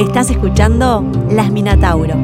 Estás 0.00 0.30
escuchando 0.30 1.04
Las 1.30 1.50
Minatauro. 1.50 2.14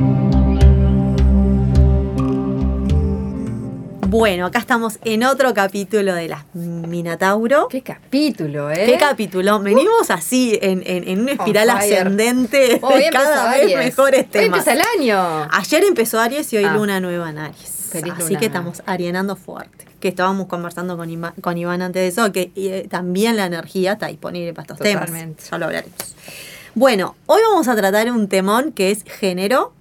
Bueno, 4.08 4.46
acá 4.46 4.60
estamos 4.60 4.98
en 5.04 5.24
otro 5.24 5.52
capítulo 5.52 6.14
de 6.14 6.28
Las 6.28 6.44
Minatauro. 6.54 7.68
Qué 7.68 7.82
capítulo, 7.82 8.70
¿eh? 8.70 8.86
¿Qué 8.86 8.96
capítulo? 8.98 9.58
Venimos 9.60 10.10
así 10.10 10.58
en, 10.62 10.82
en- 10.86 11.06
en 11.08 11.20
una 11.20 11.32
espiral 11.32 11.68
ascendente 11.70 12.58
de 12.58 12.80
cada 13.12 13.50
vez 13.50 13.62
Aries. 13.64 13.76
mejores 13.76 14.20
Hoy 14.20 14.26
temas. 14.30 14.58
empieza 14.66 14.72
el 14.72 14.82
año. 15.00 15.48
Ayer 15.52 15.84
empezó 15.84 16.20
Aries 16.20 16.52
y 16.52 16.56
hoy 16.58 16.64
Ah. 16.64 16.74
luna 16.74 17.00
nueva 17.00 17.30
en 17.30 17.38
Aries. 17.38 17.88
Feliz 17.90 18.12
Así 18.16 18.22
luna 18.28 18.38
que 18.40 18.46
estamos 18.46 18.82
arianando 18.86 19.36
fuerte. 19.36 19.84
Que 20.00 20.08
estábamos 20.08 20.46
conversando 20.46 20.96
con, 20.96 21.08
Ima- 21.10 21.34
con 21.40 21.56
Iván 21.58 21.82
antes 21.82 22.00
de 22.02 22.08
eso, 22.08 22.30
que 22.32 22.52
eh, 22.54 22.86
también 22.90 23.36
la 23.36 23.46
energía 23.46 23.92
está 23.94 24.06
disponible 24.06 24.52
para 24.54 24.62
estos 24.64 24.78
Totalmente. 24.78 25.34
temas. 25.42 25.50
Ya 25.50 25.58
lo 25.58 25.64
hablaremos. 25.66 25.96
Bueno, 26.76 27.16
hoy 27.24 27.40
vamos 27.48 27.68
a 27.68 27.74
tratar 27.74 28.12
un 28.12 28.28
temón 28.28 28.70
que 28.70 28.90
es 28.90 29.02
género. 29.04 29.72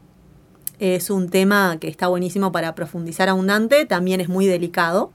Es 0.80 1.10
un 1.10 1.28
tema 1.28 1.76
que 1.78 1.90
está 1.90 2.08
buenísimo 2.08 2.54
para 2.54 2.74
profundizar 2.74 3.28
abundante, 3.28 3.84
también 3.84 4.22
es 4.22 4.30
muy 4.30 4.46
delicado. 4.46 5.12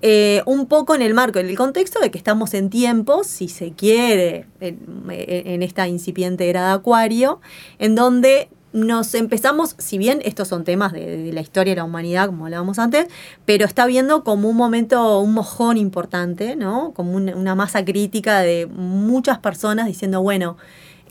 Eh, 0.00 0.40
un 0.46 0.64
poco 0.64 0.94
en 0.94 1.02
el 1.02 1.12
marco, 1.12 1.38
en 1.40 1.50
el 1.50 1.58
contexto 1.58 2.00
de 2.00 2.10
que 2.10 2.16
estamos 2.16 2.54
en 2.54 2.70
tiempos, 2.70 3.26
si 3.26 3.48
se 3.48 3.72
quiere, 3.72 4.46
en, 4.60 5.62
esta 5.62 5.86
incipiente 5.88 6.48
era 6.48 6.68
de 6.68 6.72
Acuario, 6.72 7.38
en 7.78 7.94
donde 7.96 8.48
nos 8.72 9.14
empezamos, 9.14 9.76
si 9.76 9.98
bien 9.98 10.20
estos 10.24 10.48
son 10.48 10.64
temas 10.64 10.94
de, 10.94 11.30
la 11.34 11.42
historia 11.42 11.72
de 11.72 11.76
la 11.76 11.84
humanidad, 11.84 12.28
como 12.28 12.46
hablábamos 12.46 12.78
antes, 12.78 13.08
pero 13.44 13.66
está 13.66 13.84
viendo 13.84 14.24
como 14.24 14.48
un 14.48 14.56
momento, 14.56 15.20
un 15.20 15.34
mojón 15.34 15.76
importante, 15.76 16.56
¿no? 16.56 16.92
Como 16.94 17.12
un- 17.12 17.28
una 17.34 17.54
masa 17.54 17.84
crítica 17.84 18.40
de 18.40 18.64
muchas 18.66 19.38
personas 19.38 19.86
diciendo, 19.86 20.22
bueno, 20.22 20.56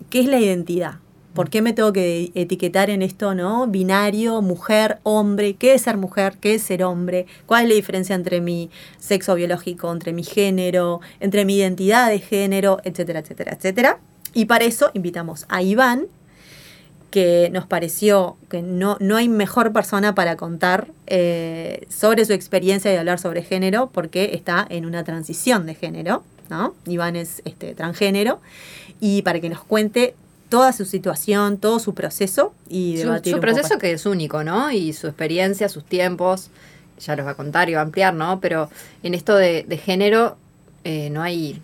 ¿qué 0.10 0.22
es 0.22 0.28
la 0.28 0.40
identidad? 0.40 0.96
¿Por 1.34 1.50
qué 1.50 1.64
me 1.64 1.74
tengo 1.74 1.92
que 1.94 2.32
etiquetar 2.36 2.92
en 2.92 3.02
esto, 3.02 3.34
no? 3.34 3.66
Binario, 3.66 4.44
mujer, 4.44 5.00
hombre. 5.02 5.56
¿Qué 5.56 5.74
es 5.74 5.82
ser 5.82 5.98
mujer? 5.98 6.38
¿Qué 6.40 6.54
es 6.54 6.62
ser 6.62 6.84
hombre? 6.84 7.26
¿Cuál 7.48 7.64
es 7.64 7.70
la 7.70 7.76
diferencia 7.76 8.16
entre 8.16 8.40
mi 8.40 8.70
sexo 9.00 9.34
biológico, 9.34 9.92
entre 9.92 10.14
mi 10.14 10.24
género, 10.24 11.02
entre 11.20 11.44
mi 11.46 11.56
identidad 11.56 12.10
de 12.10 12.20
género, 12.20 12.80
etcétera, 12.84 13.20
etcétera, 13.20 13.54
etcétera? 13.54 14.00
Y 14.36 14.46
para 14.46 14.66
eso 14.66 14.92
invitamos 14.94 15.46
a 15.50 15.64
Iván, 15.64 16.06
que 17.10 17.50
nos 17.52 17.66
pareció 17.66 18.38
que 18.50 18.62
no, 18.62 18.98
no 19.00 19.18
hay 19.18 19.30
mejor 19.30 19.72
persona 19.72 20.16
para 20.16 20.36
contar 20.36 20.88
eh, 21.06 21.86
sobre 21.88 22.26
su 22.26 22.34
experiencia 22.34 22.92
y 22.94 22.98
hablar 22.98 23.20
sobre 23.20 23.44
género, 23.44 23.90
porque 23.92 24.32
está 24.34 24.66
en 24.70 24.86
una 24.86 25.04
transición 25.04 25.66
de 25.68 25.76
género, 25.76 26.24
¿no? 26.50 26.74
Iván 26.86 27.16
es 27.16 27.44
este, 27.46 27.76
transgénero, 27.76 28.40
y 29.06 29.22
para 29.22 29.42
que 29.42 29.50
nos 29.50 29.62
cuente 29.66 30.16
toda 30.48 30.72
su 30.72 30.86
situación, 30.86 31.58
todo 31.58 31.80
su 31.80 31.94
proceso 31.94 32.54
y 32.70 32.96
Su, 32.98 33.04
debatir 33.08 33.32
su 33.34 33.38
un 33.38 33.42
poco. 33.42 33.54
proceso 33.54 33.78
que 33.80 33.92
es 33.92 34.06
único, 34.06 34.46
¿no? 34.46 34.72
Y 34.72 34.94
su 34.94 35.08
experiencia, 35.08 35.68
sus 35.68 35.84
tiempos, 35.84 36.50
ya 37.00 37.18
los 37.18 37.26
va 37.26 37.32
a 37.32 37.36
contar 37.36 37.70
y 37.70 37.74
va 37.74 37.82
a 37.82 37.84
ampliar, 37.84 38.14
¿no? 38.14 38.40
Pero 38.40 38.70
en 39.04 39.14
esto 39.14 39.36
de, 39.36 39.64
de 39.68 39.78
género 39.78 40.38
eh, 40.86 41.10
no 41.10 41.22
hay, 41.22 41.62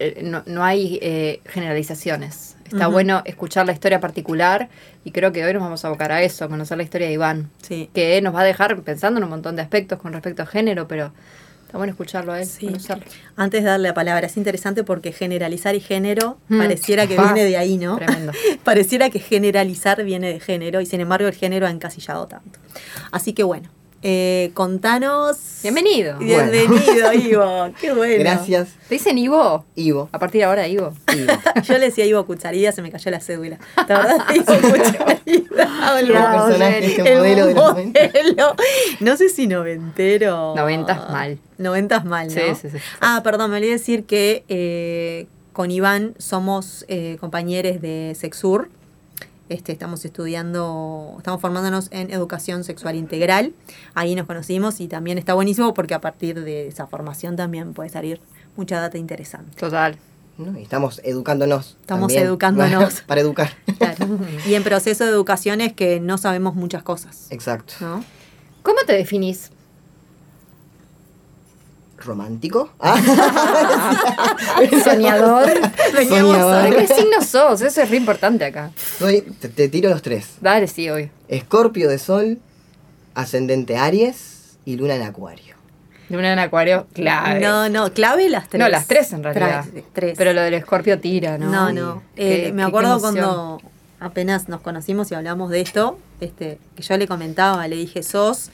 eh, 0.00 0.20
no, 0.24 0.42
no 0.46 0.64
hay 0.64 0.98
eh, 1.00 1.40
generalizaciones. 1.46 2.56
Está 2.64 2.86
bueno 2.88 3.22
escuchar 3.24 3.66
la 3.66 3.72
historia 3.72 4.00
particular 4.00 4.68
y 5.04 5.10
creo 5.12 5.32
que 5.32 5.44
hoy 5.44 5.52
nos 5.52 5.62
vamos 5.62 5.84
a 5.84 5.88
abocar 5.88 6.10
a 6.12 6.22
eso, 6.22 6.44
a 6.44 6.48
conocer 6.48 6.76
la 6.76 6.82
historia 6.84 7.06
de 7.08 7.12
Iván, 7.14 7.50
Sí. 7.62 7.88
que 7.94 8.20
nos 8.22 8.34
va 8.34 8.40
a 8.40 8.44
dejar 8.44 8.80
pensando 8.82 9.18
en 9.18 9.24
un 9.24 9.30
montón 9.30 9.54
de 9.56 9.62
aspectos 9.62 9.98
con 10.00 10.12
respecto 10.12 10.42
a 10.42 10.46
género, 10.46 10.86
pero 10.88 11.12
está 11.70 11.78
bueno 11.78 11.92
escucharlo 11.92 12.32
a 12.32 12.40
él, 12.40 12.46
Sí. 12.48 12.66
conocerlo. 12.66 13.04
Antes 13.36 13.62
de 13.62 13.70
darle 13.70 13.88
la 13.88 13.94
palabra, 13.94 14.26
es 14.26 14.36
interesante 14.36 14.82
porque 14.82 15.12
generalizar 15.12 15.76
y 15.76 15.80
género 15.80 16.38
Mm. 16.48 16.58
pareciera 16.58 17.06
que 17.06 17.16
Ah, 17.16 17.32
viene 17.32 17.48
de 17.48 17.56
ahí, 17.56 17.76
¿no? 17.78 17.96
Tremendo. 17.96 18.32
pareciera 18.64 19.08
que 19.08 19.20
generalizar 19.20 20.02
viene 20.02 20.32
de 20.32 20.40
género 20.40 20.80
y 20.80 20.86
sin 20.86 21.00
embargo 21.00 21.28
el 21.28 21.34
género 21.34 21.68
ha 21.68 21.70
encasillado 21.70 22.26
tanto. 22.26 22.58
Así 23.12 23.34
que 23.34 23.44
bueno, 23.44 23.70
eh, 24.02 24.50
contanos. 24.54 25.36
Bienvenido. 25.62 26.18
Bienvenido, 26.18 27.12
Ivo. 27.12 27.70
Qué 27.80 27.92
bueno. 27.94 28.16
Gracias, 28.20 28.68
¿Te 28.88 28.94
dicen 28.94 29.18
Ivo? 29.18 29.64
Ivo. 29.74 30.08
A 30.12 30.18
partir 30.18 30.40
de 30.40 30.44
ahora, 30.44 30.66
Ivo. 30.68 30.92
Ivo. 31.14 31.32
Yo 31.64 31.74
le 31.78 31.86
decía 31.86 32.06
Ivo 32.06 32.24
Cucharilla, 32.24 32.72
se 32.72 32.82
me 32.82 32.90
cayó 32.90 33.10
la 33.10 33.20
cédula. 33.20 33.58
¿La 33.88 33.98
verdad? 33.98 34.26
Ivo 34.34 34.44
Cucharilla. 34.44 35.20
El 36.00 36.06
personaje, 36.06 36.86
este 36.86 37.12
El 37.12 37.18
modelo 37.18 37.46
de 37.46 37.54
los 37.54 37.64
90. 37.72 38.00
modelo. 38.06 38.54
No 39.00 39.16
sé 39.16 39.28
si 39.28 39.46
noventero. 39.46 40.54
Noventas 40.56 41.10
mal. 41.10 41.38
Noventas 41.58 42.04
mal, 42.04 42.28
¿no? 42.28 42.32
Sí, 42.34 42.40
sí, 42.60 42.70
sí. 42.70 42.78
Ah, 43.00 43.20
perdón, 43.22 43.50
me 43.50 43.58
olvidé 43.58 43.72
decir 43.72 44.04
que 44.04 44.44
eh, 44.48 45.26
con 45.52 45.70
Iván 45.70 46.14
somos 46.18 46.86
eh, 46.88 47.18
compañeros 47.20 47.80
de 47.82 48.16
Sexur. 48.18 48.70
Este, 49.50 49.72
estamos 49.72 50.04
estudiando, 50.04 51.16
estamos 51.18 51.40
formándonos 51.40 51.88
en 51.90 52.12
educación 52.12 52.62
sexual 52.62 52.94
integral. 52.94 53.52
Ahí 53.94 54.14
nos 54.14 54.28
conocimos 54.28 54.80
y 54.80 54.86
también 54.86 55.18
está 55.18 55.34
buenísimo 55.34 55.74
porque 55.74 55.92
a 55.92 56.00
partir 56.00 56.40
de 56.44 56.68
esa 56.68 56.86
formación 56.86 57.34
también 57.34 57.74
puede 57.74 57.90
salir 57.90 58.20
mucha 58.54 58.78
data 58.78 58.96
interesante. 58.96 59.56
Total. 59.56 59.98
¿no? 60.38 60.56
Y 60.56 60.62
estamos 60.62 61.00
educándonos. 61.02 61.76
Estamos 61.80 62.12
también, 62.12 62.26
educándonos. 62.26 63.00
Para 63.08 63.22
educar. 63.22 63.50
Claro. 63.76 64.20
Y 64.46 64.54
en 64.54 64.62
proceso 64.62 65.04
de 65.04 65.10
educación 65.10 65.60
es 65.60 65.72
que 65.72 65.98
no 65.98 66.16
sabemos 66.16 66.54
muchas 66.54 66.84
cosas. 66.84 67.26
Exacto. 67.30 67.74
¿no? 67.80 68.04
¿Cómo 68.62 68.78
te 68.86 68.92
definís? 68.92 69.50
¿Romántico? 72.00 72.70
Soñador. 74.84 75.50
Soñador. 76.08 76.70
¿De 76.70 76.76
qué 76.76 76.94
signo 76.94 77.22
sos? 77.22 77.60
Eso 77.60 77.82
es 77.82 77.90
re 77.90 77.96
importante 77.96 78.44
acá. 78.44 78.70
soy, 78.98 79.22
te, 79.22 79.48
te 79.48 79.68
tiro 79.68 79.90
los 79.90 80.02
tres. 80.02 80.26
Dale, 80.40 80.66
sí, 80.66 80.88
hoy. 80.90 81.10
Escorpio 81.28 81.88
de 81.88 81.98
Sol, 81.98 82.38
Ascendente 83.14 83.76
Aries 83.76 84.56
y 84.64 84.76
Luna 84.76 84.94
en 84.96 85.02
Acuario. 85.02 85.56
Luna 86.08 86.32
en 86.32 86.38
acuario, 86.40 86.88
clave. 86.92 87.38
No, 87.38 87.68
no, 87.68 87.92
clave 87.92 88.28
las 88.28 88.48
tres. 88.48 88.58
No, 88.58 88.68
las 88.68 88.88
tres 88.88 89.12
en 89.12 89.22
realidad. 89.22 89.64
Tres, 89.70 89.84
tres. 89.92 90.14
Pero 90.18 90.32
lo 90.32 90.40
del 90.42 90.54
escorpio 90.54 90.98
tira, 90.98 91.38
¿no? 91.38 91.48
No, 91.48 91.72
no. 91.72 92.02
Qué- 92.16 92.48
Eh, 92.48 92.52
me 92.52 92.64
acuerdo 92.64 92.98
cuando 93.00 93.60
apenas 94.00 94.48
nos 94.48 94.60
conocimos 94.60 95.12
y 95.12 95.14
hablamos 95.14 95.50
de 95.50 95.60
esto, 95.60 96.00
este, 96.20 96.58
que 96.74 96.82
yo 96.82 96.96
le 96.96 97.06
comentaba, 97.06 97.68
le 97.68 97.76
dije, 97.76 98.02
sos 98.02 98.50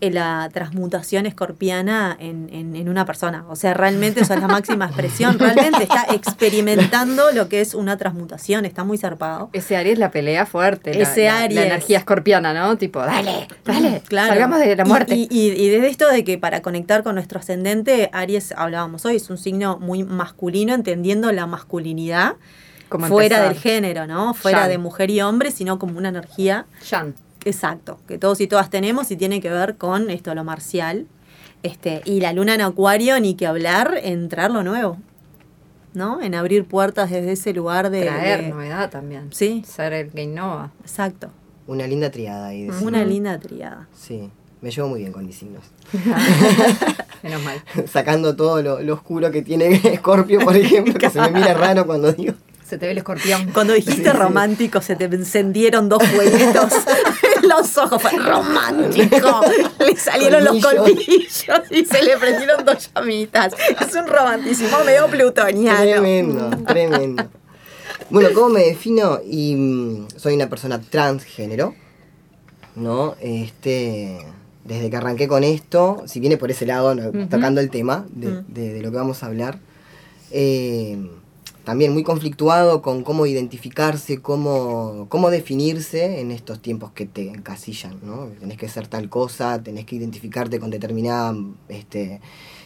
la 0.00 0.48
transmutación 0.52 1.26
escorpiana 1.26 2.16
en, 2.18 2.48
en- 2.52 2.74
en 2.76 2.88
una 2.88 3.04
persona. 3.04 3.44
O 3.48 3.56
sea, 3.56 3.74
realmente 3.74 4.20
esa 4.22 4.34
es 4.34 4.40
la 4.40 4.48
máxima 4.48 4.86
expresión. 4.86 5.38
Realmente 5.38 5.82
está 5.82 6.06
experimentando 6.14 7.30
lo 7.32 7.48
que 7.48 7.60
es 7.60 7.74
una 7.74 7.96
transmutación. 7.96 8.64
Está 8.64 8.84
muy 8.84 8.96
zarpado. 8.98 9.50
Ese 9.52 9.76
Aries 9.76 9.98
la 9.98 10.10
pelea 10.10 10.46
fuerte. 10.46 10.94
la- 10.94 11.02
Ese 11.02 11.24
la, 11.26 11.32
la 11.34 11.40
Aries. 11.42 11.60
energía 11.66 11.98
escorpiana, 11.98 12.54
¿no? 12.54 12.76
Tipo, 12.78 13.00
dale, 13.00 13.46
dale. 13.64 14.02
Claro. 14.08 14.28
Salgamos 14.28 14.58
de 14.60 14.76
la 14.76 14.84
muerte. 14.84 15.14
Y, 15.14 15.28
y, 15.30 15.50
y 15.50 15.68
desde 15.68 15.88
esto 15.88 16.08
de 16.08 16.24
que 16.24 16.38
para 16.38 16.62
conectar 16.62 17.02
con 17.02 17.14
nuestro 17.14 17.38
ascendente, 17.40 18.08
Aries, 18.12 18.52
hablábamos 18.56 19.04
hoy, 19.04 19.16
es 19.16 19.28
un 19.30 19.38
signo 19.38 19.78
muy 19.78 20.04
masculino, 20.04 20.74
entendiendo 20.74 21.30
la 21.32 21.46
masculinidad 21.46 22.36
Como 22.88 23.06
fuera 23.06 23.36
empezar. 23.36 23.52
del 23.54 23.62
género, 23.62 24.06
¿no? 24.06 24.34
Fuera 24.34 24.68
de 24.68 24.78
mujer 24.78 25.10
y 25.10 25.20
hombre, 25.20 25.50
sino 25.50 25.78
como 25.78 25.98
una 25.98 26.08
energía 26.08 26.66
Jan. 26.88 27.14
Exacto, 27.44 27.98
que 28.06 28.18
todos 28.18 28.40
y 28.40 28.46
todas 28.46 28.70
tenemos 28.70 29.10
y 29.10 29.16
tiene 29.16 29.40
que 29.40 29.50
ver 29.50 29.76
con 29.76 30.10
esto, 30.10 30.34
lo 30.34 30.44
marcial. 30.44 31.06
Este, 31.62 32.00
y 32.04 32.20
la 32.20 32.32
luna 32.32 32.54
en 32.54 32.62
acuario, 32.62 33.20
ni 33.20 33.34
que 33.34 33.46
hablar, 33.46 33.94
en 34.02 34.28
traer 34.28 34.50
lo 34.50 34.62
nuevo, 34.62 34.96
¿no? 35.92 36.22
En 36.22 36.34
abrir 36.34 36.64
puertas 36.64 37.10
desde 37.10 37.32
ese 37.32 37.52
lugar 37.52 37.90
de... 37.90 38.02
Traer 38.02 38.42
de- 38.44 38.48
novedad 38.48 38.88
también. 38.90 39.28
Sí, 39.32 39.62
Ser 39.66 39.92
el 39.92 40.10
que 40.10 40.22
innova. 40.22 40.70
exacto. 40.80 41.28
Una 41.66 41.86
linda 41.86 42.10
triada 42.10 42.46
ahí. 42.48 42.64
de 42.66 42.84
Una 42.84 43.04
linda 43.04 43.38
triada. 43.38 43.86
Sí, 43.94 44.30
me 44.62 44.70
llevo 44.70 44.88
muy 44.88 45.00
bien 45.00 45.12
con 45.12 45.26
mis 45.26 45.36
signos. 45.36 45.62
Menos 47.22 47.42
mal. 47.42 47.62
Sacando 47.92 48.34
todo 48.36 48.62
lo, 48.62 48.80
lo 48.80 48.94
oscuro 48.94 49.30
que 49.30 49.42
tiene 49.42 49.74
Escorpio, 49.84 50.40
por 50.40 50.56
ejemplo, 50.56 50.94
que 50.94 51.10
se 51.10 51.20
me 51.20 51.30
mira 51.30 51.52
raro 51.54 51.86
cuando 51.86 52.12
digo. 52.12 52.34
Se 52.66 52.78
te 52.78 52.86
ve 52.86 52.92
el 52.92 52.98
escorpión. 52.98 53.50
Cuando 53.52 53.72
dijiste 53.72 54.12
romántico, 54.12 54.80
se 54.80 54.94
te 54.96 55.04
encendieron 55.06 55.88
dos 55.88 56.02
fueguitos 56.04 56.72
los 57.48 57.76
ojos. 57.78 58.00
Fue 58.02 58.12
romántico. 58.18 59.40
Le 59.78 59.96
salieron 59.96 60.44
los 60.44 60.64
Colmillos. 60.64 61.44
y 61.70 61.84
se 61.84 62.02
le 62.02 62.16
prendieron 62.18 62.64
dos 62.64 62.90
llamitas. 62.94 63.54
Es 63.80 63.94
un 63.94 64.06
romanticismo 64.06 64.78
medio 64.84 65.06
plutoniano. 65.08 65.78
Tremendo, 65.80 66.50
tremendo. 66.66 67.24
Bueno, 68.10 68.30
¿cómo 68.34 68.48
me 68.50 68.60
defino? 68.64 69.20
Y 69.24 69.54
mm, 69.54 70.08
soy 70.16 70.34
una 70.34 70.48
persona 70.48 70.80
transgénero, 70.80 71.74
¿no? 72.74 73.14
Este, 73.20 74.18
desde 74.64 74.90
que 74.90 74.96
arranqué 74.96 75.28
con 75.28 75.44
esto, 75.44 76.02
si 76.06 76.18
viene 76.20 76.36
por 76.36 76.50
ese 76.50 76.66
lado, 76.66 76.94
tocando 77.28 77.60
el 77.60 77.70
tema 77.70 78.04
de, 78.10 78.28
Mm. 78.28 78.44
de- 78.48 78.72
de 78.74 78.82
lo 78.82 78.90
que 78.90 78.96
vamos 78.96 79.22
a 79.22 79.26
hablar, 79.26 79.58
eh, 80.32 80.98
también 81.70 81.92
muy 81.92 82.02
conflictuado 82.02 82.82
con 82.82 83.04
cómo 83.04 83.26
identificarse, 83.26 84.20
cómo, 84.20 85.06
cómo 85.08 85.30
definirse 85.30 86.18
en 86.20 86.32
estos 86.32 86.60
tiempos 86.60 86.90
que 86.90 87.06
te 87.06 87.28
encasillan, 87.28 88.00
¿no? 88.02 88.26
Tenés 88.40 88.58
que 88.58 88.68
ser 88.68 88.88
tal 88.88 89.08
cosa, 89.08 89.62
tenés 89.62 89.84
que 89.86 89.94
identificarte 89.94 90.58
con 90.58 90.70
determinada 90.70 91.32
este, 91.68 92.20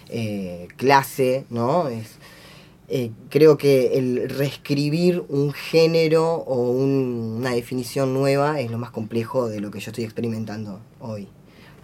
eh, 0.08 0.68
clase, 0.78 1.44
¿no? 1.50 1.88
Es, 1.88 2.12
eh, 2.88 3.10
creo 3.28 3.58
que 3.58 3.98
el 3.98 4.26
reescribir 4.30 5.22
un 5.28 5.52
género 5.52 6.36
o 6.36 6.70
un- 6.70 7.36
una 7.40 7.50
definición 7.50 8.14
nueva 8.14 8.58
es 8.58 8.70
lo 8.70 8.78
más 8.78 8.90
complejo 8.90 9.48
de 9.50 9.60
lo 9.60 9.70
que 9.70 9.80
yo 9.80 9.90
estoy 9.90 10.04
experimentando 10.04 10.80
hoy. 10.98 11.28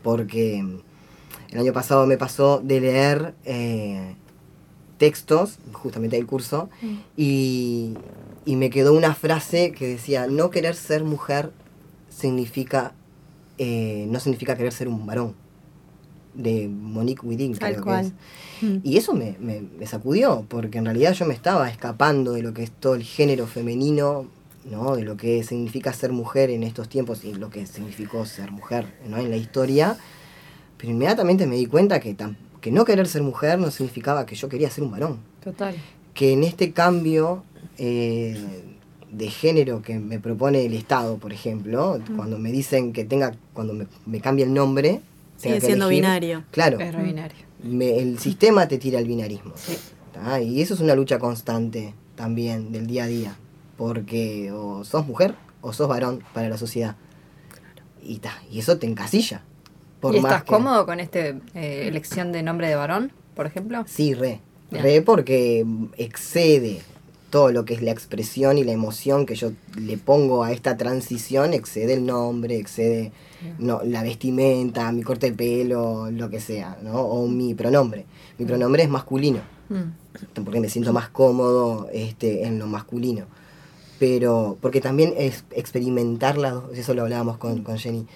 Porque 0.03 0.63
mm, 0.63 0.79
el 1.53 1.59
año 1.61 1.75
pasado 1.75 2.07
me 2.07 2.17
pasó 2.17 2.63
de 2.65 2.81
leer 2.81 3.35
eh, 3.45 4.15
textos, 5.01 5.59
justamente 5.73 6.15
del 6.17 6.27
curso, 6.27 6.69
y, 7.17 7.95
y 8.45 8.55
me 8.57 8.71
quedó 8.71 8.93
una 8.95 9.15
frase 9.15 9.73
que 9.73 9.89
decía, 9.89 10.27
no 10.29 10.51
querer 10.51 10.77
ser 10.77 11.03
mujer 11.05 11.51
significa, 12.11 12.93
eh, 13.59 14.07
no 14.11 14.21
significa 14.21 14.57
querer 14.57 14.73
ser 14.73 14.89
un 14.89 15.07
varón, 15.07 15.35
de 16.35 16.69
Monique 16.69 17.27
Wittin, 17.27 17.57
Tal 17.57 17.73
creo 17.73 17.85
cual. 17.85 18.13
que 18.61 18.67
es. 18.67 18.71
Mm. 18.71 18.77
Y 18.85 18.97
eso 18.99 19.15
me, 19.15 19.37
me- 19.41 19.63
me 19.79 19.87
sacudió, 19.87 20.45
porque 20.49 20.79
en 20.79 20.85
realidad 20.85 21.13
yo 21.15 21.25
me 21.27 21.35
estaba 21.35 21.69
escapando 21.69 22.33
de 22.35 22.43
lo 22.43 22.53
que 22.55 22.63
es 22.63 22.71
todo 22.71 22.95
el 22.95 23.03
género 23.03 23.47
femenino, 23.49 24.27
¿no? 24.71 24.95
De 24.97 25.03
lo 25.03 25.17
que 25.17 25.43
significa 25.43 25.93
ser 25.93 26.13
mujer 26.13 26.51
en 26.51 26.63
estos 26.63 26.89
tiempos 26.89 27.25
y 27.25 27.35
lo 27.35 27.49
que 27.51 27.67
significó 27.67 28.27
ser 28.27 28.53
mujer, 28.53 28.87
¿no? 29.09 29.17
En 29.17 29.31
la 29.31 29.37
historia. 29.37 29.97
Pero 30.77 30.93
inmediatamente 30.93 31.47
me 31.47 31.57
di 31.57 31.67
cuenta 31.67 31.99
que, 32.01 32.17
tam- 32.17 32.37
que 32.61 32.71
no 32.71 32.85
querer 32.85 33.07
ser 33.09 33.23
mujer 33.23 33.59
no 33.59 33.71
significaba 33.71 34.27
que 34.27 34.35
yo 34.35 34.49
quería 34.49 34.71
ser 34.71 34.85
un 34.85 34.91
varón. 34.91 35.19
Total. 35.43 35.75
Que 36.15 36.33
en 36.33 36.45
este 36.45 36.73
cambio 36.73 37.45
eh, 37.79 38.63
de 39.11 39.29
género 39.31 39.83
que 39.83 39.99
me 39.99 40.19
propone 40.19 40.65
el 40.67 40.75
Estado, 40.75 41.17
por 41.19 41.33
ejemplo, 41.33 41.99
cuando 42.17 42.39
me 42.39 42.53
dicen 42.53 42.93
que 42.93 43.05
tenga, 43.05 43.35
cuando 43.55 43.73
me, 43.75 43.87
me 44.07 44.21
cambie 44.21 44.45
el 44.45 44.53
nombre, 44.55 45.01
Sigue 45.37 45.55
que 45.55 45.61
siendo 45.63 45.87
elegir, 45.87 46.03
binario. 46.05 46.45
Claro, 46.51 46.79
Es 46.81 46.95
re 46.95 47.03
binario. 47.03 47.39
me- 47.63 47.99
el 47.99 48.19
sistema 48.19 48.69
te 48.69 48.77
tira 48.79 48.99
al 48.99 49.07
binarismo. 49.07 49.53
Sí. 49.57 49.77
¿tá? 50.13 50.41
Y 50.41 50.61
eso 50.61 50.75
es 50.75 50.81
una 50.81 50.95
lucha 50.95 51.19
constante 51.19 51.95
también 52.15 52.73
del 52.73 52.87
día 52.87 53.05
a 53.05 53.07
día. 53.07 53.37
Porque 53.79 54.53
o 54.53 54.85
sos 54.85 55.07
mujer 55.07 55.35
o 55.63 55.73
sos 55.73 55.89
varón 55.89 56.23
para 56.35 56.51
la 56.51 56.59
sociedad. 56.59 56.97
Y, 58.03 58.19
ta, 58.19 58.35
y 58.51 58.59
eso 58.59 58.77
te 58.79 58.87
encasilla. 58.87 59.43
Por 60.01 60.15
¿Y 60.15 60.19
estás 60.19 60.45
que- 60.45 60.53
cómodo 60.53 60.87
con 60.87 61.01
esta 61.01 61.19
elección 61.55 62.33
de 62.33 62.43
nombre 62.43 62.69
de 62.69 62.75
varón, 62.77 63.13
por 63.35 63.47
ejemplo? 63.47 63.85
Sí, 63.87 64.15
re. 64.15 64.41
Bien. 64.71 64.83
Re 64.83 65.03
porque 65.03 65.65
excede 65.97 66.81
todo 67.31 67.53
lo 67.53 67.65
que 67.65 67.75
es 67.75 67.83
la 67.83 67.91
expresión 67.93 68.59
y 68.59 68.65
la 68.65 68.73
emoción 68.73 69.25
que 69.27 69.35
yo 69.37 69.53
le 69.77 69.99
pongo 69.99 70.43
a 70.43 70.53
esta 70.53 70.77
transición, 70.77 71.55
excede 71.55 71.95
el 71.95 72.05
nombre, 72.07 72.57
excede 72.57 73.13
no, 73.59 73.81
la 73.85 74.03
vestimenta, 74.03 74.91
mi 74.93 75.03
corte 75.03 75.31
de 75.31 75.37
pelo, 75.37 76.11
lo 76.11 76.29
que 76.29 76.41
sea, 76.41 76.77
¿no? 76.83 77.01
O 77.03 77.29
mi 77.29 77.55
pronombre. 77.55 78.07
Mi 78.39 78.47
pronombre 78.47 78.83
es 78.83 78.89
masculino. 78.89 79.41
Mm. 79.69 80.43
porque 80.45 80.59
me 80.59 80.69
siento 80.69 80.93
más 80.93 81.09
cómodo 81.11 81.89
este, 81.93 82.45
en 82.45 82.59
lo 82.59 82.67
masculino. 82.67 83.27
Pero, 84.01 84.57
porque 84.61 84.81
también 84.81 85.15
es 85.17 85.45
experimentar 85.53 86.39
las 86.39 86.55
dos, 86.55 86.77
eso 86.77 86.95
lo 86.95 87.03
hablábamos 87.03 87.37
con, 87.37 87.63
con 87.63 87.79
Jenny, 87.79 88.07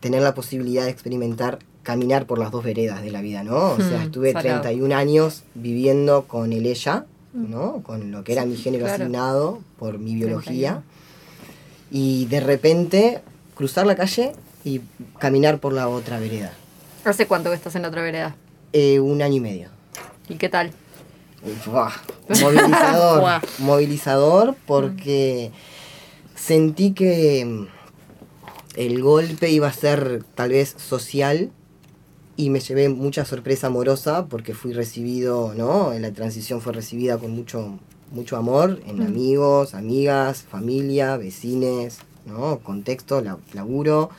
tener 0.00 0.22
la 0.22 0.34
posibilidad 0.34 0.84
de 0.84 0.90
experimentar 0.90 1.58
caminar 1.82 2.26
por 2.26 2.38
las 2.38 2.50
dos 2.50 2.64
veredas 2.64 3.02
de 3.02 3.10
la 3.10 3.20
vida, 3.20 3.42
¿no? 3.42 3.72
O 3.72 3.76
sea, 3.76 3.98
Hmm, 3.98 4.02
estuve 4.02 4.32
salado. 4.32 4.62
31 4.62 4.94
años 4.94 5.44
viviendo 5.54 6.26
con 6.26 6.52
el 6.52 6.66
ella, 6.66 7.06
¿no? 7.32 7.82
Con 7.82 8.10
lo 8.10 8.24
que 8.24 8.32
era 8.32 8.44
mi 8.44 8.56
género 8.56 8.84
claro. 8.84 9.04
asignado 9.04 9.60
por 9.78 9.98
mi 9.98 10.14
biología. 10.14 10.82
Y 11.90 12.26
de 12.26 12.40
repente 12.40 13.22
cruzar 13.54 13.86
la 13.86 13.96
calle 13.96 14.32
y 14.64 14.80
caminar 15.18 15.58
por 15.58 15.72
la 15.72 15.88
otra 15.88 16.18
vereda. 16.18 16.52
¿Hace 17.04 17.26
cuánto 17.26 17.50
que 17.50 17.56
estás 17.56 17.74
en 17.76 17.82
la 17.82 17.88
otra 17.88 18.02
vereda? 18.02 18.36
Eh, 18.72 19.00
un 19.00 19.22
año 19.22 19.36
y 19.36 19.40
medio. 19.40 19.68
¿Y 20.28 20.34
qué 20.34 20.48
tal? 20.48 20.70
Buah, 21.66 21.92
movilizador. 22.40 23.40
Movilizador 23.58 24.54
porque 24.66 25.50
sentí 26.36 26.92
que 26.92 27.44
mm, 27.44 27.79
el 28.76 29.02
golpe 29.02 29.50
iba 29.50 29.68
a 29.68 29.72
ser 29.72 30.22
tal 30.34 30.50
vez 30.50 30.74
social 30.78 31.50
y 32.36 32.50
me 32.50 32.60
llevé 32.60 32.88
mucha 32.88 33.24
sorpresa 33.24 33.66
amorosa 33.66 34.26
porque 34.26 34.54
fui 34.54 34.72
recibido, 34.72 35.52
¿no? 35.54 35.92
En 35.92 36.02
la 36.02 36.12
transición 36.12 36.60
fue 36.60 36.72
recibida 36.72 37.18
con 37.18 37.32
mucho, 37.32 37.78
mucho 38.12 38.36
amor 38.36 38.80
en 38.86 39.02
amigos, 39.02 39.74
amigas, 39.74 40.42
familia, 40.42 41.16
vecines, 41.16 41.98
¿no? 42.26 42.58
Contexto, 42.60 43.20
la- 43.20 43.38
laburo. 43.52 44.10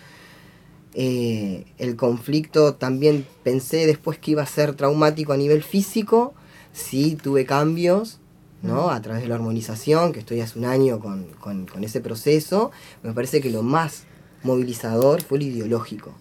Eh, 0.94 1.66
el 1.78 1.96
conflicto 1.96 2.74
también 2.76 3.26
pensé 3.44 3.88
después 3.88 4.18
que 4.18 4.32
iba 4.32 4.44
a 4.44 4.46
ser 4.48 4.76
traumático 4.76 5.32
a 5.34 5.38
nivel 5.38 5.64
físico. 5.64 6.34
Sí, 6.74 7.16
tuve 7.22 7.46
cambios, 7.46 8.20
¿no? 8.62 8.90
A 8.90 9.02
través 9.02 9.24
de 9.24 9.30
la 9.30 9.36
hormonización, 9.36 10.12
que 10.12 10.20
estoy 10.20 10.42
hace 10.42 10.60
un 10.60 10.66
año 10.66 11.00
con, 11.00 11.26
con- 11.40 11.66
con 11.66 11.84
ese 11.84 12.02
proceso. 12.02 12.72
Me 13.04 13.14
parece 13.14 13.40
que 13.42 13.50
lo 13.50 13.64
más 13.64 14.04
movilizador 14.44 15.22
fue 15.22 15.40
lo 15.40 15.46
ideológico. 15.46 16.14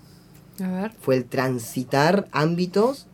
A 0.63 0.69
ver. 0.69 0.93
Fue 1.01 1.17
el 1.17 1.25
transitar 1.25 2.29
ámbitos 2.33 3.07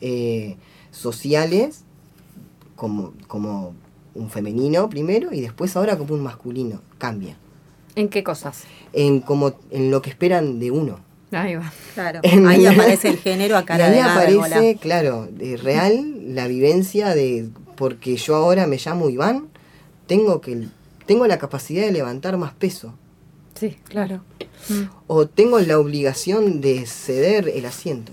eh, 0.00 0.56
sociales 0.90 1.82
como, 2.76 3.12
como 3.26 3.74
un 4.14 4.30
femenino 4.30 4.88
primero 4.88 5.32
y 5.32 5.40
después 5.40 5.76
ahora 5.76 5.96
como 5.98 6.14
un 6.14 6.22
masculino. 6.22 6.80
Cambia. 6.98 7.36
¿En 7.94 8.08
qué 8.08 8.22
cosas? 8.22 8.62
En, 8.92 9.20
como, 9.20 9.54
en 9.70 9.90
lo 9.90 10.00
que 10.02 10.10
esperan 10.10 10.58
de 10.60 10.70
uno. 10.70 11.00
Ahí 11.30 11.56
va. 11.56 11.70
Claro. 11.94 12.20
En- 12.22 12.46
Ahí 12.46 12.64
aparece 12.64 13.08
el 13.08 13.18
género 13.18 13.56
a 13.56 13.60
Y 13.62 13.64
cara 13.64 13.86
ahí 13.86 13.92
de 13.94 14.00
aparece, 14.00 14.76
claro, 14.80 15.28
de 15.30 15.56
real 15.58 16.34
la 16.34 16.46
vivencia 16.46 17.14
de 17.14 17.50
porque 17.76 18.16
yo 18.16 18.34
ahora 18.34 18.66
me 18.66 18.76
llamo 18.78 19.08
Iván, 19.10 19.48
tengo 20.06 20.40
que 20.40 20.66
tengo 21.06 21.26
la 21.26 21.38
capacidad 21.38 21.82
de 21.84 21.92
levantar 21.92 22.36
más 22.38 22.52
peso 22.52 22.92
Sí, 23.54 23.76
claro. 23.88 24.22
O 25.06 25.26
tengo 25.26 25.60
la 25.60 25.78
obligación 25.78 26.60
de 26.60 26.86
ceder 26.86 27.48
el 27.48 27.64
asiento. 27.66 28.12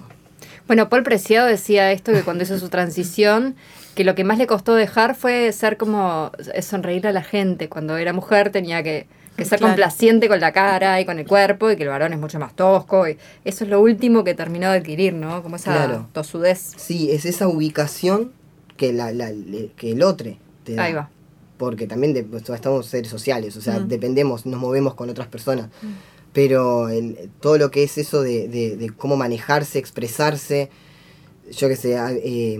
Bueno, 0.67 0.89
Paul 0.89 1.03
Preciado 1.03 1.47
decía 1.47 1.91
esto 1.91 2.11
que 2.11 2.23
cuando 2.23 2.43
hizo 2.43 2.57
su 2.57 2.69
transición, 2.69 3.55
que 3.93 4.03
lo 4.03 4.15
que 4.15 4.23
más 4.23 4.37
le 4.39 4.47
costó 4.47 4.73
dejar 4.73 5.15
fue 5.15 5.51
ser 5.53 5.77
como 5.77 6.31
sonreír 6.61 7.05
a 7.07 7.11
la 7.11 7.21
gente. 7.23 7.69
Cuando 7.69 7.97
era 7.97 8.13
mujer 8.13 8.49
tenía 8.51 8.81
que, 8.81 9.05
que 9.37 9.45
ser 9.45 9.59
Claro. 9.59 9.73
complaciente 9.73 10.27
con 10.27 10.39
la 10.39 10.51
cara 10.53 10.99
y 10.99 11.05
con 11.05 11.19
el 11.19 11.27
cuerpo 11.27 11.69
y 11.69 11.75
que 11.77 11.83
el 11.83 11.89
varón 11.89 12.13
es 12.13 12.19
mucho 12.19 12.39
más 12.39 12.55
tosco. 12.55 13.07
Y 13.07 13.17
eso 13.45 13.63
es 13.63 13.69
lo 13.69 13.79
último 13.79 14.23
que 14.23 14.33
terminó 14.33 14.71
de 14.71 14.79
adquirir, 14.79 15.13
¿no? 15.13 15.43
Como 15.43 15.55
esa 15.57 15.71
Claro. 15.71 16.07
tosudez. 16.13 16.71
Sí, 16.77 17.11
es 17.11 17.25
esa 17.25 17.47
ubicación 17.47 18.31
que 18.75 18.91
la, 18.91 19.11
que 19.77 19.91
el 19.91 20.01
otro 20.01 20.31
te 20.63 20.73
da. 20.75 20.83
Ahí 20.85 20.93
va. 20.93 21.09
Porque 21.57 21.85
también 21.87 22.13
de- 22.13 22.23
pues, 22.23 22.49
estamos 22.49 22.87
seres 22.87 23.09
sociales, 23.09 23.55
o 23.55 23.61
sea, 23.61 23.79
Mm. 23.79 23.87
dependemos, 23.87 24.45
nos 24.47 24.59
movemos 24.59 24.95
con 24.95 25.09
otras 25.09 25.27
personas. 25.27 25.69
Pero 26.35 26.89
el- 26.89 27.31
todo 27.39 27.57
lo 27.57 27.71
que 27.71 27.81
es 27.83 27.97
eso 27.97 28.21
de, 28.21 28.47
de- 28.49 28.75
de 28.77 28.89
cómo 28.91 29.15
manejarse, 29.15 29.79
expresarse, 29.79 30.69
yo 31.51 31.67
que 31.69 31.75
sé, 31.77 31.95
eh, 31.97 32.59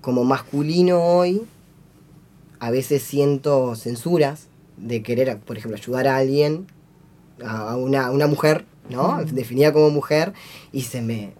como 0.00 0.24
masculino 0.24 1.02
hoy, 1.02 1.42
a 2.60 2.70
veces 2.70 3.02
siento 3.02 3.74
censuras 3.74 4.46
de 4.76 5.02
querer, 5.02 5.38
por 5.38 5.58
ejemplo, 5.58 5.76
ayudar 5.76 6.06
a 6.06 6.16
alguien, 6.18 6.66
a 7.44 7.76
una, 7.76 8.06
a 8.06 8.10
una 8.12 8.26
mujer, 8.28 8.64
¿no? 8.88 9.24
Definida 9.24 9.72
como 9.72 9.90
mujer, 9.90 10.32
y 10.72 10.82
se 10.82 11.02
me... 11.02 11.32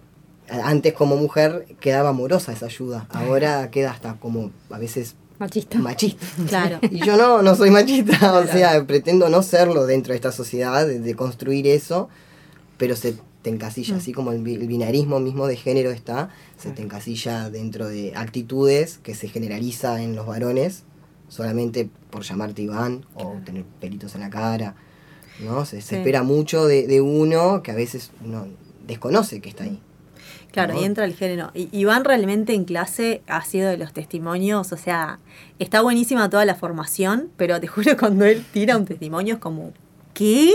Antes 0.49 0.91
como 0.93 1.15
mujer 1.15 1.65
quedaba 1.79 2.09
amorosa 2.09 2.51
esa 2.51 2.65
ayuda, 2.65 3.07
ahora 3.11 3.71
queda 3.71 3.91
hasta 3.91 4.15
como 4.19 4.51
a 4.69 4.77
veces 4.79 5.15
Machista. 5.41 5.79
machista. 5.79 6.25
Claro. 6.47 6.79
Y 6.89 7.03
yo 7.05 7.17
no, 7.17 7.41
no 7.41 7.55
soy 7.55 7.71
machista, 7.71 8.33
o 8.39 8.45
sea, 8.45 8.85
pretendo 8.85 9.27
no 9.27 9.41
serlo 9.43 9.85
dentro 9.85 10.13
de 10.13 10.15
esta 10.17 10.31
sociedad, 10.31 10.85
de, 10.87 10.99
de 10.99 11.15
construir 11.15 11.65
eso, 11.67 12.09
pero 12.77 12.95
se 12.95 13.15
te 13.41 13.49
encasilla, 13.49 13.95
así 13.97 14.13
como 14.13 14.31
el, 14.31 14.43
bi- 14.43 14.53
el 14.55 14.67
binarismo 14.67 15.19
mismo 15.19 15.47
de 15.47 15.55
género 15.55 15.89
está, 15.89 16.29
se 16.57 16.69
te 16.69 16.83
encasilla 16.83 17.49
dentro 17.49 17.87
de 17.87 18.13
actitudes 18.15 18.99
que 19.01 19.15
se 19.15 19.27
generaliza 19.29 20.01
en 20.03 20.15
los 20.15 20.27
varones, 20.27 20.83
solamente 21.27 21.89
por 22.11 22.21
llamarte 22.23 22.61
Iván 22.61 23.03
o 23.15 23.33
tener 23.43 23.63
pelitos 23.79 24.13
en 24.15 24.21
la 24.21 24.29
cara, 24.29 24.75
¿no? 25.39 25.65
Se, 25.65 25.81
se 25.81 25.87
Sí. 25.89 25.95
espera 25.95 26.21
mucho 26.21 26.65
de, 26.67 26.85
de 26.85 27.01
uno 27.01 27.63
que 27.63 27.71
a 27.71 27.75
veces 27.75 28.11
uno 28.23 28.45
desconoce 28.85 29.41
que 29.41 29.49
está 29.49 29.63
ahí. 29.63 29.81
Claro, 30.51 30.73
¿no? 30.73 30.81
y 30.81 30.83
entra 30.83 31.05
el 31.05 31.15
género. 31.15 31.51
Y 31.53 31.69
Iván 31.71 32.03
realmente 32.03 32.53
en 32.53 32.65
clase 32.65 33.21
ha 33.27 33.43
sido 33.43 33.69
de 33.69 33.77
los 33.77 33.93
testimonios, 33.93 34.71
o 34.71 34.77
sea, 34.77 35.19
está 35.59 35.81
buenísima 35.81 36.29
toda 36.29 36.45
la 36.45 36.55
formación, 36.55 37.29
pero 37.37 37.59
te 37.59 37.67
juro 37.67 37.97
cuando 37.97 38.25
él 38.25 38.45
tira 38.51 38.77
un 38.77 38.85
testimonio 38.85 39.35
es 39.35 39.39
como, 39.39 39.71
¿qué? 40.13 40.53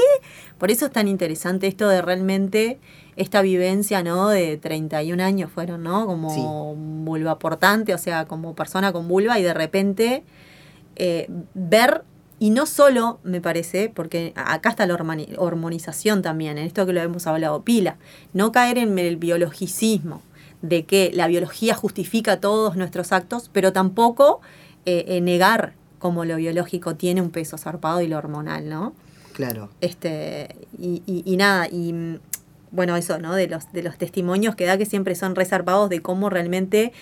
Por 0.58 0.70
eso 0.70 0.86
es 0.86 0.92
tan 0.92 1.08
interesante 1.08 1.66
esto 1.66 1.88
de 1.88 2.02
realmente 2.02 2.78
esta 3.16 3.40
vivencia, 3.40 4.02
¿no? 4.02 4.28
De 4.28 4.58
31 4.58 5.22
años 5.22 5.50
fueron, 5.50 5.82
¿no? 5.82 6.06
Como 6.06 6.74
vulva 6.76 7.38
portante, 7.38 7.94
o 7.94 7.98
sea, 7.98 8.26
como 8.26 8.54
persona 8.54 8.92
con 8.92 9.08
vulva 9.08 9.38
y 9.38 9.42
de 9.42 9.54
repente 9.54 10.22
eh, 10.96 11.26
ver, 11.54 12.02
y 12.38 12.50
no 12.50 12.66
solo, 12.66 13.18
me 13.24 13.40
parece, 13.40 13.88
porque 13.88 14.32
acá 14.36 14.70
está 14.70 14.86
la 14.86 14.94
hormoni- 14.94 15.34
hormonización 15.38 16.22
también, 16.22 16.58
en 16.58 16.66
esto 16.66 16.84
que 16.86 16.92
lo 16.92 17.00
hemos 17.00 17.26
hablado, 17.26 17.62
pila, 17.62 17.96
no 18.34 18.52
caer 18.52 18.78
en 18.78 18.98
el 18.98 19.16
biologicismo, 19.16 20.22
de 20.62 20.84
que 20.84 21.10
la 21.14 21.26
biología 21.28 21.74
justifica 21.74 22.40
todos 22.40 22.76
nuestros 22.76 23.12
actos, 23.12 23.50
pero 23.52 23.72
tampoco 23.72 24.40
eh, 24.84 25.04
eh, 25.08 25.20
negar 25.20 25.74
como 25.98 26.24
lo 26.24 26.36
biológico 26.36 26.94
tiene 26.94 27.20
un 27.22 27.30
peso 27.30 27.56
zarpado 27.58 28.00
y 28.02 28.08
lo 28.08 28.18
hormonal, 28.18 28.68
¿no? 28.68 28.92
Claro. 29.32 29.70
Este, 29.80 30.56
y, 30.78 31.02
y- 31.06 31.22
y 31.26 31.36
nada, 31.36 31.68
y 31.68 31.92
mm, 31.92 32.18
bueno, 32.70 32.96
eso, 32.96 33.18
¿no? 33.18 33.34
De 33.34 33.48
los, 33.48 33.72
de 33.72 33.82
los 33.82 33.96
testimonios 33.98 34.54
que 34.56 34.64
da 34.66 34.76
que 34.78 34.86
siempre 34.86 35.14
son 35.14 35.34
resarpados 35.34 35.88
de 35.90 36.00
cómo 36.02 36.30
realmente 36.30 36.92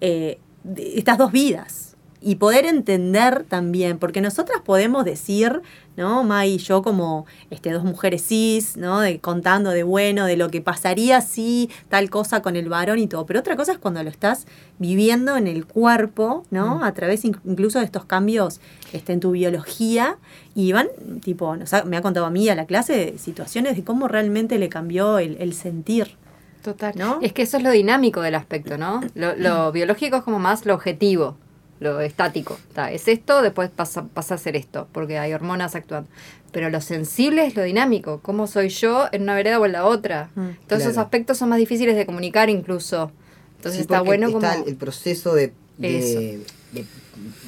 eh, 0.00 0.38
de 0.64 0.98
estas 0.98 1.18
dos 1.18 1.32
vidas. 1.32 1.83
Y 2.26 2.36
poder 2.36 2.64
entender 2.64 3.44
también, 3.46 3.98
porque 3.98 4.22
nosotras 4.22 4.62
podemos 4.64 5.04
decir, 5.04 5.60
¿no? 5.98 6.24
Mai 6.24 6.54
y 6.54 6.58
yo 6.58 6.82
como 6.82 7.26
este, 7.50 7.70
dos 7.70 7.84
mujeres 7.84 8.24
cis, 8.26 8.78
¿no? 8.78 9.00
De, 9.00 9.20
contando 9.20 9.70
de 9.70 9.82
bueno, 9.82 10.24
de 10.24 10.38
lo 10.38 10.48
que 10.50 10.62
pasaría 10.62 11.20
si 11.20 11.68
tal 11.90 12.08
cosa 12.08 12.40
con 12.40 12.56
el 12.56 12.70
varón 12.70 12.98
y 12.98 13.06
todo. 13.08 13.26
Pero 13.26 13.40
otra 13.40 13.56
cosa 13.56 13.72
es 13.72 13.78
cuando 13.78 14.02
lo 14.02 14.08
estás 14.08 14.46
viviendo 14.78 15.36
en 15.36 15.46
el 15.46 15.66
cuerpo, 15.66 16.44
¿no? 16.50 16.82
A 16.82 16.92
través 16.94 17.24
inc- 17.26 17.40
incluso 17.44 17.78
de 17.78 17.84
estos 17.84 18.06
cambios 18.06 18.58
este, 18.94 19.12
en 19.12 19.20
tu 19.20 19.32
biología. 19.32 20.16
Y 20.54 20.72
van, 20.72 20.88
tipo, 21.22 21.54
nos 21.56 21.74
ha- 21.74 21.84
me 21.84 21.98
ha 21.98 22.00
contado 22.02 22.24
a 22.24 22.30
mí 22.30 22.48
a 22.48 22.54
la 22.54 22.64
clase 22.64 23.16
situaciones 23.18 23.76
de 23.76 23.84
cómo 23.84 24.08
realmente 24.08 24.58
le 24.58 24.70
cambió 24.70 25.18
el, 25.18 25.36
el 25.40 25.52
sentir. 25.52 26.16
Total. 26.62 26.94
¿No? 26.96 27.18
Es 27.20 27.34
que 27.34 27.42
eso 27.42 27.58
es 27.58 27.62
lo 27.62 27.70
dinámico 27.70 28.22
del 28.22 28.34
aspecto, 28.34 28.78
¿no? 28.78 29.02
Lo, 29.14 29.36
lo 29.36 29.70
biológico 29.72 30.16
es 30.16 30.22
como 30.22 30.38
más 30.38 30.64
lo 30.64 30.72
objetivo, 30.72 31.36
lo 31.80 32.00
estático. 32.00 32.56
Está, 32.68 32.90
es 32.92 33.08
esto, 33.08 33.42
después 33.42 33.70
pasa, 33.70 34.04
pasa 34.12 34.34
a 34.36 34.38
ser 34.38 34.56
esto, 34.56 34.86
porque 34.92 35.18
hay 35.18 35.32
hormonas 35.32 35.74
actuando. 35.74 36.08
Pero 36.52 36.70
lo 36.70 36.80
sensible 36.80 37.46
es 37.46 37.56
lo 37.56 37.62
dinámico. 37.64 38.20
¿Cómo 38.22 38.46
soy 38.46 38.68
yo 38.68 39.06
en 39.12 39.22
una 39.22 39.34
vereda 39.34 39.58
o 39.58 39.66
en 39.66 39.72
la 39.72 39.84
otra? 39.86 40.30
Mm, 40.36 40.48
Todos 40.68 40.82
esos 40.82 40.98
aspectos 40.98 41.36
son 41.38 41.48
más 41.48 41.58
difíciles 41.58 41.96
de 41.96 42.06
comunicar 42.06 42.48
incluso. 42.48 43.10
Entonces 43.56 43.78
Sí, 43.78 43.80
está 43.82 44.02
bueno 44.02 44.30
como... 44.32 44.46
está 44.46 44.62
el 44.68 44.76
proceso 44.76 45.34
de, 45.34 45.52
de, 45.78 46.44
de- 46.72 46.84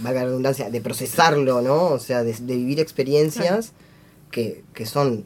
valga 0.00 0.20
la 0.20 0.26
redundancia, 0.26 0.70
de 0.70 0.80
procesarlo, 0.80 1.60
¿no? 1.62 1.84
O 1.88 1.98
sea, 2.00 2.22
de, 2.24 2.32
de 2.32 2.56
vivir 2.56 2.80
experiencias 2.80 3.72
que, 4.32 4.64
que 4.74 4.86
son 4.86 5.24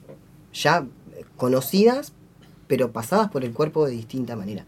ya 0.53 0.85
conocidas, 1.37 2.13
pero 2.67 2.93
pasadas 2.93 3.31
por 3.31 3.45
el 3.45 3.53
cuerpo 3.53 3.87
de 3.87 3.93
distinta 3.93 4.37
manera. 4.37 4.65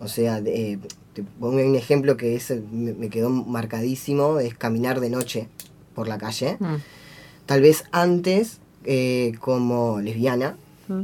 O 0.00 0.08
sea, 0.08 0.40
eh, 0.44 0.78
te 1.12 1.22
pongo 1.24 1.56
un 1.56 1.74
ejemplo 1.74 2.16
que 2.16 2.36
es, 2.36 2.50
me, 2.70 2.92
me 2.92 3.08
quedó 3.10 3.30
marcadísimo, 3.30 4.38
es 4.38 4.54
caminar 4.54 5.00
de 5.00 5.10
noche 5.10 5.48
por 5.94 6.06
la 6.08 6.18
calle. 6.18 6.56
Mm. 6.60 6.76
Tal 7.46 7.60
vez 7.62 7.84
antes, 7.92 8.58
eh, 8.84 9.32
como 9.40 10.00
lesbiana, 10.00 10.56
Mm. 10.88 11.02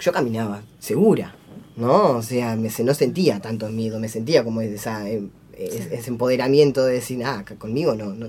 yo 0.00 0.12
caminaba 0.12 0.62
segura, 0.78 1.34
¿no? 1.76 2.16
O 2.16 2.22
sea, 2.22 2.56
me, 2.56 2.70
se- 2.70 2.84
no 2.84 2.94
sentía 2.94 3.40
tanto 3.40 3.68
miedo, 3.68 4.00
me 4.00 4.08
sentía 4.08 4.42
como 4.42 4.60
esa, 4.62 5.08
eh, 5.10 5.22
es- 5.56 5.86
ese 5.92 6.10
empoderamiento 6.10 6.84
de 6.84 6.94
decir, 6.94 7.22
ah, 7.24 7.44
conmigo 7.58 7.94
no, 7.94 8.14
no. 8.14 8.28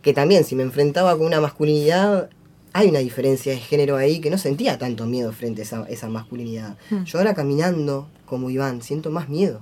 Que 0.00 0.12
también, 0.14 0.44
si 0.44 0.54
me 0.56 0.62
enfrentaba 0.62 1.16
con 1.16 1.26
una 1.26 1.40
masculinidad, 1.40 2.30
hay 2.72 2.88
una 2.88 3.00
diferencia 3.00 3.52
de 3.52 3.58
género 3.58 3.96
ahí 3.96 4.20
que 4.20 4.30
no 4.30 4.38
sentía 4.38 4.78
tanto 4.78 5.06
miedo 5.06 5.32
frente 5.32 5.62
a 5.62 5.64
esa, 5.64 5.84
esa 5.88 6.08
masculinidad. 6.08 6.76
Mm. 6.90 7.04
Yo 7.04 7.18
ahora 7.18 7.34
caminando 7.34 8.08
como 8.24 8.50
Iván, 8.50 8.82
siento 8.82 9.10
más 9.10 9.28
miedo. 9.28 9.60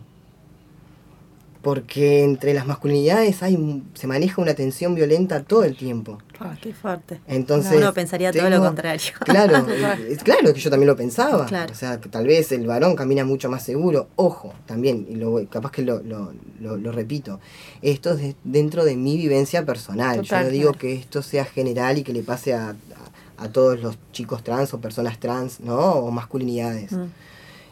Porque 1.62 2.24
entre 2.24 2.54
las 2.54 2.66
masculinidades 2.66 3.42
hay, 3.42 3.82
se 3.92 4.06
maneja 4.06 4.40
una 4.40 4.54
tensión 4.54 4.94
violenta 4.94 5.42
todo 5.42 5.64
el 5.64 5.76
tiempo. 5.76 6.16
Ah, 6.38 6.56
qué 6.62 6.72
fuerte. 6.72 7.20
Entonces, 7.26 7.76
Uno 7.76 7.92
pensaría 7.92 8.32
todo 8.32 8.48
lo 8.48 8.60
contrario. 8.60 9.12
Claro, 9.26 9.66
eh, 9.68 10.16
claro 10.24 10.54
que 10.54 10.60
yo 10.60 10.70
también 10.70 10.86
lo 10.88 10.96
pensaba. 10.96 11.44
Claro. 11.44 11.70
O 11.70 11.76
sea, 11.76 12.00
que 12.00 12.08
tal 12.08 12.26
vez 12.26 12.50
el 12.52 12.66
varón 12.66 12.96
camina 12.96 13.26
mucho 13.26 13.50
más 13.50 13.62
seguro. 13.62 14.08
Ojo, 14.16 14.54
también, 14.64 15.06
y 15.10 15.16
lo, 15.16 15.46
capaz 15.50 15.70
que 15.72 15.82
lo, 15.82 16.02
lo, 16.02 16.32
lo- 16.60 16.78
lo 16.78 16.92
repito, 16.92 17.40
esto 17.82 18.12
es 18.12 18.18
de- 18.20 18.36
dentro 18.44 18.86
de 18.86 18.96
mi 18.96 19.18
vivencia 19.18 19.66
personal. 19.66 20.22
Total, 20.22 20.44
yo 20.44 20.46
no 20.46 20.50
digo 20.52 20.70
claro. 20.72 20.78
que 20.78 20.94
esto 20.94 21.20
sea 21.22 21.44
general 21.44 21.98
y 21.98 22.04
que 22.04 22.14
le 22.14 22.22
pase 22.22 22.54
a, 22.54 22.70
a- 22.70 23.44
a 23.44 23.48
todos 23.52 23.80
los 23.82 23.98
chicos 24.12 24.42
trans 24.42 24.72
o 24.72 24.80
personas 24.80 25.18
trans, 25.20 25.60
¿no? 25.60 25.78
O 25.78 26.10
masculinidades. 26.10 26.92
Mm. 26.92 27.04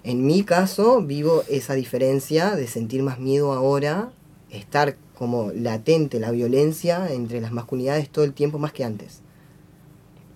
En 0.09 0.25
mi 0.25 0.43
caso, 0.43 1.03
vivo 1.03 1.45
esa 1.50 1.75
diferencia 1.75 2.57
de 2.57 2.67
sentir 2.67 3.03
más 3.03 3.19
miedo 3.19 3.53
ahora, 3.53 4.11
estar 4.50 4.97
como 5.19 5.53
latente 5.53 6.19
la 6.19 6.31
violencia 6.31 7.12
entre 7.12 7.43
las 7.43 7.53
masculinidades 7.53 8.09
todo 8.09 8.25
el 8.25 8.33
tiempo 8.33 8.59
más 8.59 8.73
que 8.73 8.85
antes. 8.85 9.21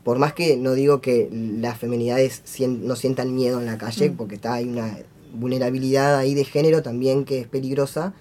Por 0.05 0.19
más 0.19 0.35
que 0.35 0.59
no 0.59 0.75
digo 0.75 1.01
que 1.01 1.31
las 1.33 1.79
feminidades 1.79 2.43
no 2.69 2.97
sientan 2.97 3.35
miedo 3.35 3.61
en 3.61 3.65
la 3.65 3.79
calle, 3.79 4.11
Mm. 4.11 4.17
porque 4.19 4.35
está 4.35 4.53
hay 4.53 4.69
una 4.69 4.99
vulnerabilidad 5.33 6.19
ahí 6.19 6.35
de 6.35 6.45
género 6.45 6.83
también 6.83 7.25
que 7.25 7.41
es 7.41 7.47
peligrosa, 7.47 8.13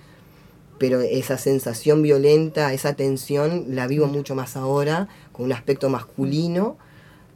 pero 0.80 1.02
esa 1.02 1.38
sensación 1.38 2.02
violenta, 2.02 2.72
esa 2.72 2.94
tensión, 2.94 3.66
la 3.76 3.88
vivo 3.88 4.08
mucho 4.08 4.36
más 4.36 4.56
ahora, 4.56 5.10
con 5.34 5.48
un 5.48 5.52
aspecto 5.52 5.90
masculino 5.90 6.78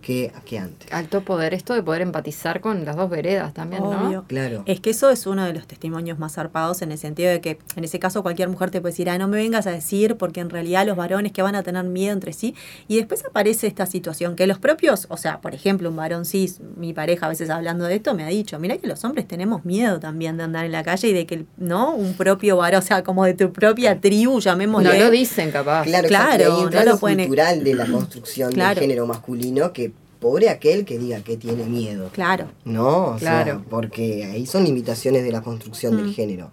que, 0.06 0.32
que 0.46 0.60
antes. 0.60 0.92
Alto 0.94 1.22
poder 1.22 1.56
esto 1.56 1.74
de 1.74 1.82
poder 1.82 2.04
empatizar 2.04 2.62
con 2.62 2.86
las 2.86 2.96
dos 2.96 3.10
veredas 3.10 3.56
también, 3.56 3.82
¿no? 3.82 3.90
Obvio. 4.08 4.24
Claro. 4.28 4.62
Es 4.68 4.80
que 4.80 4.92
eso 4.92 5.10
es 5.10 5.26
uno 5.26 5.44
de 5.46 5.54
los 5.54 5.66
testimonios 5.66 6.20
más 6.20 6.34
zarpados 6.34 6.84
en 6.84 6.92
el 6.92 7.00
sentido 7.00 7.32
de 7.32 7.42
que 7.42 7.58
en 7.76 7.84
ese 7.84 7.98
caso 7.98 8.22
cualquier 8.22 8.50
mujer 8.50 8.70
te 8.70 8.82
puede 8.82 8.92
decir, 8.92 9.10
ah, 9.10 9.18
no 9.18 9.28
me 9.28 9.38
vengas 9.38 9.66
a 9.66 9.72
decir 9.72 10.16
porque 10.18 10.42
en 10.42 10.52
realidad 10.52 10.86
los 10.86 10.96
varones 10.96 11.32
que 11.32 11.42
van 11.42 11.56
a 11.56 11.64
tener 11.64 11.84
miedo 11.86 12.14
entre 12.14 12.34
sí 12.34 12.54
y 12.88 12.98
después 12.98 13.26
aparece 13.26 13.66
esta 13.66 13.88
situación 13.88 14.36
que 14.36 14.46
los 14.46 14.60
propios, 14.60 15.08
o 15.10 15.18
sea, 15.18 15.42
por 15.42 15.56
ejemplo, 15.56 15.90
un 15.90 15.96
varón 15.96 16.26
cis, 16.26 16.60
mi 16.78 16.94
pareja 16.94 17.26
a 17.26 17.30
veces 17.30 17.50
hablando 17.50 17.86
de 17.86 17.96
esto 17.96 18.14
me 18.14 18.24
ha 18.26 18.28
dicho, 18.28 18.60
mira 18.60 18.78
que 18.78 18.86
los 18.86 19.04
hombres 19.06 19.28
tenemos 19.28 19.66
miedo 19.66 20.00
también 20.00 20.38
de 20.38 20.44
andar 20.44 20.66
en 20.66 20.72
la 20.72 20.84
calle 20.84 21.08
y 21.08 21.14
de 21.14 21.26
que, 21.26 21.46
¿no? 21.58 21.96
Un 21.96 22.14
propio 22.14 22.58
varón, 22.58 22.80
o 22.80 22.86
sea, 22.86 23.04
como 23.04 23.26
de 23.26 23.34
tu 23.34 23.52
propia 23.52 24.00
tribu, 24.00 24.40
llamémosle. 24.40 25.00
No 25.00 25.06
lo 25.06 25.10
dicen 25.10 25.50
capaz. 25.50 25.86
Claro, 25.86 26.08
Claro, 26.08 26.70
no 26.70 26.70
lo 26.70 26.92
lo 26.92 26.98
pueden- 27.00 27.18
cultural 27.26 27.64
de 27.64 27.74
la 27.74 27.88
construcción 27.88 28.52
Claro. 28.52 28.76
del 28.76 28.84
género 28.84 29.08
masculino, 29.08 29.74
que 29.74 29.95
pobre 30.26 30.50
aquel 30.50 30.86
que 30.86 30.98
diga 30.98 31.20
que 31.22 31.38
tiene 31.38 31.66
miedo. 31.66 32.10
Claro. 32.12 32.48
No, 32.64 33.10
o 33.12 33.20
sea, 33.20 33.44
Claro. 33.44 33.64
porque 33.70 34.26
ahí 34.26 34.48
son 34.48 34.64
limitaciones 34.64 35.24
de 35.24 35.32
la 35.32 35.42
construcción 35.44 35.94
Mm. 35.94 35.98
del 35.98 36.14
género. 36.16 36.50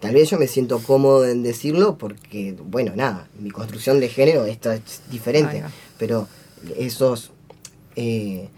Tal 0.00 0.12
vez 0.12 0.28
yo 0.28 0.38
me 0.38 0.46
siento 0.46 0.78
cómodo 0.80 1.24
en 1.26 1.42
decirlo 1.42 1.96
porque, 1.96 2.54
bueno, 2.62 2.92
nada, 2.94 3.26
mi 3.40 3.50
construcción 3.50 3.98
de 4.00 4.10
género 4.10 4.44
esto 4.44 4.70
es 4.72 5.00
diferente, 5.10 5.62
pero 5.98 6.28
esos... 6.76 7.30
eh, 7.96 8.48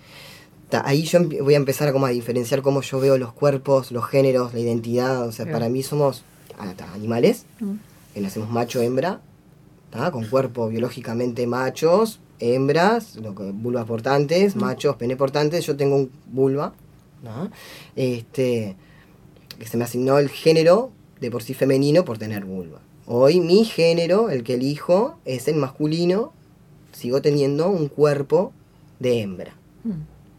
ta- 0.69 0.83
ahí 0.85 1.05
yo 1.05 1.21
voy 1.43 1.55
a 1.55 1.59
empezar 1.59 1.87
a, 1.87 1.93
como 1.93 2.07
a 2.07 2.11
diferenciar 2.11 2.61
cómo 2.63 2.81
yo 2.83 2.99
veo 2.99 3.19
los 3.19 3.33
cuerpos, 3.33 3.93
los 3.93 4.05
géneros, 4.09 4.53
la 4.53 4.59
identidad, 4.61 5.29
o 5.29 5.31
sea, 5.31 5.47
para 5.53 5.69
mí 5.69 5.85
somos 5.85 6.25
ah, 6.59 6.73
ta, 6.77 6.93
animales, 6.93 7.45
Mm. 7.61 7.75
que 8.15 8.21
nacemos 8.21 8.51
macho, 8.51 8.81
hembra, 8.83 9.21
con 10.11 10.25
cuerpo 10.27 10.69
biológicamente 10.69 11.47
machos, 11.47 12.19
hembras, 12.40 13.16
lo 13.16 13.35
que- 13.35 13.50
vulvas 13.52 13.85
portantes, 13.87 14.57
machos, 14.57 14.97
pene 14.97 15.16
portantes, 15.16 15.64
yo 15.66 15.76
tengo 15.76 15.97
un 15.97 16.11
vulva, 16.26 16.73
¿no? 17.23 17.50
este, 17.97 18.76
que 19.59 19.66
se 19.66 19.76
me 19.76 19.85
asignó 19.85 20.19
el 20.19 20.28
género 20.28 20.90
de 21.21 21.31
por 21.31 21.43
sí 21.43 21.55
femenino 21.55 22.05
por 22.05 22.19
tener 22.19 22.45
vulva. 22.45 22.81
Hoy 23.07 23.40
mi 23.40 23.64
género, 23.64 24.31
el 24.31 24.43
que 24.43 24.55
elijo, 24.55 25.19
es 25.25 25.49
el 25.49 25.57
masculino, 25.57 26.33
sigo 26.93 27.23
teniendo 27.23 27.69
un 27.69 27.88
cuerpo 27.88 28.52
de 28.99 29.21
hembra. 29.21 29.55
Mm. 29.85 29.93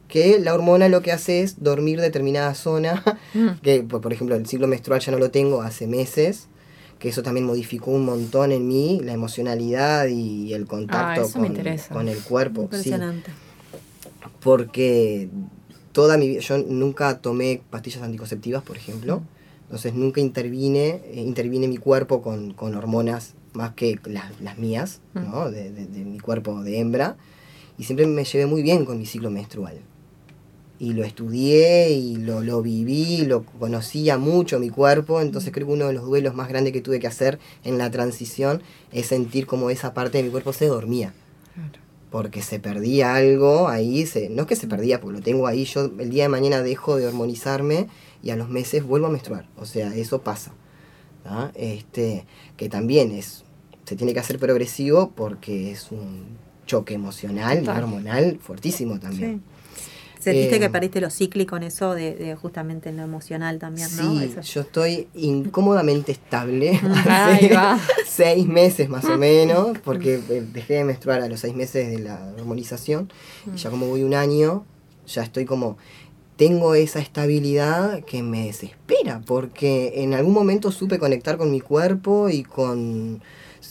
Que 0.07 0.39
la 0.39 0.53
hormona 0.53 0.87
lo 0.87 1.01
que 1.01 1.11
hace 1.11 1.41
es 1.41 1.61
dormir 1.63 1.99
determinada 1.99 2.53
zona 2.55 3.03
Mm. 3.33 3.59
que 3.61 3.83
por 3.83 4.01
por 4.01 4.13
ejemplo 4.13 4.35
el 4.35 4.45
ciclo 4.47 4.67
menstrual 4.67 4.99
ya 5.01 5.11
no 5.11 5.19
lo 5.19 5.31
tengo 5.31 5.61
hace 5.61 5.87
meses, 5.87 6.47
que 6.99 7.09
eso 7.09 7.21
también 7.23 7.45
modificó 7.45 7.91
un 7.91 8.05
montón 8.05 8.51
en 8.51 8.67
mí, 8.67 8.99
la 9.03 9.13
emocionalidad 9.13 10.07
y 10.07 10.53
el 10.53 10.65
contacto 10.65 11.21
Ah, 11.35 11.39
me 11.39 11.47
con, 11.93 12.07
el 12.09 12.19
cuerpo. 12.23 12.61
sí. 12.83 12.89
Porque 14.41 15.29
toda 15.91 16.17
mi 16.17 16.27
vida, 16.27 16.41
yo 16.41 16.57
nunca 16.59 17.19
tomé 17.19 17.61
pastillas 17.69 18.01
anticonceptivas, 18.03 18.63
por 18.63 18.77
ejemplo, 18.77 19.21
entonces 19.63 19.93
nunca 19.93 20.21
intervine, 20.21 21.01
eh, 21.05 21.21
intervine 21.21 21.67
mi 21.67 21.77
cuerpo 21.77 22.21
con, 22.21 22.53
con 22.53 22.75
hormonas 22.75 23.33
más 23.53 23.73
que 23.73 23.99
las, 24.05 24.39
las 24.41 24.57
mías, 24.57 25.01
¿no? 25.13 25.49
de, 25.51 25.71
de- 25.71 25.87
de 25.87 26.05
mi 26.05 26.19
cuerpo 26.19 26.63
de 26.63 26.79
hembra, 26.79 27.17
y 27.77 27.83
siempre 27.83 28.05
me 28.07 28.23
llevé 28.23 28.45
muy 28.45 28.61
bien 28.61 28.85
con 28.85 28.97
mi 28.97 29.05
ciclo 29.05 29.29
menstrual. 29.29 29.79
Y 30.79 30.93
lo 30.93 31.03
estudié 31.03 31.91
y 31.91 32.17
lo, 32.17 32.41
lo 32.41 32.61
viví, 32.61 33.25
lo 33.25 33.43
conocía 33.43 34.17
mucho 34.17 34.59
mi 34.59 34.69
cuerpo, 34.69 35.21
entonces 35.21 35.51
creo 35.51 35.67
que 35.67 35.73
uno 35.73 35.87
de 35.87 35.93
los 35.93 36.05
duelos 36.05 36.35
más 36.35 36.49
grandes 36.49 36.71
que 36.73 36.81
tuve 36.81 36.99
que 36.99 37.07
hacer 37.07 37.39
en 37.63 37.77
la 37.77 37.89
transición 37.89 38.61
es 38.91 39.07
sentir 39.07 39.47
como 39.47 39.69
esa 39.69 39.93
parte 39.93 40.19
de 40.19 40.25
mi 40.25 40.29
cuerpo 40.29 40.53
se 40.53 40.67
dormía 40.67 41.13
porque 42.09 42.41
se 42.41 42.59
perdía 42.59 43.15
algo 43.15 43.67
ahí, 43.67 44.05
se, 44.05 44.29
no 44.29 44.43
es 44.43 44.47
que 44.47 44.55
se 44.55 44.67
perdía, 44.67 45.01
porque 45.01 45.17
lo 45.17 45.23
tengo 45.23 45.47
ahí, 45.47 45.65
yo 45.65 45.91
el 45.99 46.09
día 46.09 46.23
de 46.23 46.29
mañana 46.29 46.61
dejo 46.61 46.95
de 46.95 47.05
hormonizarme 47.07 47.87
y 48.23 48.29
a 48.29 48.35
los 48.35 48.49
meses 48.49 48.83
vuelvo 48.83 49.07
a 49.07 49.09
menstruar, 49.09 49.45
o 49.57 49.65
sea, 49.65 49.93
eso 49.93 50.21
pasa. 50.21 50.53
¿tá? 51.23 51.51
Este, 51.55 52.25
que 52.55 52.69
también 52.69 53.11
es, 53.11 53.43
se 53.85 53.95
tiene 53.95 54.13
que 54.13 54.19
hacer 54.19 54.39
progresivo 54.39 55.11
porque 55.15 55.71
es 55.71 55.91
un 55.91 56.25
choque 56.65 56.93
emocional 56.93 57.63
y 57.63 57.67
hormonal 57.67 58.39
fuertísimo 58.41 58.99
también. 58.99 59.41
Sentiste 60.19 60.55
Eh, 60.55 60.59
que 60.59 60.69
perdiste 60.69 60.99
lo 61.01 61.09
cíclico 61.09 61.57
en 61.57 61.63
eso 61.63 61.93
de, 61.93 62.15
de 62.15 62.35
justamente 62.35 62.89
en 62.89 62.97
lo 62.97 63.03
emocional 63.03 63.59
también, 63.59 63.87
¿no? 63.97 64.19
Sí, 64.19 64.23
Eso. 64.25 64.41
yo 64.41 64.61
estoy 64.61 65.07
incómodamente 65.15 66.11
estable 66.11 66.79
hace 67.07 67.53
va. 67.55 67.79
seis 68.05 68.47
meses 68.47 68.89
más 68.89 69.05
o 69.05 69.17
menos, 69.17 69.77
porque 69.83 70.15
eh, 70.29 70.43
dejé 70.53 70.75
de 70.75 70.83
menstruar 70.83 71.21
a 71.21 71.27
los 71.27 71.39
seis 71.41 71.55
meses 71.55 71.89
de 71.89 71.99
la 71.99 72.33
hormonización, 72.37 73.11
y 73.53 73.57
ya 73.57 73.69
como 73.69 73.87
voy 73.87 74.03
un 74.03 74.13
año, 74.15 74.65
ya 75.05 75.23
estoy 75.23 75.45
como, 75.45 75.77
tengo 76.35 76.75
esa 76.75 76.99
estabilidad 76.99 78.03
que 78.03 78.21
me 78.23 78.45
desespera, 78.47 79.21
porque 79.25 80.03
en 80.03 80.13
algún 80.13 80.33
momento 80.33 80.71
supe 80.71 80.99
conectar 80.99 81.37
con 81.37 81.51
mi 81.51 81.61
cuerpo 81.61 82.29
y 82.29 82.43
con, 82.43 83.21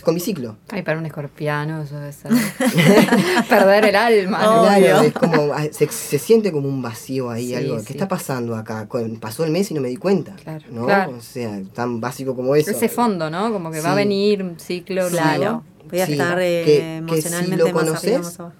con 0.02 0.14
mi 0.14 0.20
ciclo. 0.20 0.56
Ay, 0.68 0.82
para 0.82 0.98
un 0.98 1.06
escorpiano 1.06 1.82
eso 1.82 1.96
debe 1.98 2.12
ser 2.12 2.30
perder 3.48 3.84
el 3.86 3.96
alma. 3.96 4.38
Claro, 4.38 5.00
es 5.02 5.12
como, 5.12 5.54
se, 5.72 5.88
se 5.88 6.18
siente 6.18 6.52
como 6.52 6.68
un 6.68 6.82
vacío 6.82 7.30
ahí, 7.30 7.48
Sí, 7.48 7.54
algo. 7.54 7.78
sí. 7.80 7.86
¿Qué 7.86 7.92
está 7.94 8.08
pasando 8.08 8.56
acá? 8.56 8.86
Con- 8.88 9.16
Pasó 9.16 9.44
el 9.44 9.50
mes 9.50 9.70
y 9.70 9.74
no 9.74 9.80
me 9.80 9.88
di 9.88 9.96
cuenta. 9.96 10.34
Claro, 10.42 10.64
¿no? 10.70 10.84
claro. 10.86 11.14
O 11.16 11.20
sea, 11.20 11.60
tan 11.74 12.00
básico 12.00 12.34
como 12.36 12.54
eso. 12.56 12.70
Ese 12.70 12.88
fondo, 12.88 13.30
¿no? 13.30 13.52
Como 13.52 13.70
que 13.70 13.80
va 13.80 13.92
a 13.92 13.94
venir 13.94 14.42
un 14.42 14.58
ciclo 14.58 15.08
Claro. 15.08 15.64
Voy 15.90 16.00
a 16.00 16.06
Sí, 16.06 16.12
estar 16.12 16.38
eh, 16.40 16.62
que- 16.64 16.72
que 17.14 17.20
si 17.22 17.28
emocionalmente 17.28 17.56
lo 17.58 17.64
más 17.66 17.74
arriba, 17.74 17.86
conoces, 17.86 18.18
más 18.18 18.40
abajo. 18.40 18.54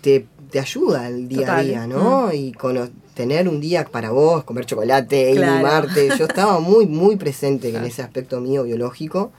te, 0.00 0.26
te 0.50 0.60
ayuda 0.60 1.08
el 1.08 1.28
día 1.28 1.40
Total. 1.40 1.58
a 1.58 1.62
día, 1.64 1.86
¿no? 1.88 2.32
Y 2.32 2.52
cono- 2.52 2.88
tener 3.14 3.48
un 3.48 3.60
día 3.60 3.84
para 3.84 4.10
vos, 4.10 4.44
comer 4.44 4.64
chocolate, 4.64 5.32
Claro. 5.34 5.56
mimarte. 5.56 6.10
Yo 6.16 6.26
estaba 6.26 6.60
muy, 6.60 6.86
muy 6.86 7.16
presente 7.16 7.70
en 7.70 7.84
ese 7.84 8.02
aspecto 8.02 8.40
mío 8.40 8.62
biológico. 8.64 9.32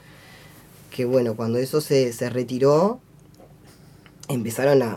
Que 0.96 1.04
bueno, 1.04 1.36
cuando 1.36 1.58
eso 1.58 1.82
se, 1.82 2.12
se 2.14 2.30
retiró, 2.30 3.00
empezaron 4.28 4.82
a, 4.82 4.92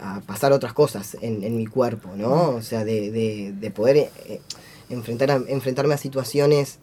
a- 0.00 0.16
a 0.16 0.20
pasar 0.20 0.52
otras 0.52 0.72
cosas 0.72 1.16
en, 1.20 1.42
en 1.42 1.56
mi 1.56 1.66
cuerpo, 1.66 2.10
¿no? 2.16 2.50
O 2.50 2.62
sea, 2.62 2.84
de, 2.84 3.10
de- 3.10 3.52
de 3.58 3.70
poder 3.70 3.96
eh, 4.26 4.40
enfrentar 4.88 5.30
a- 5.32 5.42
enfrentarme 5.48 5.94
a 5.94 5.98
situaciones 5.98 6.78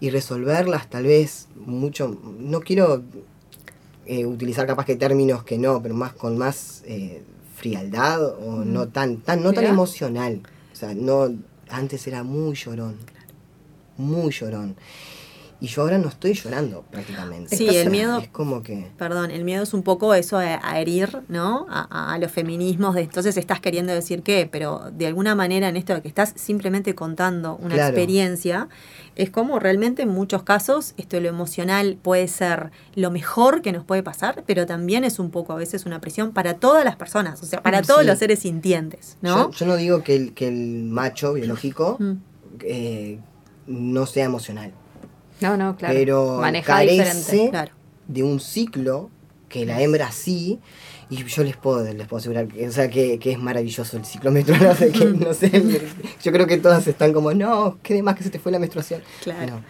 y 0.00 0.10
resolverlas 0.10 0.88
tal 0.88 1.04
vez 1.04 1.48
mucho... 1.56 2.16
No 2.38 2.60
quiero 2.60 3.02
eh, 4.06 4.24
utilizar 4.26 4.66
capaz 4.66 4.84
que 4.86 4.96
términos 4.96 5.44
que 5.44 5.58
no, 5.58 5.82
pero 5.82 5.94
más 5.94 6.12
con 6.14 6.38
más 6.38 6.82
eh, 6.86 7.22
frialdad 7.56 8.22
o 8.24 8.64
no 8.64 8.88
tan, 8.88 9.18
tan, 9.18 9.42
no 9.42 9.52
tan 9.52 9.64
emocional. 9.70 10.42
O 10.72 10.76
sea, 10.76 10.94
no, 10.94 11.28
antes 11.70 12.06
era 12.06 12.22
muy 12.22 12.54
llorón, 12.54 12.96
muy 13.96 14.30
llorón. 14.32 14.76
Y 15.64 15.66
yo 15.66 15.80
ahora 15.80 15.96
no 15.96 16.08
estoy 16.08 16.34
llorando 16.34 16.82
prácticamente. 16.90 17.56
Sí, 17.56 17.66
el 17.74 17.88
miedo- 17.88 18.18
Es 18.18 18.28
como 18.28 18.62
que... 18.62 18.90
Perdón, 18.98 19.30
el 19.30 19.44
miedo 19.44 19.62
es 19.62 19.72
un 19.72 19.82
poco 19.82 20.12
eso 20.12 20.36
a, 20.36 20.60
a 20.62 20.78
herir, 20.78 21.22
¿no? 21.28 21.64
A, 21.70 22.12
a- 22.12 22.18
los 22.18 22.30
feminismos, 22.30 22.94
de 22.94 23.00
entonces 23.00 23.38
estás 23.38 23.60
queriendo 23.60 23.94
decir 23.94 24.22
qué, 24.22 24.46
pero 24.50 24.90
de 24.92 25.06
alguna 25.06 25.34
manera 25.34 25.68
en 25.70 25.78
esto 25.78 25.94
de 25.94 26.02
que 26.02 26.08
estás 26.08 26.34
simplemente 26.36 26.94
contando 26.94 27.56
una 27.56 27.76
Claro. 27.76 27.88
experiencia, 27.96 28.68
es 29.16 29.30
como 29.30 29.58
realmente 29.58 30.02
en 30.02 30.10
muchos 30.10 30.42
casos 30.42 30.92
esto 30.98 31.18
lo 31.18 31.28
emocional 31.30 31.96
puede 32.02 32.28
ser 32.28 32.70
lo 32.94 33.10
mejor 33.10 33.62
que 33.62 33.72
nos 33.72 33.84
puede 33.84 34.02
pasar, 34.02 34.44
pero 34.46 34.66
también 34.66 35.02
es 35.04 35.18
un 35.18 35.30
poco 35.30 35.54
a 35.54 35.56
veces 35.56 35.86
una 35.86 35.98
presión 36.02 36.32
para 36.32 36.54
todas 36.58 36.84
las 36.84 36.96
personas, 36.96 37.42
o 37.42 37.46
sea, 37.46 37.62
para 37.62 37.80
Mm, 37.80 37.86
todos 37.86 38.04
los 38.04 38.18
seres 38.18 38.40
sintientes, 38.40 39.16
¿no? 39.22 39.50
Yo, 39.50 39.50
yo 39.52 39.64
no 39.66 39.76
digo 39.76 40.02
que 40.02 40.14
el, 40.14 40.34
que 40.34 40.46
el 40.48 40.84
macho 40.84 41.32
biológico 41.32 41.96
Mm. 41.98 42.12
eh, 42.60 43.18
no 43.66 44.04
sea 44.04 44.26
emocional, 44.26 44.72
No, 45.44 45.56
no, 45.56 45.76
claro. 45.76 45.94
pero 45.94 46.38
Maneja 46.40 46.74
carece 46.74 46.94
diferente. 47.04 47.50
Claro. 47.50 47.72
de 48.08 48.22
un 48.22 48.40
ciclo 48.40 49.10
que 49.48 49.64
la 49.66 49.80
hembra 49.80 50.10
sí. 50.10 50.60
Y 51.10 51.22
yo 51.24 51.44
les 51.44 51.56
puedo, 51.56 51.84
les 51.84 52.06
puedo 52.08 52.18
asegurar 52.18 52.48
que, 52.48 52.66
o 52.66 52.72
sea, 52.72 52.88
que, 52.88 53.18
que 53.18 53.32
es 53.32 53.38
maravilloso 53.38 53.96
el 53.98 54.04
ciclo 54.06 54.30
menstrual. 54.32 54.76
que, 54.92 55.04
no 55.04 55.34
sé, 55.34 55.50
yo 56.22 56.32
creo 56.32 56.46
que 56.46 56.56
todas 56.56 56.86
están 56.86 57.12
como, 57.12 57.32
no, 57.34 57.78
qué 57.82 57.94
de 57.94 58.02
más 58.02 58.16
que 58.16 58.24
se 58.24 58.30
te 58.30 58.38
fue 58.38 58.50
la 58.50 58.58
menstruación. 58.58 59.02
Claro. 59.22 59.56
No. 59.56 59.62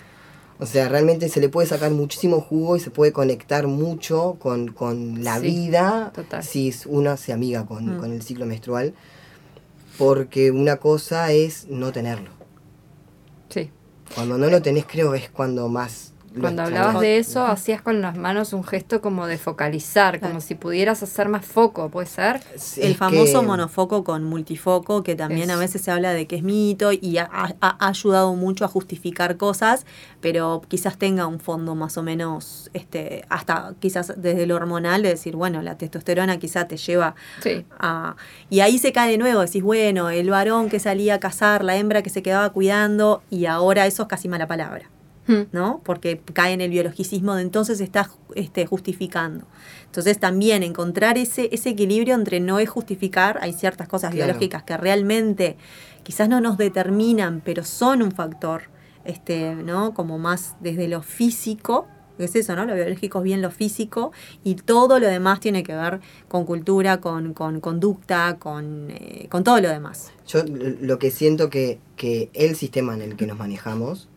O 0.60 0.66
sea, 0.66 0.88
realmente 0.88 1.28
se 1.28 1.40
le 1.40 1.48
puede 1.48 1.66
sacar 1.66 1.90
muchísimo 1.90 2.40
jugo 2.40 2.76
y 2.76 2.80
se 2.80 2.90
puede 2.92 3.12
conectar 3.12 3.66
mucho 3.66 4.36
con, 4.38 4.68
con 4.68 5.24
la 5.24 5.40
Sí, 5.40 5.46
vida 5.48 6.12
total. 6.14 6.44
si 6.44 6.68
es- 6.68 6.86
uno 6.86 7.16
se 7.16 7.32
amiga 7.32 7.66
con, 7.66 7.96
Mm. 7.96 7.98
con 7.98 8.12
el 8.12 8.22
ciclo 8.22 8.46
menstrual. 8.46 8.94
Porque 9.98 10.50
una 10.52 10.76
cosa 10.76 11.32
es 11.32 11.66
no 11.68 11.90
tenerlo. 11.92 12.30
Sí. 13.48 13.70
Cuando 14.14 14.38
no 14.38 14.48
lo 14.48 14.62
tenés, 14.62 14.86
creo 14.86 15.14
es 15.14 15.28
cuando 15.30 15.68
más... 15.68 16.13
Cuando 16.40 16.62
hablabas 16.62 17.00
de 17.00 17.18
eso, 17.18 17.46
hacías 17.46 17.80
con 17.80 18.00
las 18.00 18.16
manos 18.16 18.52
un 18.52 18.64
gesto 18.64 19.00
como 19.00 19.26
de 19.26 19.38
focalizar, 19.38 20.18
como 20.20 20.40
si 20.40 20.54
pudieras 20.54 21.02
hacer 21.02 21.28
más 21.28 21.44
foco, 21.46 21.88
¿puede 21.90 22.06
ser? 22.08 22.40
El 22.76 22.92
que- 22.92 22.94
famoso 22.98 23.42
monofoco 23.42 24.02
con 24.04 24.24
multifoco, 24.24 25.02
que 25.02 25.14
también 25.14 25.50
a 25.50 25.54
Es- 25.54 25.60
veces 25.60 25.82
se 25.82 25.90
habla 25.90 26.12
de 26.12 26.26
que 26.26 26.36
es 26.36 26.42
mito 26.42 26.90
y 26.92 27.18
ha, 27.18 27.28
ha- 27.32 27.54
ha 27.60 27.88
ayudado 27.88 28.34
mucho 28.34 28.64
a 28.64 28.68
justificar 28.68 29.36
cosas, 29.36 29.86
pero 30.20 30.62
quizás 30.68 30.98
tenga 30.98 31.26
un 31.26 31.38
fondo 31.40 31.74
más 31.74 31.96
o 31.98 32.02
menos, 32.02 32.68
este, 32.74 33.24
hasta 33.28 33.74
quizás 33.78 34.12
desde 34.16 34.46
lo 34.46 34.56
hormonal, 34.56 35.02
de 35.02 35.10
decir, 35.10 35.36
bueno, 35.36 35.62
la 35.62 35.78
testosterona 35.78 36.38
quizás 36.38 36.66
te 36.66 36.76
lleva 36.76 37.14
Sí. 37.42 37.64
a... 37.78 38.16
Y 38.50 38.60
ahí 38.60 38.78
se 38.78 38.92
cae 38.92 39.10
de 39.12 39.18
nuevo, 39.18 39.40
decís, 39.40 39.62
bueno, 39.62 40.10
el 40.10 40.30
varón 40.30 40.68
que 40.68 40.80
salía 40.80 41.14
a 41.14 41.20
cazar, 41.20 41.62
la 41.64 41.76
hembra 41.76 42.02
que 42.02 42.10
se 42.10 42.22
quedaba 42.22 42.50
cuidando, 42.50 43.22
y 43.30 43.46
ahora 43.46 43.86
eso 43.86 44.02
es 44.02 44.08
casi 44.08 44.28
mala 44.28 44.46
palabra. 44.46 44.90
Hmm. 45.26 45.44
¿no? 45.52 45.80
Porque 45.84 46.20
cae 46.34 46.52
en 46.52 46.60
el 46.60 46.70
biologicismo 46.70 47.34
de 47.34 47.40
entonces 47.42 47.80
está 47.80 48.10
este, 48.34 48.66
justificando. 48.66 49.46
Entonces 49.86 50.18
también 50.20 50.62
encontrar 50.62 51.16
ese, 51.16 51.48
ese 51.52 51.70
equilibrio 51.70 52.14
entre 52.14 52.40
no 52.40 52.58
es 52.58 52.68
justificar, 52.68 53.38
hay 53.40 53.52
ciertas 53.54 53.88
cosas 53.88 54.10
Claro. 54.12 54.26
biológicas 54.26 54.64
que 54.64 54.76
realmente 54.76 55.56
quizás 56.02 56.28
no 56.28 56.40
nos 56.42 56.58
determinan, 56.58 57.40
pero 57.42 57.64
son 57.64 58.02
un 58.02 58.12
factor, 58.12 58.64
este, 59.06 59.54
¿no? 59.54 59.94
Como 59.94 60.18
más 60.18 60.56
desde 60.60 60.88
lo 60.88 61.00
físico, 61.02 61.86
es 62.18 62.36
eso, 62.36 62.54
¿no? 62.54 62.64
Lo 62.66 62.74
biológico 62.74 63.18
es 63.18 63.24
bien 63.24 63.40
lo 63.42 63.50
físico 63.50 64.12
y 64.44 64.54
todo 64.56 65.00
lo 65.00 65.06
demás 65.08 65.40
tiene 65.40 65.62
que 65.62 65.74
ver 65.74 66.00
con 66.28 66.44
cultura, 66.44 67.00
con, 67.00 67.32
con 67.34 67.60
conducta, 67.60 68.36
con, 68.38 68.88
eh, 68.90 69.26
con 69.30 69.42
todo 69.42 69.58
lo 69.60 69.68
demás. 69.68 70.12
Yo 70.26 70.40
l- 70.40 70.76
lo 70.80 70.98
que 70.98 71.10
siento 71.10 71.50
que, 71.50 71.80
que 71.96 72.30
el 72.34 72.54
sistema 72.56 72.94
en 72.94 73.02
el 73.02 73.16
que 73.16 73.26
nos 73.26 73.38
manejamos 73.38 74.08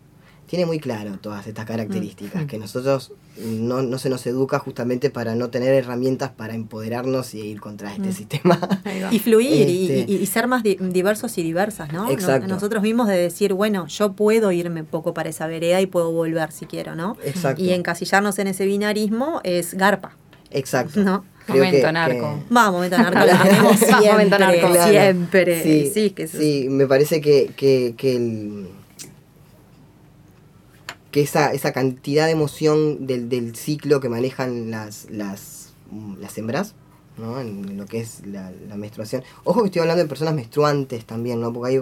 tiene 0.48 0.66
muy 0.66 0.80
claro 0.80 1.18
todas 1.22 1.46
estas 1.46 1.66
características, 1.66 2.44
Mm. 2.44 2.48
que 2.48 2.58
nosotros 2.58 3.12
no, 3.38 3.82
no 3.84 3.98
se 4.00 4.10
nos 4.10 4.26
educa 4.26 4.58
justamente 4.60 5.10
para 5.10 5.36
no 5.36 5.50
tener 5.50 5.74
herramientas 5.74 6.32
para 6.32 6.56
empoderarnos 6.56 7.36
y 7.36 7.42
ir 7.42 7.60
contra 7.60 7.92
este 7.94 8.10
Mm. 8.10 8.14
sistema. 8.14 8.60
Va. 9.04 9.14
Y 9.14 9.20
fluir 9.20 9.70
y- 9.70 9.92
Este- 10.00 10.12
y, 10.12 10.16
y 10.16 10.26
ser 10.26 10.48
más 10.48 10.64
di- 10.64 10.78
diversos 10.80 11.38
y 11.38 11.44
diversas, 11.44 11.92
¿no? 11.94 12.10
Exacto. 12.10 12.48
Nosotros 12.48 12.82
mismos 12.82 13.08
de 13.08 13.18
decir, 13.18 13.54
bueno, 13.54 13.88
yo 13.88 14.14
puedo 14.14 14.52
irme 14.52 14.82
un 14.82 14.88
poco 14.88 15.14
para 15.14 15.30
esa 15.30 15.48
vereda 15.48 15.82
y 15.82 15.86
puedo 15.86 16.12
volver 16.12 16.52
si 16.52 16.66
quiero, 16.66 16.96
¿no? 16.96 17.18
Exacto. 17.24 17.62
Y 17.62 17.72
encasillarnos 17.74 18.40
en 18.40 18.48
ese 18.48 18.66
binarismo 18.66 19.42
es 19.44 19.74
garpa, 19.74 20.16
Exacto. 20.52 21.02
¿no? 21.04 21.26
Creo 21.46 21.64
Momento 21.64 21.88
que- 21.88 21.94
narco. 21.94 22.44
Vamos, 22.50 22.74
momento 22.74 22.98
narco, 22.98 23.20
Vamos, 23.62 23.82
momento 23.82 23.86
siempre, 23.86 24.40
narco. 24.40 24.70
Claro. 24.72 24.92
siempre. 24.92 25.64
Sí, 25.64 25.92
Sí, 25.94 26.10
que 26.12 26.24
eso 26.24 26.38
es- 26.38 26.44
sí, 26.44 26.68
me 26.70 26.88
parece 26.88 27.22
que, 27.22 27.52
que, 27.56 27.94
que 27.98 28.16
el- 28.16 28.68
que 31.12 31.22
esa, 31.22 31.54
esa 31.54 31.72
cantidad 31.74 32.26
de 32.26 32.32
emoción 32.32 33.08
del, 33.08 33.30
del 33.30 33.56
ciclo 33.56 34.00
que 34.00 34.10
manejan 34.10 34.72
las, 34.72 35.08
las, 35.10 35.74
mm, 35.92 36.16
las 36.20 36.38
hembras, 36.38 36.76
¿no? 37.18 37.40
En 37.40 37.78
lo 37.78 37.86
que 37.86 38.00
es 38.02 38.26
la, 38.26 38.52
la 38.68 38.76
menstruación. 38.76 39.24
Ojo 39.44 39.62
que 39.62 39.68
estoy 39.68 39.82
hablando 39.82 40.04
de 40.04 40.10
personas 40.10 40.34
menstruantes 40.36 41.06
también, 41.06 41.40
¿no? 41.42 41.52
Porque 41.54 41.78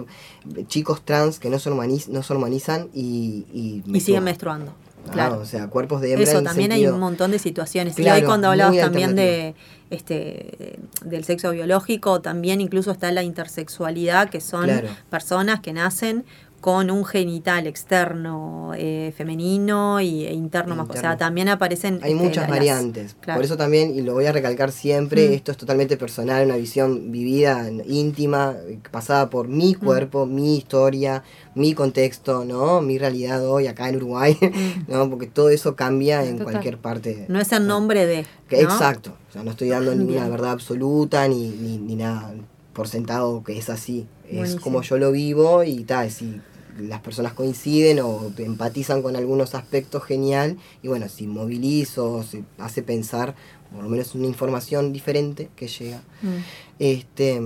hay 0.54 0.64
chicos 0.66 1.02
trans 1.04 1.38
que 1.38 1.50
no 1.50 1.58
se, 1.58 1.70
hormoniz- 1.70 2.08
no 2.08 2.22
se 2.22 2.32
hormonizan 2.32 2.88
y... 2.94 3.44
Y, 3.52 3.82
Y 3.86 4.00
siguen 4.00 4.24
menstruan. 4.24 4.64
menstruando. 4.64 4.72
Ah, 5.08 5.12
Claro. 5.12 5.38
o 5.38 5.44
sea, 5.44 5.68
cuerpos 5.68 6.00
de 6.00 6.14
hembra 6.14 6.28
Eso 6.28 6.42
también 6.42 6.72
hay 6.72 6.86
un 6.88 6.98
montón 6.98 7.30
de 7.30 7.38
situaciones. 7.38 7.96
y 7.98 8.08
hoy 8.08 8.22
cuando 8.22 8.48
hablabas 8.48 8.76
también 8.78 9.14
de 9.14 9.54
este 9.90 10.78
del 11.04 11.22
sexo 11.24 11.52
biológico, 11.52 12.20
también 12.20 12.60
incluso 12.60 12.90
está 12.90 13.12
la 13.12 13.22
intersexualidad, 13.22 14.30
que 14.30 14.40
son 14.40 14.64
Claro. 14.64 14.88
personas 15.10 15.60
que 15.60 15.72
nacen 15.72 16.24
con 16.60 16.90
un 16.90 17.04
genital 17.04 17.66
externo 17.68 18.72
eh, 18.76 19.12
femenino 19.16 20.00
y, 20.00 20.24
e 20.26 20.32
interno, 20.32 20.74
más 20.74 20.86
O 20.88 20.92
sea, 20.92 21.00
Interno. 21.00 21.16
también 21.18 21.48
aparecen. 21.48 22.00
Hay 22.02 22.12
este, 22.12 22.24
muchas 22.24 22.42
las- 22.48 22.50
variantes. 22.50 23.16
claro. 23.20 23.38
Por 23.38 23.44
eso 23.44 23.56
también, 23.56 23.94
y 23.94 24.00
lo 24.02 24.14
voy 24.14 24.26
a 24.26 24.32
recalcar 24.32 24.72
siempre, 24.72 25.28
Mm. 25.28 25.32
esto 25.34 25.52
es 25.52 25.56
totalmente 25.58 25.96
personal, 25.96 26.44
una 26.44 26.56
visión 26.56 27.12
vivida, 27.12 27.70
íntima, 27.86 28.54
pasada 28.90 29.30
por 29.30 29.46
mi 29.48 29.74
Mm. 29.76 29.84
cuerpo, 29.84 30.26
mi 30.26 30.56
historia, 30.56 31.22
mi 31.54 31.74
contexto, 31.74 32.44
¿no? 32.44 32.80
Mi 32.80 32.98
realidad 32.98 33.46
hoy 33.48 33.68
acá 33.68 33.88
en 33.88 33.96
Uruguay, 33.96 34.36
Mm. 34.40 34.46
¿no? 34.90 35.08
Porque 35.08 35.26
todo 35.28 35.50
eso 35.50 35.76
cambia 35.76 36.24
en 36.24 36.38
Total. 36.38 36.52
cualquier 36.52 36.78
parte. 36.78 37.26
No 37.28 37.38
es 37.40 37.52
en 37.52 37.66
nombre 37.68 38.06
de. 38.06 38.26
Exacto. 38.50 39.14
O 39.28 39.32
sea, 39.32 39.42
no 39.44 39.52
estoy 39.52 39.68
dando 39.68 39.94
ninguna 39.94 40.28
verdad 40.28 40.50
absoluta 40.50 41.28
ni, 41.28 41.48
ni, 41.50 41.78
ni 41.78 41.94
nada 41.96 42.34
por 42.72 42.88
sentado 42.88 43.42
que 43.44 43.56
es 43.56 43.70
así. 43.70 44.06
Es 44.30 44.56
como 44.56 44.82
yo 44.82 44.98
lo 44.98 45.12
vivo 45.12 45.62
y 45.62 45.84
tal, 45.84 46.10
si 46.10 46.40
las 46.78 47.00
personas 47.00 47.32
coinciden 47.32 48.00
o 48.00 48.32
empatizan 48.36 49.02
con 49.02 49.16
algunos 49.16 49.54
aspectos, 49.54 50.04
genial. 50.04 50.58
Y 50.82 50.88
bueno, 50.88 51.08
si 51.08 51.26
movilizo, 51.26 52.22
si 52.22 52.44
hace 52.58 52.82
pensar, 52.82 53.34
por 53.72 53.82
lo 53.82 53.88
menos 53.88 54.14
una 54.14 54.26
información 54.26 54.92
diferente 54.92 55.48
que 55.56 55.68
llega. 55.68 56.02
Mm. 56.22 56.36
Este, 56.78 57.42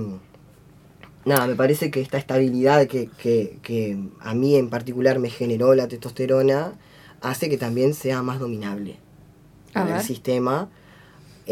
nada, 1.25 1.47
me 1.47 1.55
parece 1.55 1.91
que 1.91 2.01
esta 2.01 2.17
estabilidad 2.17 2.87
que, 2.87 3.09
que, 3.17 3.59
que 3.61 3.97
a 4.19 4.33
mí 4.33 4.55
en 4.55 4.69
particular 4.69 5.19
me 5.19 5.29
generó 5.29 5.73
la 5.75 5.87
testosterona 5.87 6.73
hace 7.21 7.49
que 7.49 7.57
también 7.57 7.93
sea 7.93 8.21
más 8.21 8.39
dominable 8.39 8.97
en 9.73 9.87
el 9.87 10.01
sistema. 10.01 10.69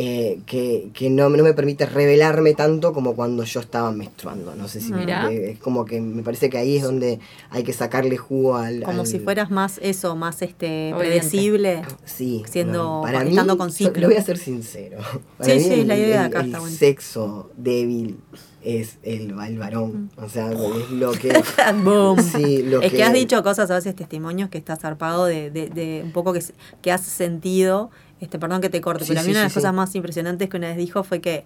Eh, 0.02 0.40
que, 0.46 0.92
que 0.94 1.10
no, 1.10 1.28
no 1.30 1.44
me 1.44 1.54
permite 1.54 1.86
revelarme 1.86 2.54
tanto 2.54 2.94
como 2.94 3.16
cuando 3.16 3.44
yo 3.44 3.60
estaba 3.60 3.92
menstruando. 3.92 4.56
No 4.56 4.70
sé 4.70 4.80
si 4.80 4.94
me- 4.94 5.00
Mirá. 5.02 5.30
es 5.30 5.60
como 5.60 5.84
que 5.84 6.00
me 6.00 6.24
parece 6.24 6.50
que 6.50 6.58
ahí 6.58 6.78
es 6.78 6.84
donde 6.84 7.20
hay 7.50 7.64
que 7.64 7.74
sacarle 7.74 8.16
jugo 8.16 8.56
al. 8.56 8.84
Como 8.84 9.02
al- 9.02 9.08
si 9.08 9.20
fueras 9.20 9.52
más 9.52 9.78
eso, 9.84 10.16
más 10.16 10.42
este 10.42 10.94
predecible. 10.98 11.82
Sí, 12.06 12.44
siendo- 12.50 13.02
para 13.04 13.26
mí, 13.26 13.32
estando 13.32 13.58
con 13.58 13.70
yo 13.70 13.74
ciclo. 13.76 14.00
le 14.02 14.08
voy 14.08 14.16
a 14.16 14.24
ser 14.24 14.38
sincero. 14.38 15.00
Para 15.38 15.52
Sí, 15.52 15.58
mí 15.58 15.64
sí, 15.66 15.74
el, 15.82 15.88
la 15.90 15.98
idea 15.98 16.22
el- 16.22 16.28
acá 16.28 16.40
el 16.40 16.46
está 16.46 16.60
buena. 16.62 16.78
sexo 16.78 17.50
débil 17.58 18.18
es 18.63 18.98
el, 19.04 19.32
el 19.39 19.58
varón. 19.58 20.10
Mm. 20.15 20.24
O 20.24 20.30
sea, 20.30 20.52
es 20.52 20.91
lo 20.91 21.12
que. 21.12 21.41
Boom. 21.84 22.22
sí, 22.22 22.63
lo 22.63 22.82
es 22.82 22.91
que, 22.91 23.04
has 23.04 23.13
dicho 23.13 23.41
cosas 23.43 23.69
a 23.72 23.76
veces, 23.76 23.95
testimonios, 23.95 24.50
que 24.50 24.58
estás 24.58 24.80
zarpado 24.80 25.26
de, 25.26 25.50
de, 25.52 25.69
de 25.69 26.02
un 26.04 26.12
poco 26.12 26.34
que, 26.34 26.43
que 26.82 26.91
has 26.91 27.02
sentido. 27.02 27.89
Este, 28.19 28.38
perdón 28.38 28.60
que 28.60 28.69
te 28.69 28.82
corte, 28.82 29.06
Sí, 29.06 29.12
pero 29.12 29.22
a 29.22 29.24
mí 29.24 29.28
sí, 29.28 29.32
una 29.32 29.39
de 29.39 29.45
las 29.45 29.54
sí. 29.54 29.60
cosas 29.60 29.74
más 29.74 29.95
impresionantes 29.95 30.50
que 30.50 30.58
una 30.58 30.67
vez 30.67 30.76
dijo 30.76 31.04
fue 31.04 31.22
que 31.22 31.45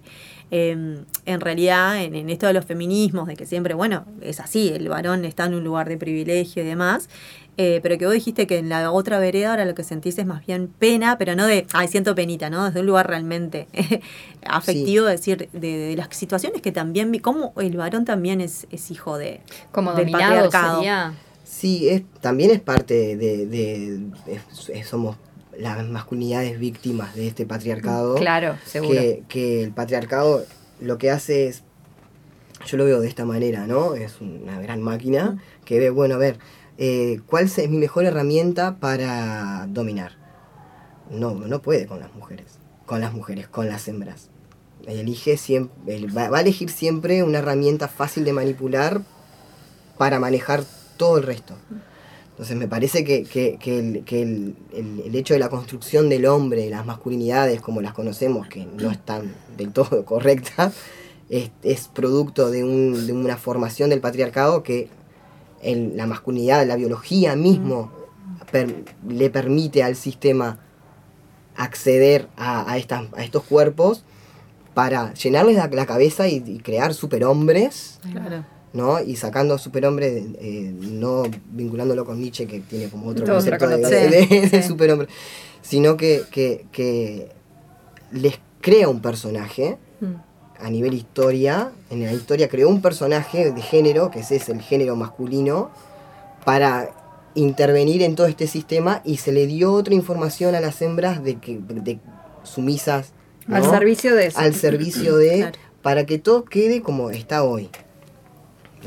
eh, 0.50 1.04
en 1.24 1.40
realidad 1.40 2.02
en, 2.02 2.16
en 2.16 2.30
esto 2.30 2.48
de 2.48 2.52
los 2.52 2.64
feminismos, 2.64 3.28
de 3.28 3.36
que 3.36 3.46
siempre, 3.46 3.74
bueno, 3.74 4.04
es 4.20 4.40
así, 4.40 4.70
el 4.70 4.88
varón 4.88 5.24
está 5.24 5.44
en 5.44 5.54
un 5.54 5.62
lugar 5.62 5.88
de 5.88 5.96
privilegio 5.96 6.64
y 6.64 6.66
demás, 6.66 7.08
eh, 7.56 7.80
pero 7.82 7.96
que 7.98 8.04
vos 8.06 8.14
dijiste 8.14 8.46
que 8.46 8.58
en 8.58 8.68
la 8.68 8.90
otra 8.90 9.18
vereda 9.18 9.50
ahora 9.50 9.64
lo 9.64 9.74
que 9.74 9.84
sentís 9.84 10.18
es 10.18 10.26
más 10.26 10.44
bien 10.46 10.68
pena, 10.78 11.18
pero 11.18 11.36
no 11.36 11.46
de, 11.46 11.66
ay, 11.72 11.88
siento 11.88 12.14
penita, 12.14 12.50
¿no? 12.50 12.64
Desde 12.64 12.80
un 12.80 12.86
lugar 12.86 13.06
realmente 13.08 13.68
afectivo, 14.46 15.06
decir, 15.06 15.48
de, 15.52 15.76
de 15.78 15.96
las 15.96 16.08
situaciones 16.16 16.62
que 16.62 16.72
también 16.72 17.10
vi, 17.10 17.18
cómo 17.20 17.52
el 17.56 17.76
varón 17.76 18.04
también 18.04 18.40
es, 18.40 18.66
es 18.70 18.90
hijo 18.90 19.18
de, 19.18 19.40
Como 19.72 19.92
del 19.94 20.06
dominado 20.10 20.34
patriarcado. 20.50 20.76
sería. 20.78 21.14
Sí, 21.44 21.88
es, 21.88 22.02
también 22.20 22.50
es 22.50 22.60
parte 22.60 23.16
de. 23.16 23.46
de- 23.46 24.00
es- 24.26 24.68
es- 24.70 24.86
somos 24.88 25.16
las 25.58 25.86
masculinidades 25.86 26.58
víctimas 26.58 27.14
de 27.14 27.28
este 27.28 27.46
patriarcado. 27.46 28.16
Claro, 28.16 28.56
seguro. 28.66 28.98
que, 29.00 29.22
que 29.28 29.62
el 29.62 29.70
patriarcado 29.70 30.44
lo 30.80 30.98
que 30.98 31.10
hace 31.12 31.46
es, 31.46 31.62
yo 32.66 32.76
lo 32.76 32.84
veo 32.84 33.00
de 33.00 33.06
esta 33.08 33.24
manera, 33.24 33.66
¿no? 33.66 33.94
Es 33.94 34.20
una 34.20 34.58
gran 34.60 34.82
máquina 34.82 35.38
que 35.64 35.78
ve, 35.78 35.90
bueno, 35.90 36.14
a 36.16 36.18
ver, 36.18 36.38
eh, 36.78 37.20
¿cuál 37.26 37.44
es 37.44 37.58
mi 37.70 37.78
mejor 37.78 38.04
herramienta 38.04 38.76
para 38.78 39.66
dominar? 39.68 40.12
No, 41.10 41.34
no 41.34 41.62
puede 41.62 41.86
con 41.86 42.00
las 42.00 42.14
mujeres, 42.14 42.58
con 42.86 43.00
las 43.00 43.12
mujeres, 43.12 43.48
con 43.48 43.68
las 43.68 43.86
hembras. 43.88 44.28
Elige 44.86 45.36
siempre, 45.36 46.06
va, 46.06 46.36
a 46.36 46.40
elegir 46.40 46.70
siempre 46.70 47.22
una 47.22 47.38
herramienta 47.38 47.88
fácil 47.88 48.24
de 48.24 48.32
manipular 48.32 49.00
para 49.96 50.18
manejar 50.18 50.64
todo 50.96 51.18
el 51.18 51.22
resto. 51.24 51.54
Entonces 52.30 52.56
me 52.56 52.66
parece 52.66 53.04
que, 53.04 53.22
que- 53.24 53.56
el, 54.20 55.14
hecho 55.14 55.34
de 55.34 55.40
la 55.40 55.48
construcción 55.48 56.08
del 56.08 56.26
hombre, 56.26 56.68
las 56.68 56.84
masculinidades 56.84 57.60
como 57.60 57.80
las 57.80 57.94
conocemos, 57.94 58.48
que 58.48 58.66
no 58.66 58.90
están 58.90 59.34
del 59.56 59.72
todo 59.72 60.04
correctas, 60.04 60.74
es, 61.30 61.88
producto 61.94 62.50
de 62.50 62.64
una 62.64 63.36
formación 63.36 63.90
del 63.90 64.00
patriarcado 64.00 64.62
que 64.62 64.88
el- 65.64 65.96
la 65.96 66.06
masculinidad, 66.06 66.66
la 66.66 66.76
biología 66.76 67.34
mismo, 67.36 67.90
per- 68.52 68.84
le 69.08 69.30
permite 69.30 69.82
al 69.82 69.96
sistema 69.96 70.58
acceder 71.56 72.28
a, 72.36 72.70
a 72.70 72.76
estas, 72.78 73.04
a 73.16 73.22
estos 73.24 73.42
cuerpos 73.44 74.04
para 74.74 75.14
llenarles 75.14 75.56
la, 75.56 75.68
la 75.68 75.86
cabeza 75.86 76.26
y, 76.28 76.42
y 76.46 76.58
crear 76.58 76.94
superhombres 76.94 78.00
Claro. 78.10 78.44
¿no? 78.72 79.00
Y 79.00 79.14
sacando 79.16 79.54
a 79.54 79.58
superhombre, 79.58 80.18
eh, 80.40 80.74
no 80.80 81.22
vinculándolo 81.52 82.04
con 82.04 82.20
Nietzsche, 82.20 82.46
que 82.48 82.58
tiene 82.60 82.88
como 82.88 83.06
otro 83.06 83.24
concepto 83.36 83.66
de, 83.68 84.26
de- 84.26 84.48
de 84.48 84.62
Sí, 84.62 84.68
superhombre, 84.68 85.06
sino 85.62 85.96
que, 85.96 86.24
que, 86.32 86.66
que 86.72 87.28
les 88.10 88.40
crea 88.60 88.88
un 88.88 89.00
personaje. 89.00 89.78
A 90.60 90.70
nivel 90.70 90.94
historia. 90.94 91.70
En 91.90 92.04
la 92.04 92.12
historia 92.12 92.48
creó 92.48 92.68
un 92.68 92.80
personaje 92.82 93.50
de 93.52 93.62
género, 93.62 94.10
que 94.10 94.20
ese 94.20 94.36
es 94.36 94.48
el 94.48 94.60
género 94.60 94.96
masculino, 94.96 95.70
para 96.44 96.90
intervenir 97.34 98.02
en 98.02 98.14
todo 98.14 98.26
este 98.26 98.46
sistema 98.46 99.00
y 99.04 99.16
se 99.16 99.32
le 99.32 99.46
dio 99.46 99.72
otra 99.72 99.94
información 99.94 100.54
a 100.54 100.60
las 100.60 100.80
hembras 100.82 101.22
de 101.24 101.36
que 101.36 101.58
de 101.58 101.98
sumisas 102.44 103.12
Al 103.50 103.64
servicio 103.64 104.14
de 104.14 104.26
eso. 104.26 104.38
al 104.38 104.54
servicio 104.54 105.16
de 105.16 105.36
Claro. 105.38 105.58
para 105.82 106.06
que 106.06 106.18
todo 106.18 106.44
quede 106.44 106.80
como 106.82 107.10
está 107.10 107.42
hoy. 107.42 107.70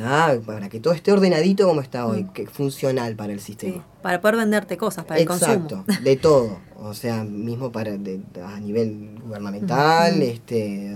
Ah, 0.02 0.36
para 0.46 0.70
que 0.70 0.80
todo 0.80 0.94
esté 0.94 1.12
ordenadito 1.12 1.68
como 1.68 1.82
está 1.82 2.06
hoy, 2.06 2.24
Mm. 2.24 2.28
que 2.34 2.48
funcional 2.48 3.16
para 3.16 3.34
el 3.34 3.40
Sí, 3.40 3.48
sistema. 3.48 3.84
para 4.04 4.22
poder 4.22 4.36
venderte 4.38 4.78
cosas, 4.78 5.06
para 5.06 5.20
el 5.20 5.24
Exacto, 5.24 5.84
consumo. 5.86 6.04
de 6.04 6.16
todo. 6.16 6.60
O 6.88 6.94
sea, 6.94 7.24
mismo 7.24 7.72
para 7.72 7.98
de- 7.98 8.22
a 8.44 8.60
nivel 8.60 9.20
gubernamental, 9.24 10.22
este 10.22 10.92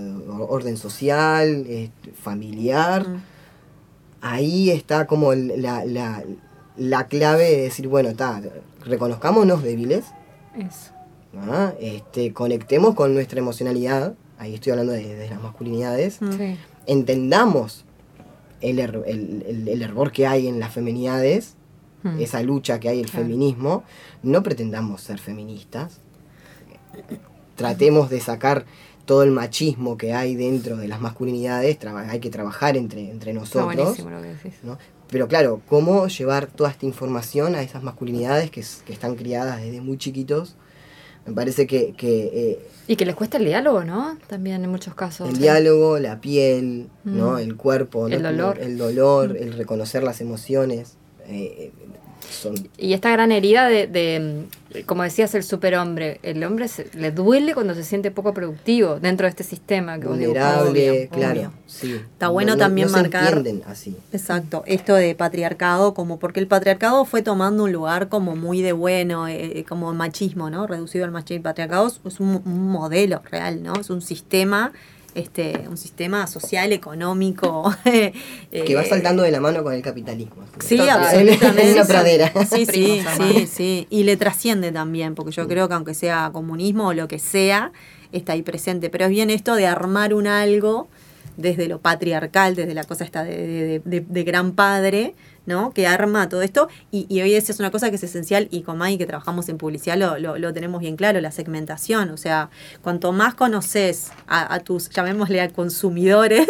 orden 0.48 0.76
social, 0.76 1.64
este, 1.68 2.12
familiar. 2.12 3.06
Ahí 4.20 4.70
está 4.70 5.06
como 5.06 5.32
el- 5.32 5.60
la, 5.60 5.84
la, 5.84 6.22
la 6.76 7.06
clave 7.08 7.44
de 7.50 7.62
decir, 7.62 7.88
bueno, 7.88 8.08
está, 8.10 8.40
reconozcámonos 8.84 9.62
débiles, 9.62 10.04
Eso. 10.58 10.92
este, 11.80 12.32
conectemos 12.32 12.94
con 12.94 13.14
nuestra 13.14 13.40
emocionalidad, 13.40 14.14
ahí 14.38 14.54
estoy 14.54 14.72
hablando 14.72 14.92
de, 14.92 15.16
de 15.16 15.28
las 15.28 15.42
masculinidades, 15.42 16.20
entendamos 16.86 17.84
el, 18.60 18.78
her- 18.78 19.02
el, 19.06 19.44
el- 19.48 19.68
el 19.68 19.82
hervor 19.82 20.12
que 20.12 20.26
hay 20.26 20.46
en 20.46 20.60
las 20.60 20.72
feminidades, 20.72 21.56
Mm. 22.02 22.20
esa 22.20 22.42
lucha 22.42 22.80
que 22.80 22.88
hay, 22.88 23.00
el 23.00 23.10
Claro. 23.10 23.24
feminismo, 23.26 23.84
no 24.22 24.42
pretendamos 24.42 25.00
ser 25.02 25.18
feministas, 25.18 26.00
tratemos 27.56 28.10
de 28.10 28.20
sacar 28.20 28.64
todo 29.04 29.22
el 29.22 29.30
machismo 29.30 29.96
que 29.96 30.14
hay 30.14 30.36
dentro 30.36 30.76
de 30.76 30.88
las 30.88 31.00
masculinidades, 31.00 31.78
hay 32.08 32.20
que 32.20 32.30
trabajar 32.30 32.76
entre, 32.76 33.10
entre 33.10 33.32
nosotros. 33.32 33.74
buenísimo 33.74 34.10
lo 34.10 34.22
que 34.22 34.28
decís. 34.28 34.54
¿no? 34.62 34.78
Pero 35.08 35.28
claro, 35.28 35.60
¿cómo 35.68 36.06
llevar 36.06 36.46
toda 36.46 36.70
esta 36.70 36.86
información 36.86 37.54
a 37.54 37.62
esas 37.62 37.82
masculinidades 37.82 38.50
que, 38.50 38.64
que 38.86 38.92
están 38.92 39.16
criadas 39.16 39.60
desde 39.60 39.80
muy 39.80 39.98
chiquitos? 39.98 40.56
Me 41.26 41.34
parece 41.34 41.66
que, 41.68 41.92
que, 41.94 42.30
eh, 42.32 42.66
Y 42.88 42.96
que 42.96 43.04
les 43.06 43.14
cuesta 43.14 43.36
el 43.36 43.44
diálogo, 43.44 43.84
¿no? 43.84 44.18
También 44.26 44.64
en 44.64 44.70
muchos 44.70 44.94
casos. 44.94 45.28
el 45.28 45.38
diálogo, 45.38 45.98
la 46.00 46.20
piel, 46.20 46.88
¿no? 47.04 47.32
Mm. 47.34 47.38
el 47.38 47.56
cuerpo, 47.56 48.08
¿no? 48.08 48.14
El 48.16 48.22
dolor. 48.22 48.58
el, 48.60 48.76
dolor 48.78 49.36
el 49.36 49.52
reconocer 49.52 50.02
las 50.02 50.20
emociones, 50.20 50.96
eh, 51.26 51.54
eh, 51.58 51.72
son 52.30 52.54
Y 52.78 52.92
esta 52.94 53.10
gran 53.10 53.30
herida 53.32 53.68
de, 53.68 53.86
de, 53.88 54.46
como 54.86 55.02
decías, 55.02 55.34
el 55.34 55.42
superhombre. 55.42 56.18
El 56.22 56.42
hombre 56.44 56.68
se- 56.68 56.88
le 56.94 57.10
duele 57.10 57.52
cuando 57.52 57.74
se 57.74 57.82
siente 57.84 58.10
poco 58.10 58.32
productivo 58.32 58.98
dentro 59.00 59.26
de 59.26 59.30
este 59.30 59.42
sistema 59.44 59.98
que 59.98 60.06
vulnerable, 60.06 60.90
obvio, 61.02 61.08
claro. 61.10 61.32
obvio. 61.40 61.52
Sí. 61.66 61.92
Está 61.94 62.28
bueno 62.28 62.52
No- 62.52 62.58
también 62.58 62.86
no 62.88 62.94
se 62.94 63.00
marcar- 63.02 63.36
entienden 63.36 63.62
así. 63.66 63.96
Exacto, 64.12 64.62
esto 64.66 64.94
de 64.94 65.14
patriarcado, 65.16 65.94
como 65.94 66.18
porque 66.18 66.40
el 66.40 66.46
patriarcado 66.46 67.04
fue 67.04 67.22
tomando 67.22 67.64
un 67.64 67.72
lugar 67.72 68.08
como 68.08 68.36
muy 68.36 68.62
de 68.62 68.72
bueno, 68.72 69.26
eh, 69.28 69.64
como 69.68 69.92
machismo, 69.92 70.48
¿no? 70.48 70.66
Reducido 70.66 71.04
al 71.04 71.10
machismo. 71.10 71.38
El 71.38 71.42
patriarcado 71.42 71.88
es- 71.88 72.00
es 72.06 72.20
un, 72.20 72.40
un 72.46 72.68
modelo 72.70 73.20
real, 73.30 73.62
¿no? 73.62 73.74
Es 73.74 73.90
un 73.90 74.00
sistema, 74.00 74.72
este, 75.14 75.64
un 75.68 75.76
sistema 75.76 76.26
social, 76.26 76.72
económico. 76.72 77.74
eh, 77.84 78.12
Que 78.50 78.74
va 78.74 78.84
saltando 78.84 79.22
de 79.22 79.30
la 79.30 79.40
mano 79.40 79.62
con 79.62 79.72
el 79.74 79.82
capitalismo. 79.82 80.44
Sí, 80.60 80.78
absolutamente. 80.80 81.68
En 81.70 81.72
una 81.74 81.84
pradera. 81.86 82.32
Sí, 82.50 82.66
sí, 82.66 83.02
sí. 83.46 83.86
Y 83.90 84.04
le 84.04 84.16
trasciende 84.16 84.72
también, 84.72 85.14
porque 85.14 85.32
yo 85.32 85.46
creo 85.48 85.68
que 85.68 85.74
aunque 85.74 85.94
sea 85.94 86.30
comunismo 86.32 86.88
o 86.88 86.92
lo 86.94 87.08
que 87.08 87.18
sea, 87.18 87.72
está 88.12 88.32
ahí 88.34 88.42
presente. 88.42 88.90
Pero 88.90 89.04
es 89.04 89.10
bien 89.10 89.30
esto 89.30 89.54
de 89.54 89.66
armar 89.66 90.14
un 90.14 90.26
algo 90.26 90.88
desde 91.36 91.66
lo 91.66 91.80
patriarcal, 91.80 92.54
desde 92.54 92.74
la 92.74 92.84
cosa 92.84 93.04
esta 93.04 93.24
de, 93.24 93.36
de- 93.36 93.82
de- 93.84 94.04
de 94.06 94.24
gran 94.24 94.52
padre, 94.52 95.14
¿no? 95.46 95.72
Que 95.72 95.86
arma 95.86 96.28
todo 96.28 96.42
esto. 96.42 96.68
Y, 96.90 97.06
y 97.08 97.20
hoy 97.20 97.34
esa 97.34 97.52
es 97.52 97.58
una 97.58 97.70
cosa 97.70 97.90
que 97.90 97.96
es 97.96 98.02
esencial 98.04 98.48
y 98.50 98.62
con 98.62 98.78
Mai 98.78 98.96
que 98.98 99.06
trabajamos 99.06 99.48
en 99.48 99.58
publicidad 99.58 99.96
lo, 99.96 100.18
lo- 100.18 100.38
lo 100.38 100.52
tenemos 100.52 100.80
bien 100.80 100.96
claro, 100.96 101.20
la 101.20 101.32
segmentación. 101.32 102.10
O 102.10 102.16
sea, 102.16 102.50
cuanto 102.82 103.12
más 103.12 103.34
conoces 103.34 104.12
a, 104.28 104.54
a 104.54 104.60
tus, 104.60 104.88
llamémosle 104.90 105.40
a 105.40 105.48
consumidores. 105.50 106.48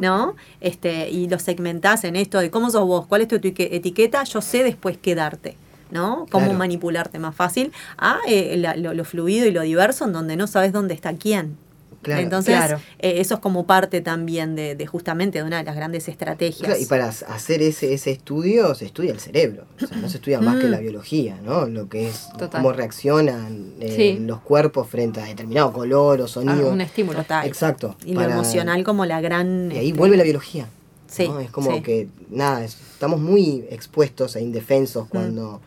¿no? 0.00 0.36
Este, 0.60 1.10
y 1.10 1.28
los 1.28 1.42
segmentás 1.42 2.04
en 2.04 2.16
esto 2.16 2.38
de 2.38 2.50
cómo 2.50 2.70
sos 2.70 2.86
vos, 2.86 3.06
cuál 3.06 3.22
es 3.22 3.28
tu 3.28 3.36
etique- 3.36 3.68
etiqueta, 3.72 4.24
yo 4.24 4.40
sé 4.40 4.62
después 4.62 4.98
qué 5.00 5.14
darte. 5.14 5.56
¿no? 5.90 6.26
Cómo 6.30 6.46
Claro. 6.46 6.58
manipularte 6.58 7.18
más 7.20 7.36
fácil 7.36 7.70
a 7.98 8.18
eh, 8.26 8.56
la- 8.58 8.74
lo, 8.76 8.94
lo 8.94 9.04
fluido 9.04 9.46
y 9.46 9.52
lo 9.52 9.62
diverso 9.62 10.04
en 10.06 10.12
donde 10.12 10.34
no 10.36 10.46
sabes 10.48 10.72
dónde 10.72 10.92
está 10.94 11.14
quién. 11.14 11.56
Claro. 12.04 12.22
Entonces, 12.22 12.54
Claro. 12.56 12.80
eh, 13.00 13.14
eso 13.18 13.34
es 13.34 13.40
como 13.40 13.66
parte 13.66 14.00
también 14.00 14.54
de, 14.54 14.74
de 14.76 14.86
justamente 14.86 15.38
de 15.38 15.44
una 15.44 15.58
de 15.58 15.64
las 15.64 15.74
grandes 15.76 16.06
estrategias. 16.08 16.66
Claro, 16.66 16.80
y 16.80 16.86
para 16.86 17.06
hacer 17.08 17.62
ese, 17.62 17.92
ese 17.94 18.10
estudio 18.12 18.74
se 18.74 18.86
estudia 18.86 19.10
el 19.12 19.18
cerebro, 19.20 19.64
o 19.82 19.86
sea, 19.86 19.96
no 19.96 20.08
se 20.08 20.18
estudia 20.18 20.40
más 20.40 20.58
que 20.60 20.66
Mm. 20.66 20.70
la 20.70 20.78
biología, 20.80 21.38
¿no? 21.44 21.66
Lo 21.66 21.88
que 21.88 22.08
es 22.08 22.28
Total. 22.38 22.62
cómo 22.62 22.72
reaccionan 22.72 23.72
eh, 23.80 23.92
Sí. 23.96 24.18
los 24.24 24.40
cuerpos 24.40 24.88
frente 24.88 25.20
a 25.20 25.24
determinado 25.24 25.72
color 25.72 26.20
o 26.20 26.24
Ah, 26.24 26.28
sonido. 26.28 26.70
un 26.70 26.80
estímulo. 26.80 27.18
Total. 27.22 27.46
Exacto. 27.46 27.96
Y 28.04 28.14
lo 28.14 28.22
emocional 28.22 28.84
como 28.84 29.04
la 29.06 29.20
gran... 29.20 29.70
Y 29.72 29.78
ahí 29.78 29.86
este, 29.88 29.98
vuelve 29.98 30.16
la 30.16 30.24
biología. 30.24 30.68
Sí, 31.06 31.28
¿no? 31.28 31.38
Es 31.40 31.50
como 31.50 31.70
sí. 31.72 31.80
que, 31.82 32.08
nada, 32.30 32.64
es- 32.64 32.76
estamos 32.92 33.20
muy 33.20 33.64
expuestos 33.70 34.34
e 34.36 34.40
indefensos 34.42 35.06
cuando 35.08 35.60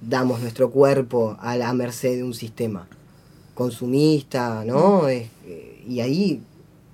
damos 0.00 0.40
nuestro 0.40 0.70
cuerpo 0.70 1.36
a 1.40 1.56
la 1.56 1.72
merced 1.74 2.16
de 2.16 2.22
un 2.24 2.32
sistema 2.34 2.86
consumista, 3.54 4.64
¿no? 4.64 5.08
Es- 5.08 5.24
eh, 5.24 5.28
y 5.88 6.00
ahí, 6.00 6.42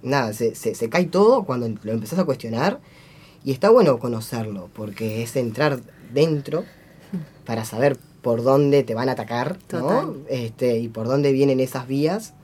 nada, 0.03 0.33
se, 0.33 0.55
se, 0.55 0.75
se 0.75 0.89
cae 0.89 1.07
todo 1.07 1.45
cuando 1.45 1.69
lo 1.83 1.93
empezás 1.93 2.19
a 2.19 2.25
cuestionar. 2.25 2.81
Y 3.45 3.53
está 3.53 3.71
bueno 3.71 3.99
conocerlo, 3.99 4.69
porque 4.75 5.23
es 5.23 5.35
entrar 5.37 5.81
dentro 6.13 6.65
para 7.47 7.65
saber 7.65 7.97
por 8.23 8.43
dónde 8.43 8.83
te 8.83 8.95
van 8.95 9.09
a 9.09 9.13
atacar, 9.13 9.57
¿no? 9.81 10.17
Este, 10.29 10.79
y 10.79 10.89
por 10.89 11.07
dónde 11.09 11.33
vienen 11.33 11.59
esas 11.61 11.87
vías 11.89 12.35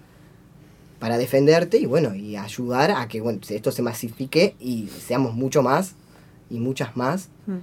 para 0.98 1.18
defenderte 1.18 1.76
y 1.76 1.84
bueno, 1.86 2.14
y 2.14 2.36
ayudar 2.36 2.90
a 2.92 3.06
que 3.08 3.20
bueno, 3.20 3.40
esto 3.46 3.70
se 3.70 3.82
masifique 3.82 4.56
y 4.58 4.88
seamos 4.88 5.34
mucho 5.34 5.62
más 5.62 5.94
y 6.50 6.58
muchas 6.58 6.96
más 6.96 7.28
Mm, 7.46 7.58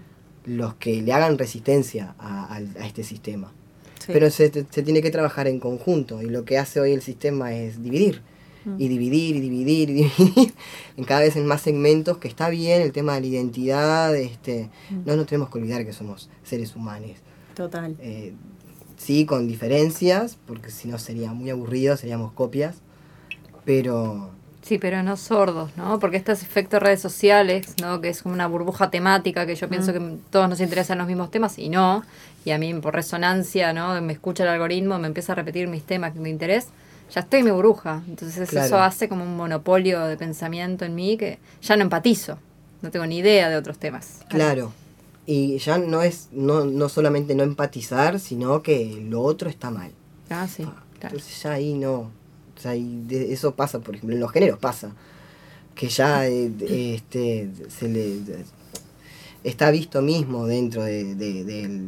los 0.56 0.76
que 0.76 1.02
le 1.02 1.12
hagan 1.12 1.38
resistencia 1.38 2.16
a, 2.20 2.46
al- 2.54 2.76
a 2.80 2.86
este 2.86 3.04
sistema. 3.04 3.52
sí. 4.00 4.12
Pero 4.14 4.30
se, 4.30 4.50
se 4.70 4.84
tiene 4.84 5.02
que 5.02 5.10
trabajar 5.12 5.48
en 5.48 5.60
conjunto 5.60 6.22
y 6.22 6.28
lo 6.30 6.46
que 6.46 6.58
hace 6.58 6.80
hoy 6.80 6.94
el 6.94 7.02
sistema 7.02 7.54
es 7.54 7.82
dividir. 7.84 8.22
Mm. 8.66 8.76
Y 8.82 8.88
dividir 8.88 9.36
y 9.36 9.40
dividir 9.42 9.90
y 9.90 9.94
dividir 10.18 10.54
en 10.98 11.04
cada 11.04 11.22
vez 11.22 11.36
en 11.36 11.46
más 11.46 11.62
segmentos, 11.62 12.18
que 12.18 12.28
está 12.28 12.50
bien 12.50 12.82
el 12.82 12.92
tema 12.92 13.16
de 13.16 13.22
la 13.22 13.28
identidad, 13.28 14.16
este, 14.16 14.70
Mm. 14.90 15.02
no 15.06 15.16
nos 15.16 15.26
tenemos 15.26 15.50
que 15.50 15.58
olvidar 15.60 15.86
que 15.86 15.94
somos 15.94 16.30
seres 16.44 16.76
humanos. 16.76 17.12
Total. 17.56 17.96
Eh, 18.00 18.34
sí, 18.98 19.26
con 19.26 19.48
diferencias, 19.48 20.38
porque 20.48 20.72
si 20.72 20.88
no 20.88 20.98
sería 20.98 21.34
muy 21.34 21.50
aburrido, 21.50 21.98
seríamos 21.98 22.32
copias, 22.34 22.78
pero 23.66 24.32
Sí, 24.62 24.78
pero 24.78 25.04
no 25.04 25.18
sordos, 25.18 25.72
¿no? 25.76 26.00
Porque 26.00 26.16
estos 26.16 26.42
efectos 26.42 26.82
redes 26.82 27.02
sociales, 27.02 27.74
¿no? 27.82 28.00
Que 28.00 28.08
es 28.08 28.24
como 28.24 28.34
una 28.34 28.48
burbuja 28.48 28.90
temática 28.90 29.46
que 29.46 29.56
yo 29.56 29.68
pienso 29.68 29.92
Mm. 29.92 29.94
que 29.94 30.18
todos 30.30 30.48
nos 30.48 30.62
interesan 30.62 31.00
los 31.00 31.08
mismos 31.08 31.30
temas 31.32 31.60
y 31.60 31.68
no. 31.68 32.04
Y 32.46 32.52
a 32.52 32.58
mí 32.58 32.74
por 32.76 32.94
resonancia, 32.96 33.74
¿no? 33.74 34.02
Me 34.02 34.14
escucha 34.14 34.44
el 34.44 34.50
algoritmo, 34.50 34.98
me 35.00 35.08
empieza 35.08 35.34
a 35.34 35.36
repetir 35.36 35.68
mis 35.68 35.84
temas 35.84 36.16
de 36.16 36.30
interés. 36.30 36.68
Ya 37.14 37.22
estoy 37.22 37.40
en 37.40 37.46
mi 37.46 37.52
burbuja. 37.52 38.02
Entonces 38.08 38.50
Claro. 38.50 38.66
eso 38.66 38.80
hace 38.80 39.08
como 39.10 39.24
un 39.24 39.36
monopolio 39.38 40.02
de 40.06 40.18
pensamiento 40.18 40.84
en 40.86 40.96
mí 40.96 41.16
que 41.18 41.40
ya 41.62 41.76
no 41.76 41.84
empatizo. 41.84 42.40
No 42.82 42.92
tengo 42.92 43.06
ni 43.06 43.18
idea 43.18 43.50
de 43.50 43.56
otros 43.58 43.78
temas. 43.78 44.20
claro. 44.30 44.74
Y 45.26 45.58
ya 45.60 45.78
no 45.78 46.02
es 46.02 46.28
no, 46.34 46.66
no 46.66 46.90
solamente 46.90 47.34
no 47.34 47.44
empatizar, 47.44 48.20
sino 48.20 48.62
que 48.62 49.06
lo 49.08 49.22
otro 49.22 49.50
está 49.50 49.72
mal. 49.72 49.90
Ah, 50.30 50.48
sí, 50.50 50.64
Ah, 50.68 50.84
claro. 51.00 51.16
Entonces 51.16 51.42
ya 51.42 51.52
ahí 51.54 51.76
no. 51.76 52.12
O 52.58 52.60
sea, 52.62 52.76
y 52.76 53.04
de- 53.08 53.32
eso 53.32 53.56
pasa, 53.56 53.80
por 53.80 53.96
ejemplo, 53.96 54.16
en 54.16 54.20
los 54.20 54.32
géneros 54.34 54.60
pasa. 54.60 54.92
Que 55.76 55.88
ya 55.88 56.28
eh, 56.28 56.52
este, 56.96 57.50
se 57.70 57.88
le. 57.88 58.20
está 59.46 59.72
visto 59.72 60.02
mismo 60.02 60.46
dentro 60.46 60.84
de, 60.84 61.16
de 61.16 61.80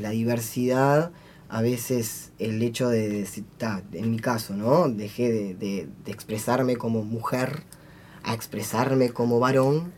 la 0.00 0.10
diversidad. 0.10 1.10
A 1.48 1.62
veces 1.62 2.32
el 2.38 2.60
hecho 2.62 2.88
de, 2.88 3.08
decir, 3.08 3.44
ta, 3.58 3.82
en 3.92 4.10
mi 4.10 4.18
caso, 4.18 4.54
¿no? 4.54 4.88
Dejé 4.88 5.30
de, 5.32 5.54
de- 5.54 5.88
de 6.04 6.12
expresarme 6.12 6.76
como 6.76 7.04
mujer 7.04 7.62
a 8.24 8.34
expresarme 8.34 9.10
como 9.10 9.38
varón. 9.38 9.92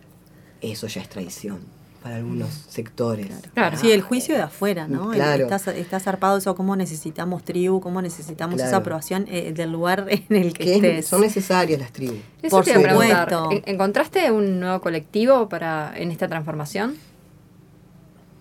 Eso 0.61 0.87
ya 0.89 1.01
es 1.01 1.09
traición 1.09 1.61
para 2.03 2.17
algunos 2.17 2.51
sectores. 2.69 3.29
Claro. 3.55 3.77
Sí, 3.79 3.91
el 3.91 4.03
juicio 4.03 4.35
de 4.35 4.43
afuera, 4.43 4.87
¿no? 4.87 5.11
Claro. 5.11 5.49
Está, 5.53 5.73
está 5.75 5.99
zarpado 6.01 6.37
eso, 6.39 6.55
cómo 6.55 6.77
necesitamos 6.77 7.45
tribu, 7.45 7.81
cómo 7.81 8.03
necesitamos 8.03 8.61
esa 8.61 8.77
aprobación 8.77 9.25
eh, 9.29 9.53
del 9.53 9.73
lugar 9.73 10.07
en 10.11 10.37
el 10.37 10.53
que 10.53 10.65
Que 10.65 10.77
es- 10.77 10.85
estés. 10.85 11.07
son 11.07 11.23
necesarias 11.23 11.81
las 11.81 11.93
tribus. 11.93 12.19
Eso 12.43 12.57
Por 12.57 12.65
supuesto. 12.67 13.49
¿En- 13.53 13.63
¿Encontraste 13.67 14.31
un 14.31 14.61
nuevo 14.61 14.81
colectivo 14.81 15.49
para 15.49 15.93
en 15.97 16.11
esta 16.11 16.29
transformación? 16.29 16.97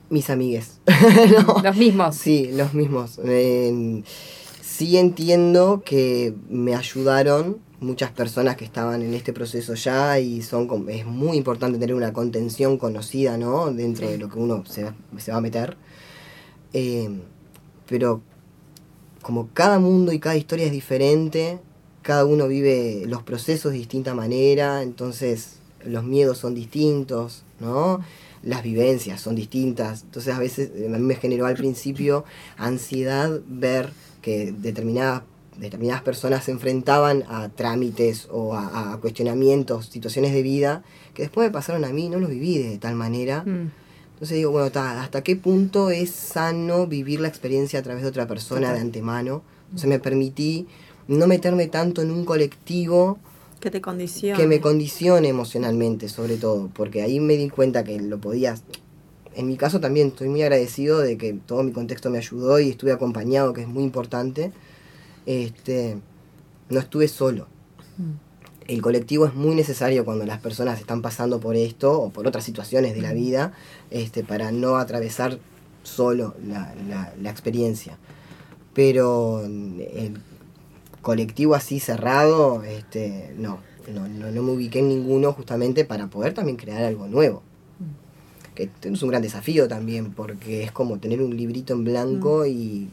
Mis 0.09 0.29
amigues. 0.29 0.79
Los 1.63 1.75
mismos. 1.75 2.15
Sí, 2.15 2.49
los 2.53 2.73
mismos. 2.73 3.19
Eh, 3.25 4.03
sí 4.61 4.97
entiendo 4.97 5.81
que 5.85 6.33
me 6.49 6.75
ayudaron 6.75 7.57
muchas 7.79 8.11
personas 8.11 8.55
que 8.55 8.65
estaban 8.65 9.01
en 9.01 9.13
este 9.13 9.33
proceso 9.33 9.73
ya 9.75 10.19
y 10.19 10.41
son 10.41 10.67
es 10.89 11.05
muy 11.05 11.37
importante 11.37 11.77
tener 11.77 11.93
una 11.95 12.13
contención 12.13 12.77
conocida, 12.77 13.37
¿no? 13.37 13.71
Dentro 13.71 14.09
de 14.09 14.17
lo 14.17 14.29
que 14.29 14.39
uno 14.39 14.63
se, 14.65 14.85
va- 14.85 14.95
se 15.17 15.31
va 15.31 15.37
a 15.37 15.41
meter. 15.41 15.77
Eh, 16.73 17.09
pero 17.87 18.21
como 19.21 19.49
cada 19.53 19.77
mundo 19.79 20.11
y 20.13 20.19
cada 20.19 20.37
historia 20.37 20.65
es 20.65 20.71
diferente, 20.71 21.59
cada 22.01 22.23
uno 22.25 22.47
vive 22.47 23.03
los 23.07 23.23
procesos 23.23 23.73
de 23.73 23.79
distinta 23.79 24.13
manera, 24.13 24.81
entonces 24.83 25.57
los 25.85 26.03
miedos 26.03 26.37
son 26.37 26.55
distintos, 26.55 27.43
¿no? 27.59 27.99
Las 28.47 28.63
vivencias 28.63 29.19
son 29.19 29.35
distintas. 29.35 30.03
Entonces 30.03 30.33
a 30.33 30.39
veces 30.39 30.71
eh, 30.75 30.87
a 30.87 30.97
mí 30.97 31.03
me 31.03 31.15
generó 31.15 31.45
al 31.45 31.55
principio 31.55 32.23
ansiedad 32.57 33.41
ver 33.47 33.91
que 34.21 34.51
determinadas, 34.51 35.23
determinadas 35.57 36.01
personas 36.01 36.45
se 36.45 36.51
enfrentaban 36.51 37.23
a 37.27 37.49
trámites 37.49 38.27
o 38.31 38.55
a, 38.55 38.93
a 38.93 38.97
cuestionamientos, 38.97 39.87
situaciones 39.87 40.33
de 40.33 40.41
vida, 40.43 40.83
que 41.13 41.23
después 41.23 41.47
me 41.47 41.51
pasaron 41.51 41.83
a 41.83 41.89
mí, 41.89 42.09
no 42.09 42.19
los 42.19 42.29
viví 42.29 42.57
de 42.57 42.77
tal 42.77 42.95
manera. 42.95 43.43
Mm. 43.43 43.71
Entonces 44.13 44.37
digo, 44.37 44.51
bueno, 44.51 44.71
ta, 44.71 45.03
¿hasta 45.03 45.23
qué 45.23 45.35
punto 45.35 45.91
es 45.91 46.09
sano 46.09 46.87
vivir 46.87 47.19
la 47.19 47.27
experiencia 47.27 47.79
a 47.79 47.83
través 47.83 48.01
de 48.01 48.09
otra 48.09 48.27
persona 48.27 48.73
de 48.73 48.79
antemano? 48.79 49.43
Entonces 49.65 49.89
me 49.89 49.99
permití 49.99 50.67
no 51.07 51.27
meterme 51.27 51.67
tanto 51.67 52.01
en 52.01 52.11
un 52.11 52.25
colectivo 52.25 53.19
que 53.67 53.77
te 53.77 53.81
condiciona. 53.81 54.37
que 54.37 54.47
me 54.47 54.59
condicione 54.59 55.27
emocionalmente, 55.27 56.09
sobre 56.09 56.37
todo, 56.37 56.69
porque 56.73 57.01
ahí 57.01 57.19
me 57.19 57.35
di 57.37 57.49
cuenta 57.49 57.83
que 57.83 57.99
lo 57.99 58.19
podías... 58.19 58.63
En 59.35 59.45
mi 59.47 59.55
caso 59.55 59.79
también 59.79 60.07
estoy 60.07 60.29
muy 60.29 60.41
agradecido 60.41 60.99
de 60.99 61.17
que 61.17 61.33
todo 61.33 61.61
mi 61.61 61.71
contexto 61.71 62.09
me 62.09 62.17
ayudó 62.17 62.59
y 62.59 62.69
estuve 62.69 62.91
acompañado, 62.91 63.53
que 63.53 63.61
es 63.61 63.67
muy 63.67 63.83
importante. 63.83 64.51
Este, 65.27 65.97
no 66.69 66.79
estuve 66.79 67.07
solo. 67.07 67.47
El 68.67 68.81
colectivo 68.81 69.25
es 69.27 69.35
muy 69.35 69.53
necesario 69.55 70.05
cuando 70.05 70.25
las 70.25 70.39
personas 70.39 70.79
están 70.79 71.01
pasando 71.01 71.39
por 71.39 71.55
esto 71.55 72.01
o 72.01 72.09
por 72.09 72.27
otras 72.27 72.43
situaciones 72.43 72.95
de 72.95 73.01
la 73.01 73.13
vida, 73.13 73.53
este, 73.91 74.23
para 74.23 74.51
no 74.51 74.77
atravesar 74.77 75.39
solo 75.83 76.33
la, 76.45 76.73
la- 76.89 77.13
la 77.21 77.29
experiencia. 77.29 77.97
Pero 78.73 79.43
el 79.45 80.17
colectivo 81.01 81.55
así 81.55 81.79
cerrado, 81.79 82.63
este, 82.63 83.33
no, 83.37 83.59
no, 83.93 84.07
no, 84.07 84.31
no 84.31 84.43
me 84.43 84.51
ubiqué 84.51 84.79
en 84.79 84.89
ninguno 84.89 85.31
justamente 85.33 85.85
para 85.85 86.07
poder 86.07 86.33
también 86.33 86.57
crear 86.57 86.83
algo 86.83 87.07
nuevo. 87.07 87.43
Que 88.55 88.69
es 88.81 89.03
un 89.03 89.09
gran 89.09 89.21
desafío 89.21 89.67
también, 89.67 90.13
porque 90.13 90.63
es 90.63 90.71
como 90.71 90.97
tener 90.97 91.21
un 91.21 91.37
librito 91.37 91.73
en 91.73 91.83
blanco 91.83 92.45
y, 92.47 92.89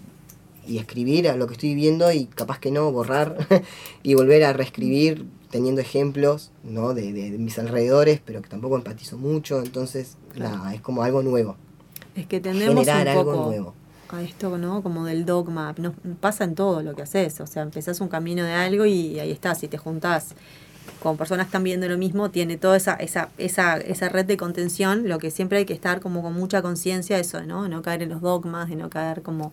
y 0.67 0.77
escribir 0.79 1.29
a 1.29 1.37
lo 1.37 1.47
que 1.47 1.55
estoy 1.55 1.71
viviendo 1.71 2.13
y 2.13 2.27
capaz 2.27 2.59
que 2.59 2.71
no, 2.71 2.93
borrar 2.93 3.39
y 4.03 4.15
volver 4.15 4.45
a 4.45 4.53
reescribir 4.53 5.27
teniendo 5.51 5.81
ejemplos 5.81 6.51
¿no? 6.65 6.93
de, 6.95 7.13
de- 7.15 7.31
de 7.31 7.39
mis 7.39 7.59
alrededores, 7.59 8.21
pero 8.23 8.43
que 8.43 8.49
tampoco 8.51 8.77
empatizo 8.77 9.17
mucho, 9.17 9.61
entonces 9.63 10.17
nada, 10.37 10.75
es 10.75 10.81
como 10.83 11.03
algo 11.03 11.23
nuevo, 11.23 11.57
Es 12.15 12.27
que 12.27 12.41
tendemos 12.41 12.85
generar 12.85 13.17
un 13.17 13.21
algo 13.21 13.33
nuevo. 13.47 13.75
A 14.15 14.23
esto, 14.23 14.59
¿no? 14.59 14.83
Como 14.83 15.05
del 15.05 15.25
dogma. 15.25 15.75
Nos 15.79 15.95
pasa 16.21 16.45
en 16.45 16.55
todo 16.55 16.83
lo 16.83 16.95
que 16.95 17.03
haces. 17.03 17.41
O 17.41 17.47
sea, 17.47 17.63
empezás 17.63 18.01
un 18.01 18.09
camino 18.09 18.45
de 18.45 18.53
algo 18.53 18.87
y 18.87 19.19
ahí 19.19 19.31
estás. 19.31 19.59
Si 19.59 19.69
te 19.69 19.79
juntás 19.79 20.35
con 21.01 21.17
personas 21.17 21.47
que 21.47 21.49
están 21.49 21.65
viendo 21.65 21.89
lo 21.89 21.99
mismo, 21.99 22.31
tiene 22.31 22.57
toda 22.57 22.77
esa, 22.77 22.95
esa, 22.95 23.29
esa, 23.39 23.77
esa 23.77 24.09
red 24.09 24.25
de 24.27 24.37
contención. 24.37 25.09
Lo 25.09 25.19
que 25.19 25.31
siempre 25.31 25.59
hay 25.59 25.65
que 25.65 25.75
estar 25.75 26.01
como 26.01 26.23
con 26.23 26.35
mucha 26.35 26.63
conciencia, 26.63 27.19
eso, 27.19 27.43
¿no? 27.43 27.65
De 27.65 27.69
no 27.69 27.83
caer 27.83 28.03
en 28.03 28.11
los 28.11 28.21
dogmas, 28.21 28.69
de 28.69 28.77
no 28.77 28.91
caer 28.91 29.23
como 29.23 29.53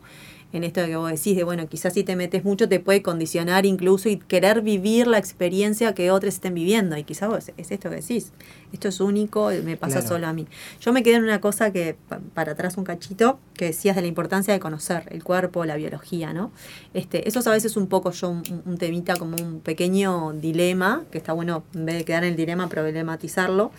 en 0.54 0.64
esto 0.64 0.86
que 0.86 0.96
vos 0.96 1.10
decís, 1.10 1.36
de 1.36 1.44
bueno, 1.44 1.68
quizás 1.68 1.94
si 1.94 2.04
te 2.04 2.16
metes 2.16 2.44
mucho 2.44 2.68
te 2.68 2.80
puede 2.80 3.02
condicionar 3.02 3.66
incluso 3.66 4.10
y 4.10 4.18
querer 4.18 4.62
vivir 4.62 5.08
la 5.08 5.18
experiencia 5.18 5.94
que 5.94 6.12
otros 6.12 6.34
estén 6.34 6.54
viviendo. 6.54 6.98
Y 6.98 7.04
quizás 7.04 7.30
vos, 7.30 7.52
es 7.56 7.72
esto 7.72 7.90
que 7.90 7.98
decís, 7.98 8.34
esto 8.74 8.88
es 8.88 9.00
único, 9.00 9.50
me 9.64 9.78
pasa 9.78 10.00
Claro. 10.00 10.08
solo 10.08 10.28
a 10.28 10.34
mí. 10.34 10.48
Yo 10.80 10.94
me 10.94 11.04
quedé 11.04 11.16
en 11.16 11.24
una 11.24 11.42
cosa 11.42 11.72
que, 11.72 11.96
pa- 12.10 12.20
para 12.34 12.54
atrás 12.54 12.78
un 12.78 12.84
cachito, 12.84 13.40
que 13.54 13.66
decías 13.66 13.96
de 13.96 14.02
la 14.02 14.08
importancia 14.08 14.54
de 14.54 14.60
conocer 14.60 15.04
el 15.12 15.24
cuerpo, 15.24 15.66
la 15.66 15.76
biología, 15.76 16.34
¿no? 16.34 16.52
Este, 16.94 17.28
eso 17.28 17.40
es 17.40 17.48
a 17.48 17.52
veces 17.52 17.78
un 17.78 17.88
poco 17.88 18.12
yo, 18.12 18.30
un, 18.30 18.44
un 18.66 18.78
temita 18.78 19.16
como 19.18 19.36
un 19.38 19.60
pequeño 19.60 20.34
dilema, 20.34 21.04
que 21.12 21.18
está 21.18 21.34
bueno, 21.34 21.64
en 21.76 21.86
vez 21.86 21.96
de 21.98 22.06
quedar 22.06 22.24
en 22.24 22.32
el 22.32 22.36
dilema, 22.36 22.70
problematizarlo, 22.70 23.72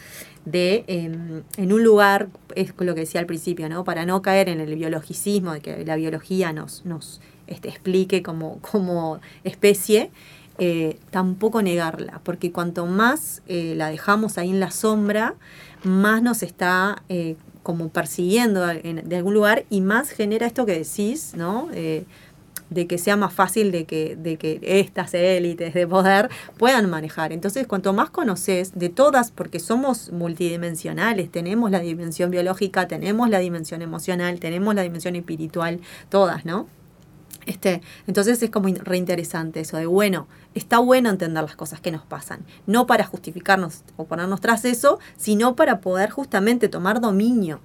de 0.44 0.85
em, 0.88 1.42
en 1.57 1.72
un 1.72 1.83
lugar, 1.85 2.28
es 2.55 2.72
lo 2.78 2.94
que 2.94 3.00
decía 3.02 3.20
al 3.20 3.26
principio, 3.26 3.68
¿no? 3.68 3.85
Para 3.85 4.05
no 4.07 4.22
caer 4.22 4.48
en 4.48 4.61
el 4.61 4.74
biologicismo, 4.74 5.52
de 5.52 5.61
que 5.61 5.85
la 5.85 5.96
biología 5.96 6.52
nos, 6.52 6.85
nos 6.85 7.20
este, 7.46 7.68
explique 7.68 8.22
como, 8.22 8.59
como 8.61 9.20
especie, 9.44 10.11
eh, 10.64 10.96
tampoco 11.11 11.61
negarla, 11.61 12.20
porque 12.22 12.53
cuanto 12.53 12.87
más 12.87 13.42
eh, 13.48 13.75
la 13.77 13.88
dejamos 13.88 14.38
ahí 14.38 14.51
en 14.51 14.61
la 14.61 14.70
sombra, 14.70 15.35
más 15.83 16.22
nos 16.22 16.42
está 16.44 17.03
eh, 17.09 17.35
como 17.64 17.88
persiguiendo 17.88 18.70
en- 18.70 19.09
de 19.09 19.16
algún 19.16 19.35
lugar 19.35 19.64
y 19.70 19.81
más 19.81 20.11
genera 20.11 20.46
esto 20.46 20.64
que 20.64 20.79
decís, 20.79 21.33
¿no? 21.37 21.68
De 22.70 22.87
que 22.87 22.96
sea 22.96 23.16
más 23.16 23.33
fácil 23.35 23.70
de 23.70 23.85
que, 23.85 24.16
de 24.16 24.37
que 24.38 24.59
estas 24.62 25.12
élites 25.14 25.75
de 25.75 25.87
poder 25.87 26.31
puedan 26.57 26.88
manejar. 26.88 27.33
Entonces, 27.33 27.66
cuanto 27.66 27.92
más 27.92 28.09
conoces 28.09 28.72
de 28.75 28.88
todas, 28.88 29.31
porque 29.31 29.59
somos 29.61 30.11
multidimensionales, 30.11 31.31
tenemos 31.31 31.70
la 31.70 31.81
dimensión 31.81 32.31
biológica, 32.31 32.88
tenemos 32.88 33.29
la 33.29 33.40
dimensión 33.40 33.83
emocional, 33.83 34.38
tenemos 34.40 34.75
la 34.75 34.83
dimensión 34.83 35.16
espiritual, 35.16 35.81
todas, 36.09 36.44
¿no? 36.46 36.66
Este, 37.46 37.83
entonces 38.07 38.42
es 38.42 38.50
como 38.50 38.68
reinteresante 38.68 39.61
eso 39.61 39.76
de, 39.76 39.87
bueno, 39.87 40.28
está 40.55 40.78
bueno 40.78 41.11
entender 41.11 41.42
las 41.42 41.57
cosas 41.57 41.81
que 41.81 41.90
nos 41.90 42.02
pasan, 42.02 42.44
no 42.66 42.87
para 42.87 43.05
justificarnos 43.05 43.83
o 43.96 44.05
ponernos 44.05 44.40
tras 44.40 44.64
eso, 44.64 44.98
sino 45.16 45.57
para 45.57 45.81
poder 45.81 46.11
justamente 46.11 46.68
tomar 46.68 47.00
dominio 47.00 47.61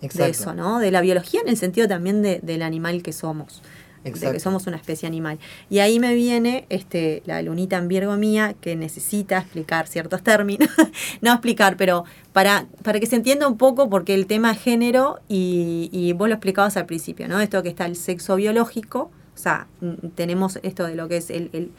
de 0.00 0.28
eso, 0.28 0.52
¿no? 0.52 0.80
De 0.80 0.90
la 0.90 1.00
biología 1.00 1.40
en 1.40 1.48
el 1.48 1.56
sentido 1.56 1.86
también 1.86 2.22
de, 2.22 2.40
del 2.40 2.62
animal 2.62 3.02
que 3.02 3.12
somos 3.12 3.62
de 4.04 4.12
que 4.12 4.40
somos 4.40 4.66
una 4.66 4.76
especie 4.76 5.06
animal. 5.06 5.38
Y 5.70 5.78
ahí 5.78 5.98
me 6.00 6.14
viene 6.14 6.66
este, 6.68 7.22
la 7.26 7.40
lunita 7.42 7.76
en 7.76 7.88
Virgo 7.88 8.16
mía 8.16 8.54
que 8.60 8.76
necesita 8.76 9.38
explicar 9.38 9.86
ciertos 9.86 10.22
términos, 10.22 10.68
no 11.20 11.32
explicar, 11.32 11.76
pero 11.76 12.04
para, 12.32 12.66
para 12.82 13.00
que 13.00 13.06
se 13.06 13.16
entienda 13.16 13.46
un 13.46 13.56
poco 13.56 13.88
porque 13.88 14.14
el 14.14 14.26
tema 14.26 14.52
es 14.52 14.60
género 14.60 15.20
y, 15.28 15.88
y 15.92 16.12
vos 16.12 16.28
lo 16.28 16.34
explicabas 16.34 16.76
al 16.76 16.86
principio, 16.86 17.28
¿no? 17.28 17.40
Esto 17.40 17.62
que 17.62 17.68
está 17.68 17.86
el 17.86 17.96
sexo 17.96 18.36
biológico, 18.36 19.10
o 19.34 19.38
sea, 19.38 19.66
tenemos 20.14 20.58
esto 20.62 20.84
de 20.84 20.94
lo 20.94 21.08
que 21.08 21.16
es 21.16 21.30
el, 21.30 21.50
el 21.52 21.72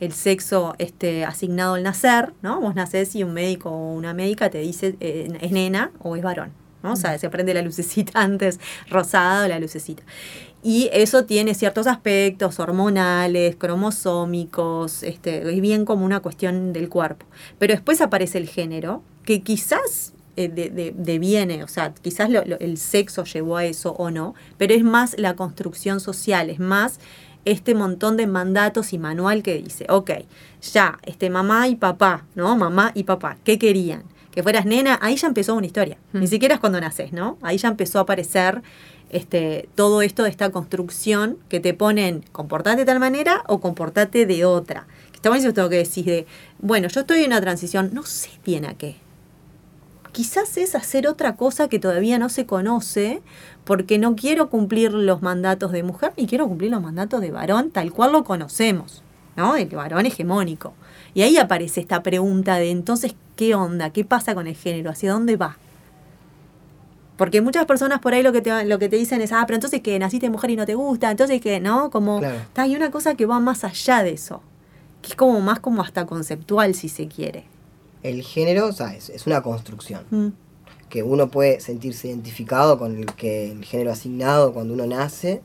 el 0.00 0.12
sexo 0.12 0.74
este, 0.78 1.24
asignado 1.24 1.74
al 1.74 1.82
nacer, 1.82 2.32
¿no? 2.42 2.60
Vos 2.60 2.74
nacés 2.74 3.14
y 3.14 3.22
un 3.22 3.34
médico 3.34 3.70
o 3.70 3.94
una 3.94 4.14
médica 4.14 4.50
te 4.50 4.58
dice 4.58 4.96
eh, 5.00 5.28
es 5.40 5.52
nena 5.52 5.92
o 6.00 6.16
es 6.16 6.22
varón, 6.22 6.50
¿no? 6.82 6.94
O 6.94 6.96
sea, 6.96 7.16
se 7.18 7.30
prende 7.30 7.54
la 7.54 7.62
lucecita 7.62 8.12
antes 8.20 8.58
rosada 8.88 9.44
o 9.44 9.48
la 9.48 9.60
lucecita. 9.60 10.02
Y 10.62 10.88
eso 10.92 11.24
tiene 11.24 11.54
ciertos 11.54 11.88
aspectos 11.88 12.60
hormonales, 12.60 13.56
cromosómicos, 13.56 15.02
este, 15.02 15.52
es 15.52 15.60
bien 15.60 15.84
como 15.84 16.04
una 16.04 16.20
cuestión 16.20 16.72
del 16.72 16.88
cuerpo. 16.88 17.26
Pero 17.58 17.74
después 17.74 18.00
aparece 18.00 18.38
el 18.38 18.48
género, 18.48 19.02
que 19.24 19.42
quizás 19.42 20.12
eh, 20.36 20.48
de, 20.48 20.94
deviene, 20.96 21.64
o 21.64 21.68
sea, 21.68 21.92
quizás 22.00 22.30
el 22.60 22.78
sexo 22.78 23.24
llevó 23.24 23.56
a 23.56 23.64
eso 23.64 23.92
o 23.98 24.10
no, 24.10 24.34
pero 24.56 24.72
es 24.72 24.84
más 24.84 25.14
la 25.18 25.34
construcción 25.34 26.00
social, 26.00 26.48
es 26.48 26.58
más 26.58 27.00
este 27.44 27.74
montón 27.74 28.16
de 28.16 28.26
mandatos 28.26 28.92
y 28.92 28.98
manual 28.98 29.42
que 29.42 29.60
dice, 29.60 29.84
ok, 29.88 30.10
ya, 30.72 30.98
este 31.04 31.28
mamá 31.28 31.68
y 31.68 31.74
papá, 31.74 32.24
¿no? 32.34 32.56
Mamá 32.56 32.92
y 32.94 33.02
papá, 33.02 33.36
¿qué 33.44 33.58
querían? 33.58 34.04
Que 34.30 34.42
fueras 34.42 34.64
nena, 34.64 34.98
ahí 35.02 35.16
ya 35.16 35.28
empezó 35.28 35.54
una 35.54 35.66
historia. 35.66 35.98
Ni 36.12 36.26
siquiera 36.26 36.54
es 36.54 36.60
cuando 36.60 36.80
naces, 36.80 37.12
¿no? 37.12 37.36
Ahí 37.42 37.58
ya 37.58 37.68
empezó 37.68 37.98
a 37.98 38.02
aparecer 38.02 38.62
este, 39.12 39.68
todo 39.74 40.02
esto 40.02 40.24
de 40.24 40.30
esta 40.30 40.50
construcción 40.50 41.38
que 41.48 41.60
te 41.60 41.74
ponen 41.74 42.24
comportate 42.32 42.78
de 42.78 42.84
tal 42.84 42.98
manera 42.98 43.44
o 43.46 43.60
comportate 43.60 44.26
de 44.26 44.44
otra. 44.44 44.86
Está 45.14 45.28
buenísimo 45.28 45.50
esto 45.50 45.68
que 45.68 45.76
decís 45.76 46.04
de, 46.04 46.26
bueno, 46.58 46.88
yo 46.88 47.00
estoy 47.00 47.20
en 47.20 47.26
una 47.26 47.40
transición, 47.40 47.90
no 47.92 48.02
sé 48.02 48.30
bien 48.44 48.64
a 48.64 48.74
qué. 48.74 48.96
Quizás 50.10 50.56
es 50.56 50.74
hacer 50.74 51.06
otra 51.06 51.36
cosa 51.36 51.68
que 51.68 51.78
todavía 51.78 52.18
no 52.18 52.28
se 52.28 52.44
conoce, 52.44 53.22
porque 53.64 53.98
no 53.98 54.16
quiero 54.16 54.50
cumplir 54.50 54.92
los 54.92 55.22
mandatos 55.22 55.72
de 55.72 55.82
mujer 55.82 56.12
ni 56.16 56.26
quiero 56.26 56.48
cumplir 56.48 56.70
los 56.70 56.82
mandatos 56.82 57.20
de 57.20 57.30
varón 57.30 57.70
tal 57.70 57.92
cual 57.92 58.12
lo 58.12 58.24
conocemos, 58.24 59.02
¿no? 59.36 59.56
El 59.56 59.68
varón 59.68 60.04
hegemónico. 60.04 60.74
Y 61.14 61.22
ahí 61.22 61.36
aparece 61.36 61.80
esta 61.80 62.02
pregunta 62.02 62.56
de 62.56 62.70
entonces, 62.70 63.14
¿qué 63.36 63.54
onda? 63.54 63.90
¿Qué 63.90 64.04
pasa 64.04 64.34
con 64.34 64.46
el 64.46 64.56
género? 64.56 64.90
¿Hacia 64.90 65.12
dónde 65.12 65.36
va? 65.36 65.56
Porque 67.22 67.40
muchas 67.40 67.66
personas 67.66 68.00
por 68.00 68.14
ahí 68.14 68.22
lo 68.24 68.32
que 68.32 68.40
te, 68.40 68.64
lo 68.64 68.80
que 68.80 68.88
te 68.88 68.96
dicen 68.96 69.20
es, 69.20 69.30
ah, 69.30 69.44
pero 69.46 69.54
entonces 69.54 69.80
que 69.80 69.96
naciste 69.96 70.28
mujer 70.28 70.50
y 70.50 70.56
no 70.56 70.66
te 70.66 70.74
gusta, 70.74 71.08
entonces 71.08 71.40
que, 71.40 71.60
¿no? 71.60 71.88
Como, 71.88 72.20
hay 72.56 72.74
una 72.74 72.90
cosa 72.90 73.14
que 73.14 73.26
va 73.26 73.38
más 73.38 73.62
allá 73.62 74.02
de 74.02 74.10
eso, 74.10 74.42
que 75.00 75.10
es 75.10 75.14
como 75.14 75.40
más 75.40 75.60
como 75.60 75.82
hasta 75.82 76.04
conceptual, 76.04 76.74
si 76.74 76.88
se 76.88 77.06
quiere. 77.06 77.44
El 78.02 78.22
género, 78.22 78.66
o 78.66 78.72
sea, 78.72 78.96
es, 78.96 79.24
una 79.24 79.40
construcción. 79.40 80.02
Mm. 80.10 80.28
Que 80.88 81.04
uno 81.04 81.28
puede 81.28 81.60
sentirse 81.60 82.08
identificado 82.08 82.76
con 82.76 82.96
el, 82.96 83.06
que, 83.14 83.52
el 83.52 83.64
género 83.64 83.92
asignado 83.92 84.52
cuando 84.52 84.74
uno 84.74 84.86
nace. 84.86 85.42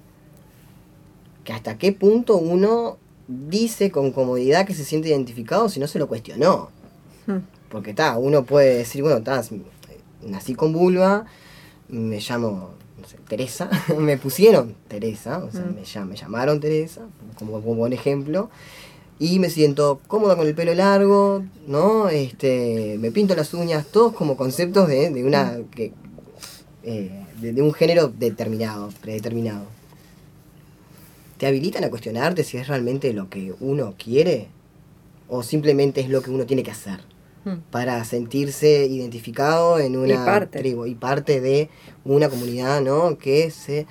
Que 1.43 1.53
hasta 1.53 1.77
qué 1.77 1.91
punto 1.91 2.37
uno 2.37 2.97
dice 3.27 3.91
con 3.91 4.11
comodidad 4.13 4.65
que 4.65 4.73
se 4.73 4.83
siente 4.83 5.09
identificado 5.09 5.69
si 5.69 5.79
no 5.79 5.85
se 5.85 5.99
lo 5.99 6.07
cuestionó. 6.07 6.71
Mm. 7.27 7.37
Porque 7.69 7.91
está, 7.91 8.17
uno 8.17 8.45
puede 8.45 8.79
decir, 8.79 9.03
bueno, 9.03 9.17
está, 9.17 9.43
nací 10.23 10.55
con 10.55 10.73
vulva, 10.73 11.27
me 11.89 12.19
llamo 12.19 12.71
Teresa, 13.27 13.69
me 13.97 14.17
pusieron 14.17 14.75
Teresa, 14.87 15.39
o 15.39 15.51
sea, 15.51 15.61
mm. 15.61 16.09
me, 16.09 16.15
llamaron 16.15 16.59
Teresa, 16.59 17.01
como, 17.37 17.61
como 17.61 17.75
buen 17.75 17.93
ejemplo, 17.93 18.49
y 19.19 19.39
me 19.39 19.49
siento 19.49 19.99
cómoda 20.07 20.35
con 20.35 20.47
el 20.47 20.55
pelo 20.55 20.73
largo, 20.73 21.43
¿no? 21.67 22.09
Este, 22.09 22.97
me 22.99 23.11
pinto 23.11 23.35
las 23.35 23.53
uñas, 23.53 23.87
todos 23.87 24.13
como 24.13 24.37
conceptos 24.37 24.87
de, 24.87 25.09
de 25.09 25.23
una 25.23 25.57
mm. 25.59 25.63
que, 25.71 25.93
eh, 26.83 27.11
de, 27.41 27.61
un 27.61 27.73
género 27.73 28.07
determinado, 28.07 28.89
predeterminado. 29.01 29.65
¿Te 31.37 31.45
habilitan 31.45 31.83
a 31.83 31.89
cuestionarte 31.89 32.43
si 32.43 32.57
es 32.57 32.67
realmente 32.67 33.13
lo 33.13 33.29
que 33.29 33.53
uno 33.59 33.93
quiere 33.97 34.47
o 35.27 35.43
simplemente 35.43 36.01
es 36.01 36.09
lo 36.09 36.21
que 36.21 36.31
uno 36.31 36.45
tiene 36.45 36.63
que 36.63 36.71
hacer? 36.71 37.01
Para 37.71 38.03
sentirse 38.05 38.85
identificado 38.85 39.79
en 39.79 39.97
una 39.97 40.25
parte. 40.25 40.59
tribu 40.59 40.85
y 40.85 40.95
parte 40.95 41.41
de 41.41 41.69
una 42.05 42.29
comunidad, 42.29 42.81
¿no? 42.81 43.17
Que 43.17 43.51
se... 43.51 43.85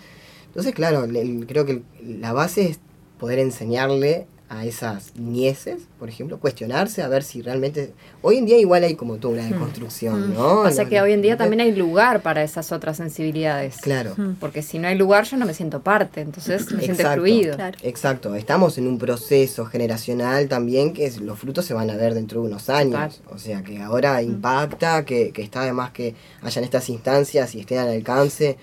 Entonces, 0.46 0.74
claro, 0.74 1.06
creo 1.46 1.66
que 1.66 1.82
la 2.02 2.32
base 2.32 2.68
es 2.68 2.80
poder 3.18 3.38
enseñarle 3.38 4.26
a 4.48 4.64
esas 4.64 5.16
nieces, 5.16 5.82
por 5.98 6.08
ejemplo, 6.08 6.38
cuestionarse 6.38 7.02
a 7.02 7.08
ver 7.08 7.24
si 7.24 7.42
realmente... 7.42 7.92
Hoy 8.22 8.36
en 8.36 8.46
día 8.46 8.58
igual 8.58 8.84
hay 8.84 8.94
como 8.94 9.16
toda 9.16 9.34
una 9.34 9.42
hmm. 9.42 9.52
deconstrucción, 9.52 10.30
hmm. 10.30 10.34
¿no? 10.34 10.62
Pasa 10.62 10.84
que 10.84 11.00
hoy 11.00 11.12
en 11.12 11.22
día 11.22 11.36
también 11.36 11.60
hay 11.60 11.72
lugar 11.72 12.22
para 12.22 12.44
esas 12.44 12.70
otras 12.70 12.96
sensibilidades. 12.96 13.78
Claro. 13.78 14.14
Hmm. 14.16 14.34
Porque 14.38 14.62
si 14.62 14.78
no 14.78 14.86
hay 14.86 14.96
lugar 14.96 15.24
yo 15.24 15.36
no 15.36 15.46
me 15.46 15.54
siento 15.54 15.80
parte, 15.80 16.20
entonces 16.20 16.70
me 16.70 16.82
siento 16.82 17.02
excluido. 17.02 17.56
Exacto, 17.82 18.34
estamos 18.36 18.78
en 18.78 18.86
un 18.86 18.98
proceso 18.98 19.66
generacional 19.66 20.48
también 20.48 20.92
que 20.92 21.10
los 21.20 21.38
frutos 21.38 21.64
se 21.64 21.74
van 21.74 21.90
a 21.90 21.96
ver 21.96 22.14
dentro 22.14 22.40
de 22.40 22.46
unos 22.46 22.70
años. 22.70 23.20
O 23.30 23.38
sea 23.38 23.62
que 23.62 23.80
ahora 23.80 24.22
impacta, 24.22 25.04
que, 25.04 25.32
que 25.32 25.42
está 25.42 25.62
además 25.62 25.90
que 25.90 26.14
hayan 26.42 26.62
estas 26.62 26.88
instancias 26.88 27.54
y 27.54 27.60
estén 27.60 27.78
al 27.78 27.88
alcance 27.88 28.58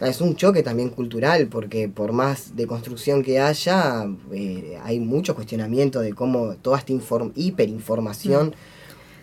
es 0.00 0.20
un 0.20 0.36
choque 0.36 0.62
también 0.62 0.90
cultural, 0.90 1.48
porque 1.48 1.88
por 1.88 2.12
más 2.12 2.56
de 2.56 2.66
construcción 2.66 3.22
que 3.22 3.40
haya, 3.40 4.06
eh, 4.32 4.78
hay 4.82 5.00
mucho 5.00 5.34
cuestionamiento 5.34 6.00
de 6.00 6.12
cómo 6.12 6.54
toda 6.56 6.78
esta 6.78 6.92
hiperinformación 7.34 8.54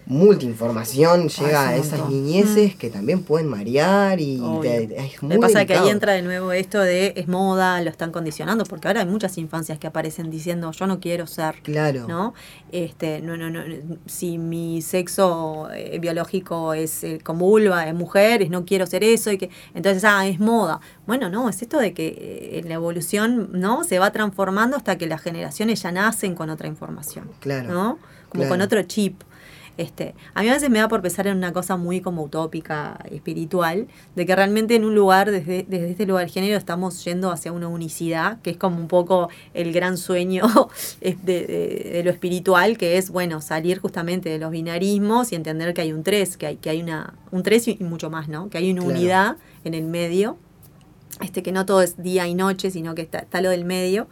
multiinformación 0.06 1.30
llega 1.30 1.70
a 1.70 1.76
esas 1.76 2.10
niñeces 2.10 2.76
mm. 2.76 2.78
que 2.78 2.90
también 2.90 3.24
pueden 3.24 3.48
marear 3.48 4.20
y 4.20 4.36
es 4.36 5.22
muy 5.22 5.30
Me 5.30 5.40
pasa 5.40 5.66
que 5.66 5.76
ahí 5.76 5.90
entra 5.90 6.14
de 6.14 6.22
nuevo 6.22 6.52
esto 6.52 6.80
de 6.80 7.14
es 7.16 7.28
moda, 7.28 7.82
lo 7.82 7.90
están 7.90 8.12
condicionando, 8.12 8.64
porque 8.66 8.88
ahora 8.88 9.02
hay 9.02 9.08
muchas 9.08 9.38
infancias 9.38 9.80
que 9.80 9.88
aparecen 9.88 10.30
diciendo 10.30 10.72
yo 10.72 10.88
no 10.88 11.00
quiero 11.00 11.28
ser. 11.28 11.56
Claro. 11.64 12.08
¿No? 12.08 12.34
Este, 12.72 13.22
no, 13.22 13.38
no, 13.38 13.50
no, 13.50 13.62
si 14.06 14.38
mi 14.38 14.82
sexo 14.82 15.70
eh, 15.74 16.00
biológico 16.00 16.74
es 16.74 17.04
eh, 17.04 17.20
como 17.24 17.46
vulva, 17.48 17.88
es 17.88 17.94
mujer, 17.94 18.50
no 18.50 18.66
quiero 18.66 18.86
ser 18.86 19.04
eso, 19.04 19.32
y 19.32 19.38
que 19.38 19.50
entonces, 19.74 20.04
ah, 20.06 20.28
es 20.28 20.40
moda. 20.40 20.80
Bueno, 21.06 21.30
no, 21.30 21.50
es 21.50 21.62
esto 21.62 21.78
de 21.80 21.94
que 21.94 22.08
eh, 22.08 22.64
la 22.66 22.76
evolución, 22.76 23.50
¿no? 23.54 23.84
Se 23.84 24.00
va 24.00 24.12
transformando 24.12 24.78
hasta 24.78 24.98
que 24.98 25.08
las 25.08 25.22
generaciones 25.22 25.82
ya 25.82 25.92
nacen 25.92 26.36
con 26.36 26.50
otra 26.50 26.68
información. 26.68 27.30
Claro. 27.40 27.74
¿No? 27.74 28.00
Como 28.30 28.48
con 28.48 28.62
otro 28.62 28.82
chip. 28.84 29.22
Este, 29.78 30.14
a 30.36 30.44
mí 30.44 30.50
a 30.50 30.54
veces 30.54 30.70
me 30.70 30.80
da 30.80 30.88
por 30.88 31.02
pensar 31.02 31.26
en 31.26 31.38
una 31.38 31.52
cosa 31.52 31.78
muy 31.78 32.00
como 32.00 32.24
utópica, 32.24 33.00
espiritual, 33.10 33.88
de 34.16 34.26
que 34.26 34.36
realmente 34.36 34.76
en 34.76 34.86
un 34.86 34.94
lugar, 34.94 35.32
desde, 35.32 35.66
desde 35.68 35.90
este 35.90 36.06
lugar 36.06 36.26
del 36.26 36.34
género, 36.34 36.58
estamos 36.58 37.04
yendo 37.04 37.32
hacia 37.32 37.52
una 37.52 37.68
unicidad, 37.68 38.40
que 38.42 38.52
es 38.52 38.58
como 38.58 38.78
un 38.78 38.88
poco 38.88 39.30
el 39.54 39.74
gran 39.74 39.98
sueño 39.98 40.44
de, 41.02 42.02
lo 42.04 42.12
espiritual, 42.12 42.78
que 42.78 42.98
es, 42.98 43.10
bueno, 43.10 43.42
salir 43.42 43.80
justamente 43.80 44.30
de 44.30 44.38
los 44.38 44.52
binarismos 44.52 45.32
y 45.32 45.36
entender 45.36 45.74
que 45.74 45.82
hay 45.82 45.92
un 45.92 46.04
tres, 46.04 46.38
que 46.38 46.46
hay, 46.46 46.56
que 46.58 46.70
hay 46.70 46.82
una, 46.82 47.16
un 47.32 47.42
tres 47.42 47.68
y 47.68 47.78
mucho 47.80 48.12
más, 48.12 48.30
¿no? 48.30 48.50
Que 48.50 48.60
hay 48.60 48.72
una 48.72 48.84
unidad 48.84 49.38
en 49.64 49.74
el 49.74 49.86
medio, 49.86 50.38
este, 51.22 51.42
que 51.42 51.52
no 51.52 51.66
todo 51.66 51.82
es 51.82 52.02
día 52.02 52.28
y 52.28 52.36
noche, 52.36 52.70
sino 52.70 52.96
que 52.96 53.02
está, 53.02 53.20
está 53.20 53.42
lo 53.42 53.50
del 53.50 53.66
medio. 53.66 54.08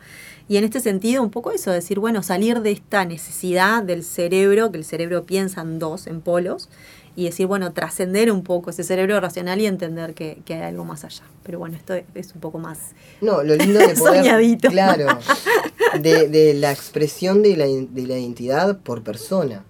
Y 0.52 0.58
en 0.58 0.66
este 0.66 0.82
sentido, 0.82 1.24
un 1.24 1.30
poco 1.30 1.52
eso, 1.52 1.72
decir, 1.72 1.97
bueno, 1.97 2.24
salir 2.24 2.60
de 2.60 2.72
esta 2.72 3.06
necesidad 3.06 3.84
del 3.84 4.04
cerebro, 4.04 4.70
que 4.70 4.80
el 4.80 4.84
cerebro 4.84 5.24
piensa 5.24 5.62
en 5.62 5.80
dos, 5.80 6.08
en 6.08 6.20
polos, 6.20 6.68
y 7.16 7.24
decir, 7.24 7.47
bueno, 7.47 7.72
trascender 7.72 8.30
un 8.34 8.43
poco 8.43 8.72
ese 8.72 8.84
cerebro 8.84 9.18
racional 9.22 9.62
y 9.62 9.66
entender 9.66 10.14
que, 10.14 10.43
hay 10.49 10.62
algo 10.62 10.84
más 10.84 11.06
allá. 11.06 11.24
Pero 11.43 11.58
bueno, 11.60 11.78
esto 11.78 11.93
es 11.93 12.36
un 12.36 12.41
poco 12.41 12.60
más. 12.60 12.80
No, 13.22 13.43
lo 13.43 13.56
lindo 13.56 13.80
de 13.80 13.95
poder. 13.95 14.58
Claro. 14.60 15.20
De, 16.02 16.54
la 16.54 16.74
expresión 16.74 17.43
de 17.43 17.56
la, 17.56 17.66
de 17.66 18.08
la 18.08 18.18
identidad 18.18 18.78
por 18.80 19.04
persona, 19.04 19.64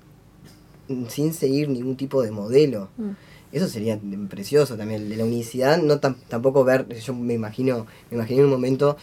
sin 1.09 1.33
seguir 1.35 1.69
ningún 1.69 1.95
tipo 1.95 2.23
de 2.23 2.31
modelo. 2.31 2.89
Mm. 2.97 3.11
Eso 3.51 3.67
sería 3.67 3.99
precioso 4.29 4.77
también, 4.77 5.09
de 5.09 5.17
la 5.17 5.25
unicidad, 5.25 5.77
no 5.77 5.99
tampoco 5.99 6.63
ver, 6.63 6.87
yo 6.99 7.13
me 7.13 7.33
imagino, 7.33 7.85
me 8.09 8.17
imaginé 8.17 8.39
en 8.39 8.45
un 8.45 8.51
momento 8.51 8.97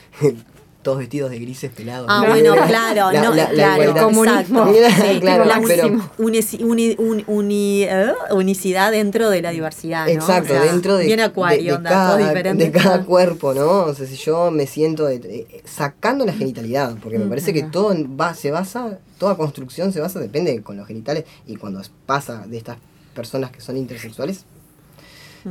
todos 0.82 0.98
vestidos 0.98 1.30
de 1.30 1.38
grises 1.40 1.70
pelados. 1.70 2.06
Ah, 2.08 2.22
¿no? 2.22 2.28
bueno, 2.30 2.54
claro, 2.66 3.12
La- 3.12 3.22
no, 3.22 3.34
la- 3.34 3.52
la 3.52 3.76
claro, 3.76 3.94
comunismo. 4.06 4.72
Sí, 4.72 5.20
claro, 5.20 5.44
la 5.44 5.60
pero- 5.66 5.88
unici- 6.18 6.62
uni- 6.64 6.94
un- 6.98 7.24
uni- 7.26 7.82
eh, 7.82 8.12
unicidad 8.30 8.92
dentro 8.92 9.28
de 9.28 9.42
la 9.42 9.50
diversidad, 9.50 10.06
¿no? 10.06 10.12
Exacto, 10.12 10.54
O 10.54 10.56
sea, 10.56 10.72
dentro 10.72 10.96
de, 10.96 11.06
bien 11.06 11.20
acuario, 11.20 11.72
de 11.72 11.76
onda, 11.78 11.90
cada, 11.90 12.16
de 12.16 12.70
cada 12.72 13.04
cuerpo, 13.04 13.52
¿no? 13.54 13.84
O 13.84 13.94
sea, 13.94 14.06
si 14.06 14.16
yo 14.16 14.50
me 14.50 14.66
siento 14.66 15.04
de- 15.06 15.18
de- 15.18 15.62
sacando 15.64 16.24
la 16.24 16.32
genitalidad, 16.32 16.96
porque 17.02 17.18
me 17.18 17.24
Mm, 17.26 17.28
parece 17.28 17.52
que 17.52 17.64
todo 17.64 17.94
va, 18.18 18.34
se 18.34 18.50
basa, 18.50 18.98
toda 19.18 19.36
construcción 19.36 19.92
se 19.92 20.00
basa, 20.00 20.20
depende 20.20 20.62
con 20.62 20.76
los 20.76 20.86
genitales, 20.86 21.24
y 21.46 21.56
cuando 21.56 21.82
pasa 22.06 22.44
de 22.46 22.56
estas 22.56 22.78
personas 23.14 23.50
que 23.50 23.60
son 23.60 23.76
intersexuales, 23.76 24.44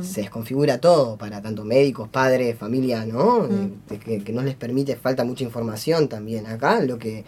Se 0.02 0.20
desconfigura 0.22 0.78
todo 0.78 1.16
para 1.16 1.40
tanto 1.42 1.64
médicos, 1.64 2.08
padres, 2.08 2.56
familia, 2.58 3.04
¿no? 3.06 3.46
De 3.48 3.98
que, 3.98 4.22
que 4.22 4.32
no 4.32 4.42
les 4.42 4.54
permite, 4.54 4.96
falta 4.96 5.24
mucha 5.24 5.44
información 5.44 6.08
también. 6.08 6.46
Acá 6.46 6.80
lo 6.80 6.98
que 6.98 7.24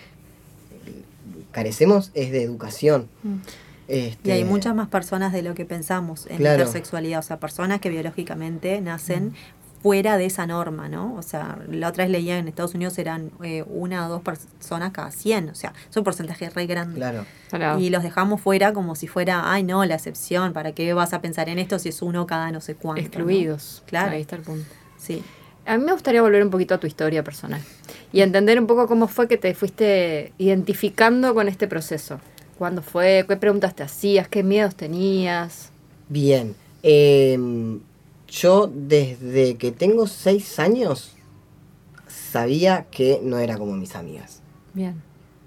carecemos 1.52 2.10
es 2.14 2.30
de 2.30 2.42
educación. 2.42 3.08
Mm. 3.22 3.34
Este, 3.88 4.28
Y 4.28 4.32
hay 4.32 4.44
muchas 4.44 4.74
más 4.74 4.88
personas 4.88 5.32
de 5.32 5.42
lo 5.42 5.54
que 5.54 5.64
pensamos 5.64 6.26
en 6.28 6.36
Claro. 6.36 6.60
intersexualidad, 6.60 7.18
o 7.18 7.22
sea, 7.22 7.40
personas 7.40 7.80
que 7.80 7.90
biológicamente 7.90 8.80
nacen 8.80 9.34
fuera 9.82 10.16
de 10.18 10.26
esa 10.26 10.46
norma, 10.46 10.88
¿no? 10.88 11.14
O 11.16 11.22
sea, 11.22 11.58
la 11.70 11.88
otra 11.88 12.04
vez 12.04 12.10
leía 12.10 12.38
en 12.38 12.48
Estados 12.48 12.74
Unidos 12.74 12.98
eran 12.98 13.30
eh, 13.42 13.64
una 13.66 14.06
o 14.06 14.10
dos 14.10 14.22
personas 14.22 14.92
cada 14.92 15.10
100, 15.10 15.50
o 15.50 15.54
sea, 15.54 15.72
es 15.88 15.96
un 15.96 16.04
porcentaje 16.04 16.50
re 16.50 16.66
grande. 16.66 16.96
Claro. 16.96 17.24
Claro. 17.48 17.78
Y 17.80 17.90
los 17.90 18.02
dejamos 18.02 18.40
fuera 18.40 18.72
como 18.72 18.94
si 18.94 19.06
fuera, 19.06 19.50
ay 19.50 19.62
no, 19.62 19.84
la 19.84 19.94
excepción, 19.94 20.52
¿para 20.52 20.72
qué 20.72 20.92
vas 20.92 21.12
a 21.12 21.20
pensar 21.20 21.48
en 21.48 21.58
esto 21.58 21.78
si 21.78 21.88
es 21.88 22.02
uno 22.02 22.26
cada 22.26 22.52
no 22.52 22.60
sé 22.60 22.74
cuánto? 22.74 23.02
¿no? 23.02 23.06
Excluidos. 23.06 23.82
Claro. 23.86 24.12
Ahí 24.12 24.20
está 24.20 24.36
el 24.36 24.42
punto. 24.42 24.66
Sí. 24.98 25.22
A 25.66 25.76
mí 25.78 25.84
me 25.84 25.92
gustaría 25.92 26.22
volver 26.22 26.42
un 26.42 26.50
poquito 26.50 26.74
a 26.74 26.78
tu 26.78 26.86
historia 26.86 27.22
personal 27.22 27.60
y 28.12 28.22
entender 28.22 28.58
un 28.58 28.66
poco 28.66 28.86
cómo 28.86 29.08
fue 29.08 29.28
que 29.28 29.36
te 29.36 29.54
fuiste 29.54 30.32
identificando 30.38 31.34
con 31.34 31.48
este 31.48 31.68
proceso. 31.68 32.18
¿Cuándo 32.58 32.82
fue? 32.82 33.24
¿Qué 33.26 33.36
preguntas 33.36 33.74
te 33.74 33.82
hacías? 33.82 34.28
¿Qué 34.28 34.42
miedos 34.42 34.74
tenías? 34.74 35.70
Bien. 36.08 36.54
em, 36.82 37.80
yo 38.30 38.70
desde 38.72 39.56
que 39.56 39.72
tengo 39.72 40.06
seis 40.06 40.58
años 40.58 41.12
sabía 42.06 42.86
que 42.90 43.20
no 43.22 43.38
era 43.38 43.58
como 43.58 43.72
mis 43.76 43.94
amigas. 43.96 44.40
Bien. 44.72 45.02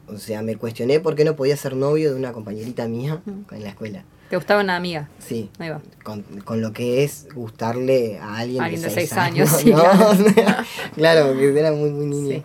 O 0.08 0.18
sea, 0.18 0.42
me 0.42 0.58
cuestioné 0.58 1.00
por 1.00 1.16
qué 1.16 1.24
no 1.24 1.36
podía 1.36 1.56
ser 1.58 1.76
novio 1.76 2.12
de 2.14 2.20
una 2.20 2.34
compañerita 2.34 2.88
mía 2.88 3.22
Mm. 3.26 3.54
en 3.54 3.64
la 3.64 3.70
escuela. 3.70 4.04
¿Te 4.30 4.36
gustaba 4.38 4.62
una 4.62 4.76
amiga? 4.76 5.10
Sí. 5.20 5.50
Ahí 5.60 5.70
va. 5.70 5.82
Con, 6.04 6.24
con 6.44 6.60
lo 6.62 6.74
que 6.74 7.04
es 7.04 7.28
gustarle 7.34 8.18
a 8.20 8.38
alguien, 8.38 8.62
Alguien 8.64 8.82
de 8.82 8.88
de 8.88 8.94
seis, 8.94 9.10
seis 9.10 9.20
años, 9.20 9.50
años. 9.54 9.62
sí, 9.62 9.70
¿no? 9.72 9.78
claro. 10.34 10.64
claro, 10.96 11.28
porque 11.30 11.60
era 11.60 11.72
muy, 11.72 11.90
muy 11.92 12.06
niña. 12.08 12.36
Sí. 12.38 12.44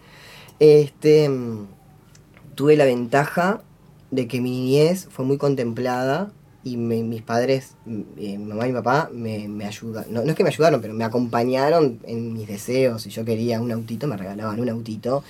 Este, 0.60 1.28
mm, 1.28 1.66
tuve 2.54 2.76
la 2.76 2.84
ventaja 2.84 3.62
de 4.10 4.26
que 4.28 4.40
mi 4.40 4.50
niñez 4.50 5.08
fue 5.10 5.24
muy 5.24 5.38
contemplada 5.38 6.30
y 6.72 6.76
me- 6.76 7.02
mis 7.02 7.22
padres, 7.22 7.72
mm, 7.86 8.00
eh, 8.18 8.38
mamá 8.38 8.66
y 8.68 8.72
papá, 8.72 9.10
me, 9.12 9.48
me 9.48 9.64
ayudaron. 9.66 10.12
No, 10.12 10.22
no 10.24 10.30
es 10.30 10.36
que 10.36 10.42
me 10.44 10.50
ayudaron, 10.50 10.80
pero 10.80 10.94
me 10.94 11.04
acompañaron 11.04 11.98
en 12.04 12.32
mis 12.32 12.46
deseos. 12.48 13.02
Si 13.02 13.10
yo 13.10 13.24
quería 13.24 13.60
un 13.60 13.70
autito, 13.72 14.06
me 14.06 14.16
regalaban 14.16 14.60
un 14.60 14.68
autito. 14.68 15.22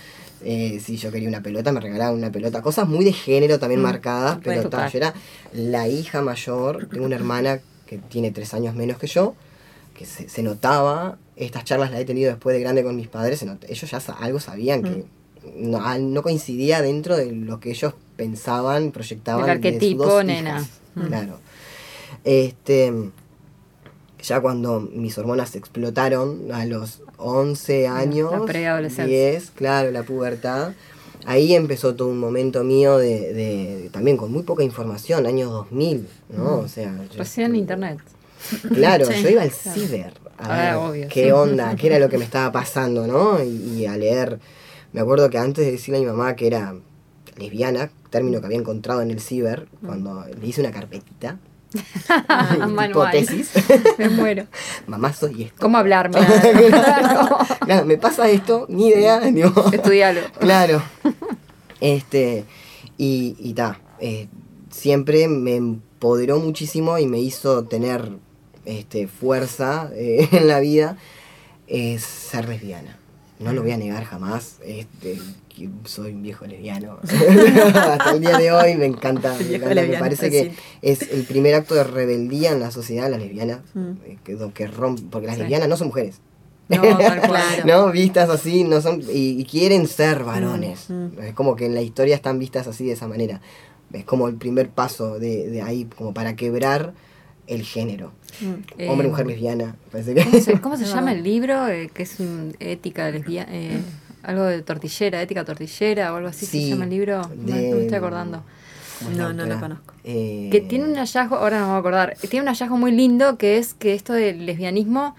Eh, 0.42 0.80
si 0.84 0.96
yo 0.96 1.10
quería 1.10 1.28
una 1.28 1.42
pelota, 1.42 1.72
me 1.72 1.80
regalaban 1.80 2.14
una 2.14 2.30
pelota. 2.30 2.62
Cosas 2.62 2.88
muy 2.88 3.04
de 3.04 3.12
género 3.12 3.58
también 3.58 3.80
Mm, 3.80 3.84
marcadas, 3.84 4.38
pero 4.42 4.68
ta, 4.70 4.88
yo 4.88 4.98
era 4.98 5.14
la 5.52 5.88
hija 5.88 6.22
mayor. 6.22 6.86
Tengo 6.90 7.06
una 7.06 7.16
hermana 7.16 7.60
que 7.86 7.98
tiene 7.98 8.30
tres 8.30 8.54
años 8.54 8.74
menos 8.74 8.98
que 8.98 9.06
yo, 9.08 9.34
que 9.94 10.04
se, 10.06 10.28
se 10.28 10.42
notaba. 10.42 11.18
Estas 11.36 11.64
charlas 11.64 11.90
las 11.90 12.00
he 12.00 12.04
tenido 12.04 12.30
después 12.30 12.54
de 12.54 12.60
grande 12.60 12.82
con 12.84 12.94
mis 12.96 13.08
padres. 13.08 13.42
ellos 13.68 13.90
ya 13.90 13.98
algo 14.20 14.38
sabían 14.40 14.82
que 14.82 15.04
no, 15.56 15.84
al- 15.84 16.12
no 16.12 16.22
coincidía 16.22 16.82
dentro 16.82 17.16
de 17.16 17.32
lo 17.32 17.58
que 17.60 17.70
ellos 17.70 17.94
pensaban, 18.16 18.90
proyectaban. 18.92 19.48
El 19.48 19.60
de 19.60 19.68
sus 19.70 19.76
arquetipo, 19.76 20.04
dos 20.04 20.24
nena. 20.24 20.50
hijas. 20.50 20.68
Mm. 20.98 21.06
Claro. 21.06 21.38
Este, 22.24 22.92
ya 24.22 24.40
cuando 24.40 24.80
mis 24.80 25.16
hormonas 25.18 25.54
explotaron 25.56 26.50
a 26.52 26.64
los 26.66 27.02
11 27.18 27.86
años, 27.88 28.32
la 28.32 28.44
preadolescencia. 28.44 29.04
10, 29.06 29.50
claro, 29.52 29.90
la 29.90 30.02
pubertad, 30.02 30.72
ahí 31.26 31.54
empezó 31.54 31.94
todo 31.94 32.08
un 32.08 32.18
momento 32.18 32.64
mío 32.64 32.98
de, 32.98 33.32
de- 33.32 33.90
también 33.92 34.16
con 34.16 34.32
muy 34.32 34.42
poca 34.42 34.62
información, 34.64 35.26
año 35.26 35.48
2000, 35.50 36.08
¿no? 36.36 36.58
O 36.58 36.68
sea, 36.68 36.92
yo- 36.96 37.14
Mm. 37.14 37.18
Recién 37.18 37.56
internet. 37.56 37.98
Claro, 38.74 39.06
Sí, 39.12 39.22
yo 39.22 39.28
iba 39.30 39.42
al 39.42 39.50
claro. 39.50 39.80
ciber 39.80 40.12
a 40.38 40.44
Ah, 40.44 40.62
ver 40.62 40.74
obvio, 40.76 41.08
qué 41.08 41.24
sí. 41.24 41.30
onda, 41.30 41.74
qué 41.76 41.86
era 41.88 41.98
lo 41.98 42.08
que 42.08 42.18
me 42.18 42.24
estaba 42.30 42.52
pasando, 42.52 43.06
¿no? 43.06 43.42
Y, 43.42 43.48
y 43.80 43.86
a 43.86 43.96
leer. 43.96 44.38
Me 44.92 45.00
acuerdo 45.00 45.28
que 45.30 45.38
antes 45.38 45.64
de 45.66 45.72
decirle 45.72 45.98
a 45.98 46.00
mi 46.00 46.06
mamá 46.06 46.34
que 46.36 46.46
era 46.46 46.74
lesbiana, 47.38 47.90
término 48.10 48.40
que 48.40 48.46
había 48.46 48.58
encontrado 48.58 49.02
en 49.02 49.10
el 49.10 49.20
ciber, 49.20 49.68
cuando 49.84 50.24
le 50.26 50.46
hice 50.46 50.60
una 50.60 50.70
carpetita, 50.70 51.38
tipo 52.86 53.10
tesis, 53.10 53.50
Me 53.98 54.08
muero. 54.08 54.46
mamá 54.86 55.12
soy 55.12 55.44
esto. 55.44 55.56
¿Cómo 55.60 55.78
hablarme? 55.78 56.18
Claro, 57.60 57.84
me 57.84 57.98
pasa 57.98 58.28
esto, 58.30 58.64
ni 58.70 58.88
idea, 58.88 59.20
digo, 59.20 59.52
Estudialo. 59.70 60.20
Claro. 60.38 60.82
Este, 61.80 62.44
y, 62.96 63.36
y 63.38 63.52
ta, 63.52 63.78
eh, 64.00 64.28
siempre 64.70 65.28
me 65.28 65.56
empoderó 65.56 66.38
muchísimo 66.38 66.98
y 66.98 67.06
me 67.06 67.18
hizo 67.18 67.64
tener 67.64 68.12
este, 68.64 69.06
fuerza 69.06 69.90
eh, 69.94 70.28
en 70.32 70.48
la 70.48 70.60
vida 70.60 70.96
es 71.66 72.02
ser 72.02 72.48
lesbiana. 72.48 72.98
No 73.40 73.52
lo 73.52 73.62
voy 73.62 73.70
a 73.72 73.76
negar 73.76 74.04
jamás. 74.04 74.56
Este, 74.64 75.18
que 75.48 75.68
soy 75.84 76.12
un 76.12 76.22
viejo 76.22 76.46
lesbiano. 76.46 76.98
Hasta 77.74 78.10
el 78.12 78.20
día 78.20 78.36
de 78.38 78.52
hoy 78.52 78.74
me 78.76 78.86
encanta. 78.86 79.34
me, 79.38 79.56
encanta, 79.56 79.82
me 79.82 79.98
parece 79.98 80.30
que 80.30 80.52
es 80.82 81.02
el 81.02 81.24
primer 81.24 81.54
acto 81.54 81.74
de 81.74 81.84
rebeldía 81.84 82.52
en 82.52 82.60
la 82.60 82.70
sociedad, 82.70 83.08
las 83.10 83.20
lesbianas. 83.20 83.60
Mm. 83.74 83.90
eh, 84.04 84.18
que, 84.24 84.36
que 84.54 84.68
porque 85.10 85.26
las 85.26 85.36
Sí. 85.36 85.42
lesbianas 85.42 85.68
no 85.68 85.76
son 85.76 85.88
mujeres. 85.88 86.20
No. 86.68 86.82
Claro. 86.82 87.22
¿no? 87.64 87.90
Vistas 87.92 88.28
así, 88.28 88.64
no 88.64 88.80
son 88.80 89.00
y, 89.02 89.40
y 89.40 89.44
quieren 89.44 89.86
ser 89.86 90.24
varones. 90.24 90.90
Mm, 90.90 91.06
Es 91.22 91.34
como 91.34 91.56
que 91.56 91.66
en 91.66 91.74
la 91.74 91.80
historia 91.82 92.14
están 92.14 92.38
vistas 92.38 92.66
así 92.66 92.86
de 92.86 92.92
esa 92.92 93.08
manera. 93.08 93.40
Es 93.92 94.04
como 94.04 94.28
el 94.28 94.34
primer 94.34 94.68
paso 94.68 95.18
de, 95.18 95.48
de 95.48 95.62
ahí, 95.62 95.86
como 95.96 96.12
para 96.12 96.36
quebrar 96.36 96.92
el 97.48 97.62
género. 97.64 98.12
Mm. 98.40 98.54
Eh, 98.78 98.88
Hombre, 98.88 99.08
mujer, 99.08 99.26
lesbiana. 99.26 99.74
Parece 99.90 100.14
que... 100.14 100.24
¿Cómo 100.24 100.40
se, 100.40 100.52
cómo 100.60 100.76
se 100.76 100.84
Es 100.84 100.94
llama 100.94 101.12
el 101.12 101.22
libro? 101.22 101.66
Eh, 101.68 101.90
que 101.92 102.02
es 102.04 102.20
un 102.20 102.54
ética 102.60 103.10
lesbiana. 103.10 103.48
eh, 103.52 103.80
algo 104.22 104.44
de 104.44 104.62
tortillera, 104.62 105.22
ética 105.22 105.44
tortillera 105.44 106.12
o 106.12 106.16
algo 106.16 106.28
así 106.28 106.44
Sí, 106.46 106.64
se 106.64 106.70
llama 106.70 106.84
el 106.84 106.90
libro. 106.90 107.22
No, 107.22 107.28
de- 107.56 107.70
no 107.70 107.76
me 107.76 107.82
estoy 107.82 107.96
acordando. 107.98 108.42
¿Cómo 108.98 109.10
es 109.12 109.16
la 109.16 109.22
No, 109.24 109.32
no 109.32 109.46
lo 109.46 109.60
conozco. 109.60 109.94
Eh, 110.04 110.48
Que 110.50 110.60
tiene 110.60 110.84
un 110.86 110.94
hallazgo, 110.96 111.36
ahora 111.36 111.58
no 111.60 111.64
me 111.66 111.70
voy 111.70 111.76
a 111.76 111.80
acordar, 111.80 112.16
tiene 112.28 112.42
un 112.42 112.48
hallazgo 112.48 112.76
muy 112.76 112.90
lindo 112.92 113.38
que 113.38 113.58
es 113.58 113.74
que 113.74 113.94
esto 113.94 114.12
del 114.12 114.44
lesbianismo 114.44 115.14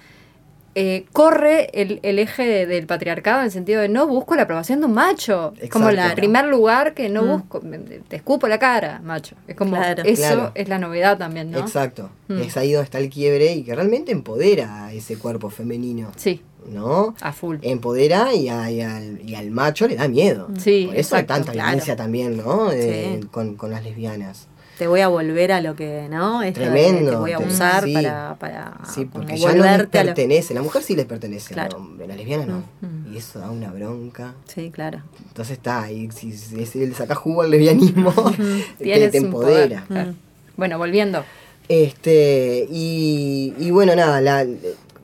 eh, 0.76 1.06
corre 1.14 1.70
el, 1.82 2.00
el 2.04 2.20
eje 2.20 2.44
de- 2.46 2.66
del 2.66 2.86
patriarcado 2.86 3.40
en 3.40 3.46
el 3.46 3.52
sentido 3.52 3.82
de 3.82 3.90
no 3.90 4.08
busco 4.08 4.36
la 4.36 4.44
aprobación 4.44 4.80
de 4.80 4.86
un 4.86 4.94
macho. 4.94 5.54
Es 5.60 5.70
como 5.70 5.90
el 5.90 6.00
primer 6.16 6.46
lugar 6.46 6.94
que 6.94 7.10
no 7.10 7.24
Mm. 7.24 7.28
busco, 7.30 7.62
me- 7.62 7.78
te 7.80 8.16
escupo 8.16 8.48
la 8.48 8.60
cara, 8.60 9.00
macho. 9.04 9.36
Es 9.48 9.56
como, 9.56 9.76
Claro. 9.78 10.04
eso 10.06 10.22
Claro. 10.22 10.52
es 10.56 10.70
la 10.70 10.78
novedad 10.78 11.18
también, 11.18 11.52
¿no? 11.52 11.60
Exacto. 11.60 12.10
Mm. 12.28 12.40
Es 12.42 12.58
ahí 12.58 12.72
donde 12.74 12.86
está 12.86 13.00
el 13.00 13.10
quiebre 13.10 13.54
y 13.54 13.64
que 13.64 13.74
realmente 13.76 14.12
empodera 14.12 14.86
a 14.86 14.94
ese 14.94 15.18
cuerpo 15.18 15.50
femenino. 15.50 16.12
Sí, 16.16 16.42
¿No? 16.70 17.16
a 17.22 17.32
full. 17.32 17.58
Empodera 17.62 18.34
y, 18.34 18.50
a- 18.50 18.70
y 18.70 18.82
al, 18.82 19.22
y 19.28 19.34
al 19.36 19.50
macho 19.50 19.88
le 19.88 19.96
da 19.96 20.08
miedo. 20.10 20.50
Sí, 20.60 20.86
Por 20.88 20.96
eso 20.98 21.16
hay 21.16 21.22
exacto, 21.22 21.34
tanta 21.34 21.52
claro. 21.54 21.68
violencia 21.70 21.96
también, 21.96 22.38
¿no? 22.38 22.70
De- 22.70 23.20
Sí. 23.22 23.28
con, 23.32 23.56
con 23.56 23.72
las 23.72 23.82
lesbianas. 23.84 24.49
Te 24.80 24.88
voy 24.88 25.02
a 25.02 25.10
volver 25.10 25.52
a 25.52 25.60
lo 25.60 25.76
que, 25.76 26.08
¿no? 26.10 26.42
Esto 26.42 26.62
de 26.62 26.66
Tremendo, 26.68 27.12
Te 27.12 27.18
voy 27.18 27.32
a 27.34 27.38
te- 27.38 27.44
usar 27.48 27.84
sí. 27.84 27.94
para, 27.94 28.36
para 28.40 28.78
Sí, 28.92 29.04
porque 29.04 29.38
ya 29.38 29.50
no 29.50 29.54
les 29.56 29.62
volverte 29.62 30.00
a 30.00 30.04
lo- 30.04 30.08
pertenece. 30.08 30.54
La 30.54 30.62
mujer 30.62 30.82
sí 30.84 30.96
les 30.96 31.06
pertenece 31.06 31.54
Claro. 31.54 31.76
al 31.78 31.84
hombre, 31.84 32.08
la 32.08 32.16
lesbiana 32.16 32.46
no. 32.46 32.64
Mm. 32.80 33.14
Y 33.14 33.18
eso 33.18 33.40
da 33.40 33.52
una 33.52 33.72
bronca. 33.74 34.36
Sí, 34.48 34.72
claro. 34.72 35.02
Entonces 35.28 35.58
está, 35.58 35.92
y 35.92 36.10
si, 36.12 36.32
si, 36.32 36.66
si 36.66 36.80
le 36.80 36.94
sacas 36.96 37.18
jugo 37.18 37.42
al 37.42 37.52
lesbianismo, 37.52 38.14
te, 38.80 39.10
te 39.10 39.18
empodera. 39.18 39.84
claro. 39.88 40.12
Mm. 40.12 40.16
Bueno, 40.56 40.78
volviendo. 40.78 41.26
Este, 41.68 42.66
y, 42.72 43.54
y 43.60 43.72
bueno, 43.72 43.96
nada, 43.96 44.22
la, 44.22 44.46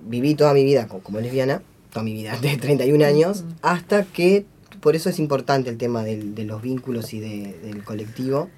viví 0.07 0.36
toda 0.36 0.53
mi 0.53 0.63
vida 0.63 0.88
co- 0.88 0.99
como, 0.99 1.19
lesbiana, 1.19 1.61
toda 1.91 2.03
mi 2.03 2.13
vida 2.13 2.38
de 2.41 2.55
31 2.57 3.03
años, 3.05 3.43
hasta 3.61 4.03
que, 4.05 4.45
por 4.80 4.95
eso 4.95 5.09
es 5.09 5.19
importante 5.19 5.69
el 5.69 5.78
tema 5.78 6.03
del- 6.03 6.34
de 6.34 6.45
los 6.45 6.61
vínculos 6.61 7.13
y 7.13 7.19
de- 7.19 7.59
del 7.63 7.84
colectivo. 7.84 8.49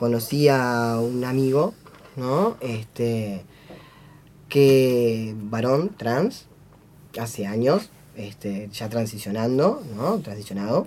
Conocí 0.00 0.48
a 0.48 0.98
un 0.98 1.26
amigo, 1.26 1.74
¿no? 2.16 2.56
Este, 2.62 3.44
que, 4.48 5.34
varón, 5.36 5.90
trans, 5.94 6.46
hace 7.20 7.46
años, 7.46 7.90
este, 8.16 8.70
ya 8.72 8.88
transicionando, 8.88 9.82
¿no? 9.94 10.20
Transicionado, 10.20 10.86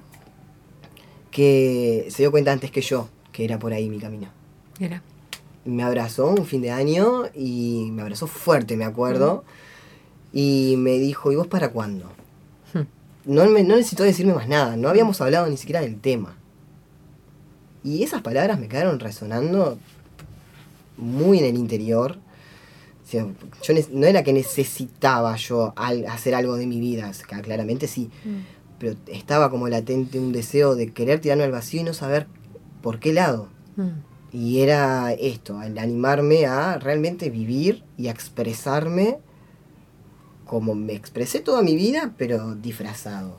que 1.29 2.07
se 2.09 2.23
dio 2.23 2.31
cuenta 2.31 2.51
antes 2.51 2.71
que 2.71 2.81
yo 2.81 3.07
que 3.31 3.45
era 3.45 3.59
por 3.59 3.71
ahí 3.71 3.87
mi 3.87 3.99
camino 3.99 4.29
Mira. 4.79 5.03
me 5.63 5.83
abrazó 5.83 6.27
un 6.27 6.47
fin 6.47 6.63
de 6.63 6.71
año 6.71 7.25
y 7.35 7.89
me 7.91 8.01
abrazó 8.01 8.25
fuerte, 8.25 8.77
me 8.77 8.85
acuerdo. 8.85 9.43
Y 10.31 10.73
me 10.79 10.97
dijo, 10.97 11.31
¿y 11.31 11.35
vos 11.35 11.45
para 11.45 11.69
cuándo? 11.69 12.11
Hmm. 12.73 12.85
no, 13.25 13.45
me, 13.45 13.63
no 13.63 13.75
necesitó 13.75 14.01
decirme 14.01 14.33
más 14.33 14.47
nada, 14.47 14.75
no 14.75 14.89
habíamos 14.89 15.21
hablado 15.21 15.47
ni 15.47 15.57
siquiera 15.57 15.81
del 15.81 15.99
tema. 15.99 16.35
Y 17.83 18.03
esas 18.03 18.21
palabras 18.21 18.59
me 18.59 18.67
quedaron 18.67 18.99
resonando 18.99 19.77
muy 20.97 21.39
en 21.39 21.45
el 21.45 21.57
interior. 21.57 22.17
O 23.03 23.07
sea, 23.09 23.27
yo 23.63 23.73
no 23.91 24.05
era 24.07 24.23
que 24.23 24.31
necesitaba 24.33 25.35
yo 25.35 25.73
al- 25.75 26.05
hacer 26.07 26.33
algo 26.35 26.55
de 26.55 26.65
mi 26.67 26.79
vida, 26.79 27.11
claramente 27.43 27.87
sí, 27.87 28.09
pero 28.79 28.95
estaba 29.07 29.49
como 29.49 29.67
latente 29.67 30.19
un 30.19 30.31
deseo 30.31 30.75
de 30.75 30.91
querer 30.93 31.19
tirarme 31.19 31.43
al 31.43 31.51
vacío 31.51 31.81
y 31.81 31.83
no 31.83 31.93
saber 31.93 32.27
por 32.81 32.99
qué 32.99 33.11
lado. 33.13 33.49
Mm. 33.75 33.89
Y 34.35 34.59
era 34.61 35.11
esto, 35.13 35.61
el 35.61 35.77
animarme 35.77 36.45
a 36.47 36.79
realmente 36.79 37.29
vivir 37.29 37.83
y 37.97 38.07
a 38.07 38.11
expresarme 38.11 39.19
como 40.45 40.73
me 40.75 40.93
expresé 40.93 41.39
toda 41.39 41.61
mi 41.61 41.75
vida, 41.75 42.13
pero 42.17 42.55
disfrazado. 42.55 43.37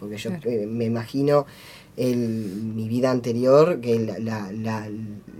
Porque 0.00 0.16
yo 0.16 0.30
Claro. 0.30 0.50
eh, 0.50 0.66
me 0.66 0.84
imagino 0.84 1.46
el, 1.98 2.16
mi 2.18 2.88
vida 2.88 3.10
anterior, 3.10 3.80
que 3.80 3.98
la, 3.98 4.18
la, 4.18 4.50
la- 4.52 4.88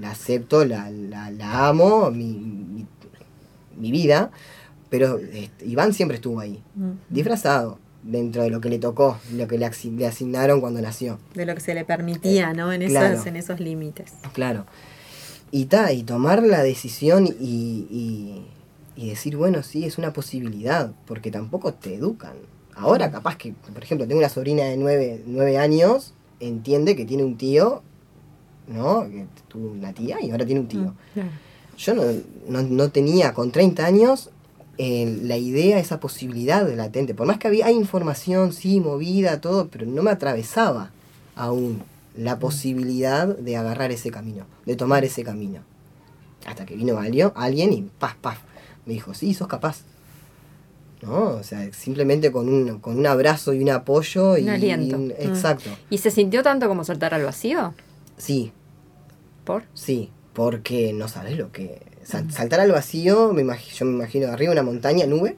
la 0.00 0.10
acepto, 0.10 0.64
la, 0.64 0.90
la, 0.90 1.30
la 1.30 1.68
amo, 1.68 2.10
mi, 2.10 2.32
mi, 2.34 2.86
mi 3.76 3.90
vida, 3.90 4.30
pero 4.90 5.18
este, 5.18 5.66
Iván 5.66 5.92
siempre 5.92 6.16
estuvo 6.16 6.40
ahí, 6.40 6.62
disfrazado, 7.10 7.78
dentro 8.02 8.42
de 8.42 8.50
lo 8.50 8.60
que 8.60 8.68
le 8.70 8.78
tocó, 8.78 9.18
lo 9.34 9.48
que 9.48 9.58
le 9.58 9.66
asignaron 9.66 10.60
cuando 10.60 10.80
nació. 10.80 11.18
De 11.34 11.46
lo 11.46 11.54
que 11.54 11.60
se 11.60 11.74
le 11.74 11.84
permitía, 11.84 12.52
¿no? 12.54 12.72
En, 12.72 12.86
claro. 12.86 13.14
esos, 13.14 13.26
en 13.26 13.36
esos 13.36 13.60
límites. 13.60 14.12
Claro. 14.32 14.66
Y 15.50 15.64
ta, 15.66 15.92
y 15.92 16.02
tomar 16.04 16.42
la 16.42 16.62
decisión 16.62 17.26
y, 17.26 17.86
y, 17.90 18.44
y 18.96 19.08
decir, 19.10 19.36
bueno, 19.36 19.62
sí, 19.62 19.84
es 19.84 19.98
una 19.98 20.12
posibilidad, 20.12 20.92
porque 21.06 21.30
tampoco 21.30 21.74
te 21.74 21.94
educan. 21.94 22.34
Ahora 22.74 23.10
capaz 23.10 23.36
que, 23.36 23.52
por 23.74 23.82
ejemplo, 23.82 24.06
tengo 24.06 24.20
una 24.20 24.28
sobrina 24.28 24.64
de 24.64 24.76
nueve, 24.76 25.22
nueve 25.26 25.58
años, 25.58 26.14
entiende 26.40 26.96
que 26.96 27.04
tiene 27.04 27.24
un 27.24 27.36
tío, 27.36 27.82
¿no? 28.66 29.08
Que 29.08 29.26
tuvo 29.48 29.70
una 29.70 29.92
tía 29.92 30.18
y 30.20 30.30
ahora 30.30 30.46
tiene 30.46 30.60
un 30.60 30.68
tío. 30.68 30.94
Yo 31.76 31.94
no, 31.94 32.02
no, 32.48 32.62
no 32.62 32.90
tenía 32.90 33.32
con 33.32 33.50
30 33.50 33.84
años 33.84 34.30
eh, 34.78 35.18
la 35.22 35.36
idea, 35.36 35.80
esa 35.80 35.98
posibilidad 35.98 36.68
latente. 36.72 37.12
Por 37.12 37.26
más 37.26 37.38
que 37.38 37.48
había 37.48 37.66
hay 37.66 37.74
información, 37.74 38.52
sí, 38.52 38.80
movida, 38.80 39.40
todo, 39.40 39.68
pero 39.68 39.86
no 39.86 40.02
me 40.02 40.10
atravesaba 40.10 40.92
aún 41.34 41.82
la 42.16 42.38
posibilidad 42.38 43.26
de 43.26 43.56
agarrar 43.56 43.90
ese 43.90 44.10
camino, 44.10 44.46
de 44.66 44.76
tomar 44.76 45.04
ese 45.04 45.24
camino. 45.24 45.60
Hasta 46.46 46.64
que 46.64 46.76
vino 46.76 46.98
alguien, 46.98 47.32
alguien 47.34 47.72
y 47.72 47.82
paf, 47.82 48.14
paf, 48.16 48.38
me 48.86 48.94
dijo, 48.94 49.14
sí, 49.14 49.34
sos 49.34 49.48
capaz. 49.48 49.82
¿No? 51.02 51.30
O 51.36 51.42
sea, 51.44 51.72
simplemente 51.72 52.32
con 52.32 52.48
un, 52.48 52.80
con 52.80 52.98
un 52.98 53.06
abrazo 53.06 53.52
y 53.54 53.62
un 53.62 53.70
apoyo 53.70 54.36
y 54.36 54.42
Un 54.42 54.48
aliento. 54.50 54.96
un- 54.96 55.08
Mm. 55.08 55.12
exacto. 55.20 55.70
¿Y 55.90 55.98
se 55.98 56.10
sintió 56.10 56.42
tanto 56.42 56.66
como 56.68 56.82
saltar 56.84 57.14
al 57.14 57.22
vacío? 57.24 57.72
Sí, 58.16 58.52
¿Por? 59.44 59.62
Sí, 59.74 60.10
porque 60.32 60.92
no 60.92 61.08
sabes 61.08 61.38
lo 61.38 61.52
que... 61.52 61.80
sal- 62.04 62.30
saltar 62.32 62.60
al 62.60 62.72
vacío, 62.72 63.32
me 63.32 63.42
yo 63.44 63.84
me 63.86 63.92
imagino 63.94 64.28
arriba 64.28 64.52
de 64.54 64.60
una 64.60 64.62
montaña, 64.70 65.06
nube, 65.06 65.36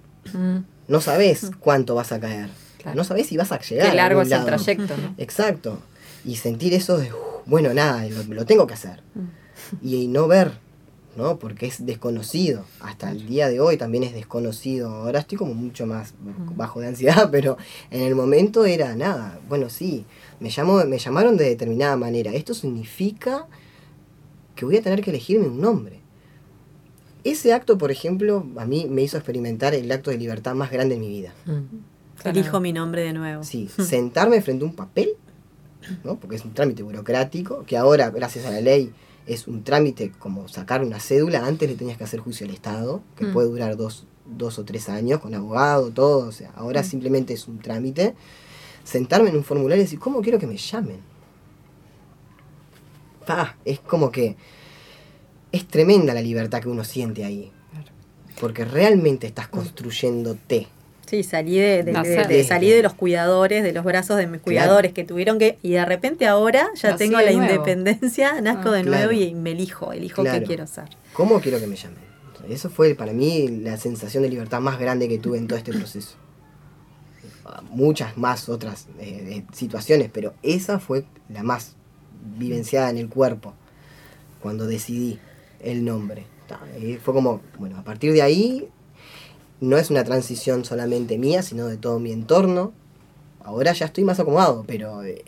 no 0.89 1.01
sabes 1.01 1.51
cuánto 1.61 1.95
vas 1.95 2.11
a 2.13 2.21
caer. 2.21 2.49
Claro. 2.79 2.97
No 2.97 3.05
sabes 3.05 3.27
si 3.27 3.37
vas 3.37 3.53
a 3.53 3.61
llegar. 3.61 3.87
Qué 3.87 3.93
a 3.93 3.95
largo 3.95 4.21
algún 4.21 4.33
es 4.33 4.39
el 4.39 4.47
trayecto, 4.47 4.97
¿no? 4.97 5.15
Exacto. 5.19 5.79
Y 6.25 6.37
sentir 6.37 6.73
eso 6.75 6.97
de, 6.99 7.13
"Uf, 7.13 7.19
bueno, 7.47 7.73
nada, 7.75 8.07
lo, 8.09 8.35
lo 8.35 8.47
tengo 8.47 8.67
que 8.67 8.75
hacer. 8.75 9.03
Y, 9.83 10.09
no 10.09 10.27
ver, 10.27 10.53
¿no? 11.17 11.39
Porque 11.39 11.67
es 11.67 11.85
desconocido. 11.85 12.65
Hasta 12.81 13.11
el 13.11 13.27
día 13.27 13.49
de 13.49 13.61
hoy 13.61 13.77
también 13.77 14.05
es 14.05 14.15
desconocido. 14.15 14.91
Ahora 14.91 15.21
estoy 15.21 15.39
como 15.39 15.55
mucho 15.55 15.87
más 15.87 16.15
bajo 16.57 16.81
de 16.81 16.89
ansiedad, 16.89 17.29
pero 17.33 17.57
en 17.91 18.03
el 18.03 18.15
momento 18.15 18.65
era 18.65 18.95
nada. 18.97 19.39
Bueno, 19.49 19.69
sí, 19.69 20.05
me, 20.39 20.51
llamó, 20.51 20.85
me 20.85 20.99
llamaron 20.99 21.37
de 21.37 21.45
determinada 21.45 21.97
manera. 21.97 22.33
Esto 22.33 22.55
significa 22.55 23.47
que 24.55 24.65
voy 24.65 24.77
a 24.77 24.83
tener 24.83 25.03
que 25.03 25.11
elegirme 25.11 25.49
un 25.49 25.61
nombre. 25.61 26.01
Ese 27.23 27.53
acto, 27.53 27.77
por 27.77 27.91
ejemplo, 27.91 28.47
a 28.57 28.65
mí 28.65 28.87
me 28.89 29.03
hizo 29.03 29.17
experimentar 29.17 29.75
el 29.75 29.91
acto 29.93 30.11
de 30.11 30.17
libertad 30.17 30.55
más 30.55 30.71
grande 30.71 30.95
en 30.95 31.01
mi 31.01 31.09
vida. 31.09 31.35
Elijo 32.25 32.61
mi 32.61 32.73
nombre 32.73 33.03
de 33.03 33.13
nuevo. 33.13 33.45
Sí, 33.45 33.69
sentarme 33.79 34.41
frente 34.41 34.65
a 34.65 34.69
un 34.69 34.75
papel, 34.75 35.11
¿no? 36.05 36.19
porque 36.19 36.37
es 36.37 36.45
un 36.45 36.55
trámite 36.55 36.83
burocrático, 36.83 37.65
que 37.65 37.77
ahora, 37.77 38.11
gracias 38.11 38.47
a 38.47 38.51
la 38.51 38.61
ley, 38.61 38.93
es 39.33 39.47
un 39.47 39.63
trámite 39.65 40.11
como 40.19 40.49
sacar 40.49 40.83
una 40.83 40.99
cédula. 41.01 41.47
Antes 41.47 41.69
le 41.69 41.77
tenías 41.77 41.97
que 41.97 42.05
hacer 42.05 42.21
juicio 42.21 42.47
al 42.47 42.53
Estado, 42.53 43.03
que 43.17 43.27
Mm. 43.27 43.33
puede 43.33 43.49
durar 43.49 43.77
dos, 43.77 44.07
dos 44.27 44.59
o 44.59 44.65
tres 44.65 44.89
años 44.89 45.21
con 45.21 45.35
abogado, 45.35 45.91
todo. 45.91 46.27
O 46.29 46.33
sea, 46.33 46.51
ahora 46.57 46.83
simplemente 46.83 47.33
es 47.35 47.47
un 47.49 47.59
trámite. 47.61 48.15
Sentarme 48.85 49.31
en 49.31 49.37
un 49.37 49.45
formulario 49.45 49.83
y 49.83 49.85
decir, 49.85 49.99
¿cómo 50.01 50.21
quiero 50.21 50.39
que 50.39 50.47
me 50.47 50.57
llamen? 50.57 50.99
Pa, 53.27 53.57
es 53.65 53.79
como 53.81 54.11
que 54.11 54.37
es 55.53 55.67
tremenda 55.69 56.15
la 56.15 56.23
libertad 56.23 56.61
que 56.61 56.69
uno 56.69 56.85
siente 56.85 57.25
ahí. 57.25 57.53
Porque 58.41 58.65
realmente 58.65 59.27
estás 59.27 59.49
construyéndote. 59.49 60.67
Sí, 61.11 61.25
salí 61.25 61.59
de, 61.59 61.83
de- 61.83 61.93
de- 61.93 62.25
de- 62.29 62.45
salí 62.45 62.71
de 62.71 62.83
los 62.85 62.95
cuidadores, 62.95 63.65
de 63.65 63.73
los 63.73 63.85
brazos 63.85 64.17
de 64.17 64.29
mis 64.29 64.41
cuidadores 64.41 64.93
que 64.93 65.03
tuvieron 65.03 65.41
que. 65.41 65.59
Y 65.61 65.71
de 65.73 65.85
repente 65.85 66.25
ahora 66.29 66.69
ya 66.77 66.91
Nací 66.93 66.99
tengo 67.05 67.19
de 67.19 67.25
la 67.27 67.33
nuevo. 67.33 67.51
independencia, 67.53 68.41
nazco 68.41 68.69
Ah. 68.69 68.77
de 68.77 68.85
nuevo 68.85 69.09
Claro. 69.09 69.13
y 69.13 69.35
me 69.35 69.51
elijo, 69.51 69.93
elijo 69.93 70.23
qué 70.23 70.31
Claro. 70.31 70.47
quiero 70.47 70.67
ser. 70.69 70.85
¿Cómo 71.13 71.41
quiero 71.41 71.59
que 71.59 71.67
me 71.67 71.75
llamen? 71.75 71.99
Eso 72.49 72.71
fue 72.71 72.95
para 72.95 73.13
mí 73.13 73.49
la 73.49 73.77
sensación 73.77 74.23
de 74.23 74.29
libertad 74.31 74.61
más 74.61 74.79
grande 74.79 75.09
que 75.09 75.19
tuve 75.19 75.39
en 75.39 75.49
todo 75.49 75.59
este 75.59 75.73
proceso. 75.73 76.17
Muchas 77.71 78.17
más 78.17 78.49
otras 78.49 78.87
eh, 79.01 79.27
eh, 79.39 79.45
situaciones, 79.53 80.11
pero 80.13 80.35
esa 80.43 80.79
fue 80.79 81.05
la 81.29 81.43
más 81.43 81.75
vivenciada 82.39 82.89
en 82.91 82.99
el 82.99 83.09
cuerpo 83.09 83.55
cuando 84.41 84.67
decidí 84.67 85.19
el 85.61 85.85
nombre. 85.85 86.25
Fue 87.03 87.13
como, 87.15 87.41
bueno, 87.59 87.79
a 87.79 87.83
partir 87.85 88.13
de 88.13 88.23
ahí 88.23 88.69
no 89.61 89.77
es 89.77 89.91
una 89.91 90.05
transición 90.05 90.65
solamente 90.65 91.19
mía, 91.19 91.43
sino 91.43 91.67
de 91.67 91.77
todo 91.77 91.99
mi 91.99 92.13
entorno. 92.13 92.73
Ahora 93.45 93.73
ya 93.73 93.87
estoy 93.87 94.05
más 94.05 94.21
acomodado, 94.21 94.65
pero 94.67 95.03
eh, 95.05 95.25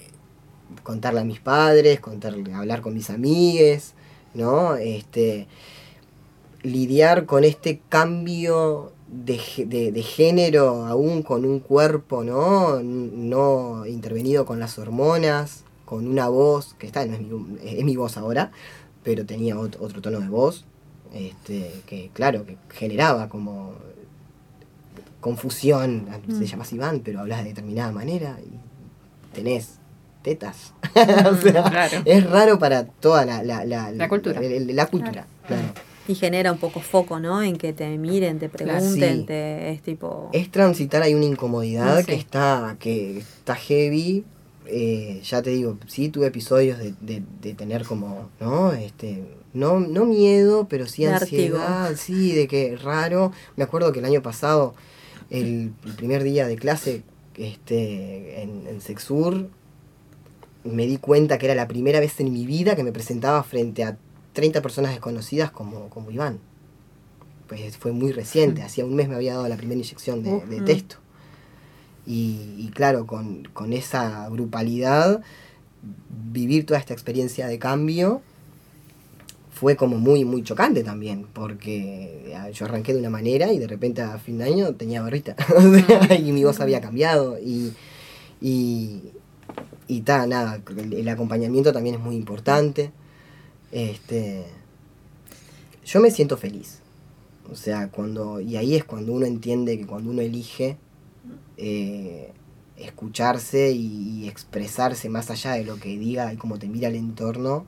contarle 0.83 1.21
a 1.21 1.25
mis 1.25 1.41
padres, 1.41 2.01
contarle, 2.01 2.53
hablar 2.55 2.81
con 2.83 2.95
mis 2.95 3.11
amigues, 3.11 3.95
¿no? 4.35 4.77
Este, 4.77 5.47
lidiar 6.63 7.27
con 7.27 7.45
este 7.45 7.81
cambio 7.89 8.93
de, 9.09 9.41
de- 9.67 9.93
de 9.93 10.03
género, 10.03 10.87
aún 10.87 11.23
con 11.23 11.45
un 11.45 11.61
cuerpo, 11.61 12.23
¿no? 12.25 12.81
No 12.83 13.85
intervenido 13.87 14.47
con 14.47 14.59
las 14.61 14.79
hormonas, 14.79 15.65
con 15.85 16.07
una 16.07 16.29
voz, 16.29 16.75
que 16.79 16.87
está, 16.87 17.05
no 17.05 17.15
es 17.15 17.21
mi, 17.21 17.59
es 17.63 17.85
mi 17.85 17.97
voz 17.97 18.17
ahora, 18.17 18.53
pero 19.03 19.27
tenía 19.27 19.57
ot- 19.57 19.77
otro 19.81 20.01
tono 20.01 20.21
de 20.21 20.29
voz, 20.29 20.65
este, 21.13 21.71
que 21.87 22.11
claro, 22.15 22.47
que 22.47 22.57
generaba 22.71 23.29
como 23.29 23.75
confusión. 25.23 26.07
Se 26.39 26.45
llama 26.47 26.65
Iván, 26.71 27.01
pero 27.01 27.21
hablas 27.21 27.39
de 27.43 27.49
determinada 27.51 27.91
manera 27.93 28.37
y 28.45 29.35
tenés 29.35 29.79
tetas. 30.23 30.75
O 30.95 31.35
sea, 31.37 31.63
claro. 31.65 32.03
Es 32.05 32.29
raro 32.29 32.59
para 32.59 32.85
toda 32.85 33.25
la, 33.25 33.43
la, 33.43 33.65
la, 33.65 33.91
La 33.93 34.09
cultura. 34.11 34.39
la 34.43 34.87
cultura, 34.87 35.27
claro. 35.47 35.63
Y 36.09 36.15
genera 36.17 36.51
un 36.53 36.59
poco 36.59 36.81
foco, 36.81 37.19
¿no? 37.21 37.43
En 37.43 37.57
que 37.57 37.73
te 37.73 37.97
miren, 37.97 38.39
te 38.41 38.49
Claro. 38.51 38.79
pregunten, 38.81 39.21
Sí. 39.21 39.25
te, 39.27 39.71
es 39.73 39.83
tipo. 39.83 40.29
Es 40.33 40.51
transitar 40.51 41.01
ahí 41.03 41.15
una 41.15 41.25
incomodidad 41.25 42.01
Sí. 42.01 42.07
que 42.07 42.15
está 42.17 42.77
que 42.79 43.19
está 43.19 43.55
heavy. 43.55 44.25
Eh, 44.67 45.21
ya 45.25 45.43
te 45.43 45.51
digo, 45.51 45.79
sí 45.87 46.09
tuve 46.09 46.27
episodios 46.27 46.79
de, 46.79 46.95
de, 47.01 47.23
de 47.41 47.55
tener 47.55 47.85
como, 47.85 48.29
¿no? 48.41 48.73
Este, 48.73 49.25
no, 49.55 49.81
no 49.81 50.05
miedo, 50.05 50.67
pero 50.69 50.87
sí 50.87 51.05
ansiedad, 51.05 51.95
sí, 51.97 52.33
de 52.33 52.47
que 52.49 52.77
raro. 52.77 53.33
Me 53.57 53.65
acuerdo 53.65 53.93
que 53.93 53.99
el 54.01 54.05
año 54.05 54.23
pasado, 54.23 54.75
el, 55.33 55.73
el 55.85 55.93
primer 55.95 56.23
día 56.23 56.47
de 56.47 56.57
clase 56.57 57.03
este, 57.37 58.43
en, 58.43 58.67
en 58.67 58.81
Sexur, 58.81 59.49
me 60.65 60.87
di 60.87 60.99
cuenta 60.99 61.39
que 61.39 61.47
era 61.47 61.55
la 61.55 61.67
primera 61.67 62.01
vez 62.01 62.21
en 62.21 62.33
mi 62.33 62.45
vida 62.45 62.77
que 62.77 62.85
me 62.85 62.93
presentaba 62.93 63.43
frente 63.43 63.83
a 63.83 63.97
30 64.35 64.61
personas 64.61 64.93
desconocidas 64.93 65.51
como, 65.51 65.89
como 65.89 66.11
Iván. 66.11 66.39
Pues 67.49 67.77
fue 67.79 67.93
muy 67.93 68.13
reciente, 68.13 68.63
hacía 68.63 68.85
un 68.85 68.95
mes 68.95 69.09
me 69.09 69.15
había 69.15 69.35
dado 69.35 69.49
la 69.49 69.57
primera 69.57 69.81
inyección 69.81 70.23
de, 70.23 70.61
texto. 70.61 70.97
Y, 72.07 72.55
y 72.59 72.71
claro, 72.75 73.07
con, 73.07 73.45
con 73.53 73.73
esa 73.73 74.29
grupalidad, 74.29 75.23
vivir 76.31 76.67
toda 76.67 76.79
esta 76.79 76.93
experiencia 76.93 77.47
de 77.47 77.59
cambio 77.59 78.23
fue 79.63 79.77
como 79.77 79.97
muy, 79.97 80.25
muy 80.25 80.43
chocante 80.43 80.83
también, 80.83 81.25
porque 81.33 82.35
ah, 82.37 82.51
yo 82.51 82.65
arranqué 82.65 82.95
de 82.95 82.99
una 82.99 83.11
manera 83.11 83.53
y 83.53 83.61
de 83.61 83.69
repente 83.69 84.03
a 84.03 84.19
fin 84.19 84.39
de 84.39 84.43
año 84.43 84.75
tenía 84.75 85.03
barrita, 85.03 85.37
sea, 85.87 86.17
y 86.17 86.33
mi 86.33 86.43
voz 86.43 86.59
había 86.59 86.81
cambiado, 86.81 87.39
y, 87.39 87.73
y, 88.41 89.03
y 89.87 90.01
ta, 90.01 90.27
nada, 90.27 90.61
el, 90.77 90.95
el 90.95 91.09
acompañamiento 91.09 91.73
también 91.73 91.95
es 91.95 92.01
muy 92.01 92.17
importante. 92.17 92.91
Este, 93.71 94.47
yo 95.85 96.01
me 96.01 96.11
siento 96.11 96.37
feliz. 96.37 96.81
O 97.49 97.55
sea, 97.55 97.87
cuando, 97.89 98.41
y 98.41 98.57
ahí 98.57 98.75
es 98.75 98.83
cuando 98.83 99.13
uno 99.13 99.27
entiende 99.27 99.79
que 99.79 99.87
cuando 99.87 100.11
uno 100.11 100.23
elige, 100.23 100.77
eh, 101.57 102.33
escucharse 102.77 103.71
y, 103.71 104.25
y 104.25 104.29
expresarse 104.29 105.09
más 105.09 105.31
allá 105.31 105.53
de 105.53 105.65
lo 105.65 105.77
que 105.77 105.97
diga 105.97 106.33
y 106.33 106.37
cómo 106.37 106.59
te 106.59 106.67
mira 106.67 106.89
el 106.89 106.97
entorno, 106.97 107.65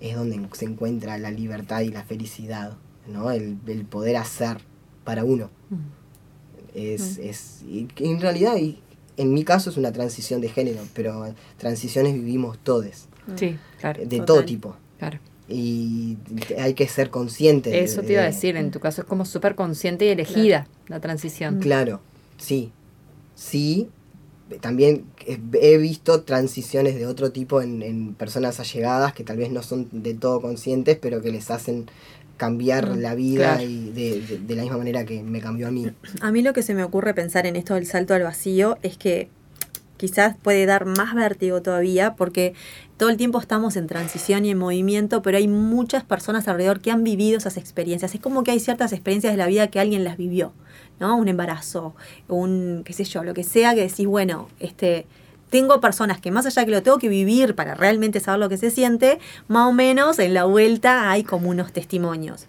es 0.00 0.14
donde 0.16 0.40
se 0.52 0.64
encuentra 0.66 1.18
la 1.18 1.30
libertad 1.30 1.80
y 1.80 1.88
la 1.88 2.04
felicidad, 2.04 2.76
¿no? 3.06 3.30
El, 3.30 3.58
el 3.66 3.84
poder 3.84 4.16
hacer 4.16 4.58
para 5.04 5.24
uno. 5.24 5.50
Es, 6.74 7.16
es, 7.18 7.62
y 7.66 7.84
que 7.86 8.04
en 8.10 8.20
realidad, 8.20 8.56
y 8.58 8.80
en 9.16 9.32
mi 9.32 9.44
caso 9.44 9.70
es 9.70 9.76
una 9.78 9.92
transición 9.92 10.40
de 10.42 10.48
género, 10.50 10.80
pero 10.94 11.24
transiciones 11.56 12.12
vivimos 12.14 12.58
todos, 12.58 13.06
Sí, 13.36 13.56
claro. 13.80 14.00
de 14.00 14.06
Total. 14.06 14.26
todo 14.26 14.44
tipo. 14.44 14.76
claro. 14.98 15.18
Y 15.48 16.18
hay 16.58 16.74
que 16.74 16.88
ser 16.88 17.08
consciente. 17.10 17.70
de- 17.70 17.84
Eso 17.84 18.02
te 18.02 18.12
iba 18.14 18.22
a 18.22 18.24
de- 18.24 18.32
decir, 18.32 18.56
en 18.56 18.72
tu 18.72 18.80
caso 18.80 19.02
es 19.02 19.06
como 19.06 19.24
súper 19.24 19.54
consciente 19.54 20.04
y 20.04 20.08
elegida 20.08 20.66
la 20.88 20.98
transición. 21.00 21.60
Claro, 21.60 22.00
sí. 22.36 22.72
Sí, 23.36 23.88
también 24.60 25.04
he 25.26 25.76
visto 25.78 26.22
transiciones 26.22 26.94
de 26.94 27.06
otro 27.06 27.32
tipo 27.32 27.60
en, 27.62 27.82
en 27.82 28.14
personas 28.14 28.60
allegadas 28.60 29.12
que 29.12 29.24
tal 29.24 29.36
vez 29.38 29.50
no 29.50 29.62
son 29.62 29.88
de 29.92 30.14
todo 30.14 30.40
conscientes, 30.40 30.98
pero 31.00 31.20
que 31.20 31.30
les 31.32 31.50
hacen 31.50 31.86
cambiar 32.36 32.90
Mm, 32.90 33.00
la 33.00 33.14
vida 33.14 33.56
claro. 33.56 33.62
y 33.68 33.90
de, 33.90 34.20
de- 34.20 34.38
de 34.38 34.54
la 34.56 34.62
misma 34.62 34.78
manera 34.78 35.04
que 35.04 35.22
me 35.22 35.40
cambió 35.40 35.68
a 35.68 35.70
mí. 35.70 35.86
A 36.20 36.30
mí 36.32 36.42
lo 36.42 36.52
que 36.52 36.62
se 36.62 36.74
me 36.74 36.84
ocurre 36.84 37.14
pensar 37.14 37.46
en 37.46 37.56
esto 37.56 37.74
del 37.74 37.86
salto 37.86 38.14
al 38.14 38.22
vacío 38.22 38.76
es 38.82 38.96
que 38.98 39.28
quizás 39.96 40.36
puede 40.42 40.66
dar 40.66 40.84
más 40.84 41.14
vértigo 41.14 41.62
todavía 41.62 42.14
porque 42.16 42.52
todo 42.98 43.08
el 43.08 43.16
tiempo 43.16 43.40
estamos 43.40 43.76
en 43.76 43.86
transición 43.86 44.44
y 44.44 44.50
en 44.50 44.58
movimiento, 44.58 45.22
pero 45.22 45.38
hay 45.38 45.48
muchas 45.48 46.04
personas 46.04 46.46
alrededor 46.48 46.80
que 46.80 46.90
han 46.90 47.02
vivido 47.02 47.38
esas 47.38 47.56
experiencias. 47.56 48.14
Es 48.14 48.20
como 48.20 48.44
que 48.44 48.50
hay 48.50 48.60
ciertas 48.60 48.92
experiencias 48.92 49.32
de 49.32 49.38
la 49.38 49.46
vida 49.46 49.68
que 49.68 49.80
alguien 49.80 50.04
las 50.04 50.18
vivió, 50.18 50.52
¿no? 51.00 51.16
Un 51.16 51.28
embarazo, 51.28 51.94
un, 52.28 52.82
qué 52.84 52.92
sé 52.92 53.04
yo, 53.04 53.24
lo 53.24 53.34
que 53.34 53.44
sea, 53.44 53.74
que 53.74 53.82
decís, 53.82 54.06
bueno, 54.06 54.48
este... 54.60 55.06
Tengo 55.48 55.80
personas 55.80 56.20
que 56.20 56.32
más 56.32 56.44
allá 56.44 56.64
que 56.64 56.72
lo 56.72 56.82
tengo 56.82 56.98
que 56.98 57.08
vivir 57.08 57.54
para 57.54 57.76
realmente 57.76 58.18
saber 58.18 58.40
lo 58.40 58.48
que 58.48 58.56
se 58.56 58.72
siente, 58.72 59.20
más 59.46 59.68
o 59.68 59.72
menos 59.72 60.18
en 60.18 60.34
la 60.34 60.44
vuelta 60.44 61.08
hay 61.08 61.22
como 61.22 61.48
unos 61.48 61.72
testimonios 61.72 62.48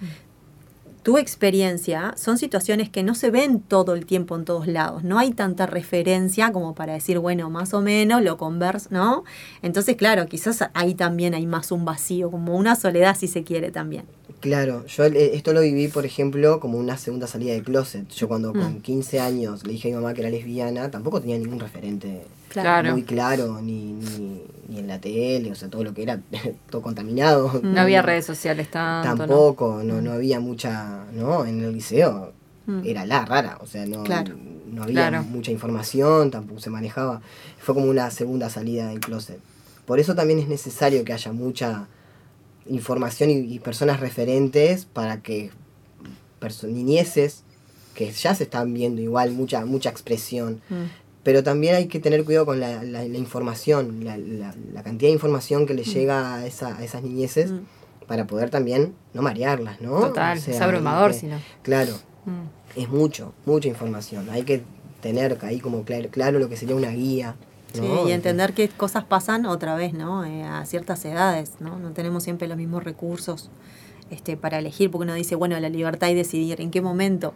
tu 1.08 1.18
experiencia 1.18 2.14
son 2.18 2.38
situaciones 2.38 2.90
que 2.90 3.02
no 3.02 3.16
se 3.16 3.32
ven 3.32 3.62
todo 3.62 3.94
el 3.94 4.06
tiempo 4.06 4.36
en 4.36 4.44
todos 4.44 4.68
lados. 4.68 5.06
No 5.06 5.18
hay 5.20 5.32
tanta 5.32 5.66
referencia 5.66 6.52
como 6.52 6.76
para 6.76 6.96
decir, 6.96 7.18
bueno, 7.20 7.50
más 7.50 7.74
o 7.74 7.80
menos 7.80 8.22
lo 8.22 8.36
converso, 8.36 8.90
¿no? 8.92 9.24
Entonces, 9.62 9.96
claro, 9.96 10.26
quizás 10.26 10.66
ahí 10.74 10.96
también 10.96 11.34
hay 11.34 11.46
más 11.48 11.72
un 11.72 11.86
vacío, 11.86 12.30
como 12.30 12.58
una 12.58 12.76
soledad 12.76 13.16
si 13.16 13.30
se 13.30 13.46
quiere 13.46 13.72
también. 13.72 14.04
Claro, 14.40 14.86
yo 14.86 15.06
eh, 15.06 15.32
esto 15.36 15.52
lo 15.52 15.62
viví, 15.62 15.88
por 15.88 16.06
ejemplo, 16.06 16.60
como 16.60 16.78
una 16.78 16.98
segunda 16.98 17.26
salida 17.28 17.54
de 17.54 17.64
closet. 17.64 18.08
Yo 18.10 18.28
cuando 18.28 18.54
Mm. 18.54 18.60
con 18.60 18.82
15 18.82 19.20
años 19.20 19.66
le 19.66 19.74
dije 19.74 19.88
a 19.88 19.92
mi 19.92 19.96
mamá 20.02 20.14
que 20.14 20.22
era 20.22 20.30
lesbiana, 20.30 20.92
tampoco 20.92 21.20
tenía 21.22 21.38
ningún 21.40 21.60
referente 21.60 22.22
Claro. 22.50 22.92
muy 22.92 23.04
claro, 23.04 23.60
ni, 23.62 23.94
ni, 23.94 24.44
ni 24.70 24.80
en 24.80 24.88
la 24.88 25.02
tele, 25.02 25.52
o 25.52 25.56
sea, 25.56 25.70
todo 25.70 25.84
lo 25.84 25.94
que 25.94 26.04
era 26.04 26.22
todo 26.70 26.82
contaminado. 26.84 27.60
No 27.64 27.82
había 27.82 28.02
redes 28.04 28.26
sociales 28.26 28.70
tanto. 28.70 29.10
¿no? 29.10 29.18
Tampoco, 29.18 29.82
no, 29.84 30.02
no 30.02 30.12
había 30.14 30.40
mucha, 30.40 31.06
¿no? 31.14 31.46
En 31.46 31.64
el 31.64 31.74
liceo 31.74 32.34
Mm. 32.68 32.82
era 32.86 33.06
la 33.06 33.24
rara, 33.26 33.58
o 33.62 33.66
sea, 33.66 33.86
no, 33.86 34.04
Claro. 34.04 34.36
no 34.70 34.84
había 34.84 35.08
Claro. 35.10 35.24
mucha 35.24 35.52
información, 35.52 36.30
tampoco 36.32 36.60
se 36.60 36.70
manejaba. 36.70 37.22
Fue 37.60 37.74
como 37.74 37.88
una 37.90 38.12
segunda 38.12 38.50
salida 38.50 38.90
del 38.90 39.00
closet. 39.00 39.40
Por 39.86 40.00
eso 40.02 40.16
también 40.16 40.38
es 40.40 40.48
necesario 40.50 41.06
que 41.06 41.14
haya 41.14 41.32
mucha 41.32 41.88
información 42.70 43.30
y, 43.30 43.34
y 43.54 43.60
personas 43.60 44.00
referentes 44.00 44.86
para 44.86 45.22
que 45.22 45.52
niñeces 46.68 47.44
que 47.94 48.12
ya 48.12 48.36
se 48.36 48.44
están 48.44 48.74
viendo 48.74 49.02
igual, 49.02 49.32
mucha, 49.32 49.66
mucha 49.66 49.90
expresión. 49.90 50.62
Mm. 50.70 50.86
Pero 51.24 51.44
también 51.44 51.76
hay 51.76 51.88
que 51.88 52.00
tener 52.00 52.24
cuidado 52.24 52.46
con 52.46 52.60
la, 52.60 52.84
la- 52.84 53.04
la 53.04 53.18
información, 53.18 54.04
la, 54.06 54.18
la- 54.18 54.54
cantidad 54.84 55.10
de 55.10 55.14
información 55.14 55.66
que 55.66 55.74
le 55.74 55.84
llega 55.84 56.36
a, 56.36 56.46
esa- 56.46 56.78
a 56.78 56.84
esas 56.84 57.02
niñeces 57.04 57.52
Mm. 57.52 57.60
para 58.08 58.28
poder 58.28 58.50
también 58.50 58.94
no 59.14 59.22
marearlas, 59.24 59.82
¿no? 59.82 60.00
Total, 60.00 60.38
O 60.38 60.42
sea, 60.42 60.54
es 60.54 60.62
abrumador, 60.62 61.12
que-. 61.20 61.30
Claro, 61.64 61.94
Mm. 62.26 62.80
es 62.80 62.88
mucho, 62.90 63.34
mucha 63.46 63.68
información. 63.68 64.30
Hay 64.30 64.44
que 64.44 64.62
tener 65.02 65.38
ahí 65.42 65.60
como 65.60 65.84
claro, 65.84 66.10
claro 66.12 66.40
lo 66.40 66.50
que 66.50 66.56
sería 66.58 66.76
una 66.76 66.92
guía. 66.92 67.36
Sí, 67.78 67.88
¿no? 67.88 68.08
y 68.08 68.12
entender 68.12 68.54
qué 68.54 68.70
cosas 68.70 69.04
pasan 69.04 69.46
otra 69.46 69.76
vez, 69.76 69.94
¿no? 69.94 70.26
Eh, 70.26 70.44
a 70.44 70.66
ciertas 70.66 71.04
edades, 71.06 71.54
¿no? 71.60 71.78
No 71.80 71.92
tenemos 71.92 72.24
siempre 72.24 72.48
los 72.48 72.58
mismos 72.58 72.84
recursos 72.84 73.50
este, 74.10 74.38
para 74.38 74.60
elegir, 74.60 74.90
porque 74.92 75.04
uno 75.04 75.14
dice, 75.14 75.36
bueno, 75.36 75.60
la 75.60 75.70
libertad 75.70 76.08
y 76.10 76.14
decidir 76.16 76.62
en 76.62 76.72
qué 76.72 76.82
momento 76.82 77.34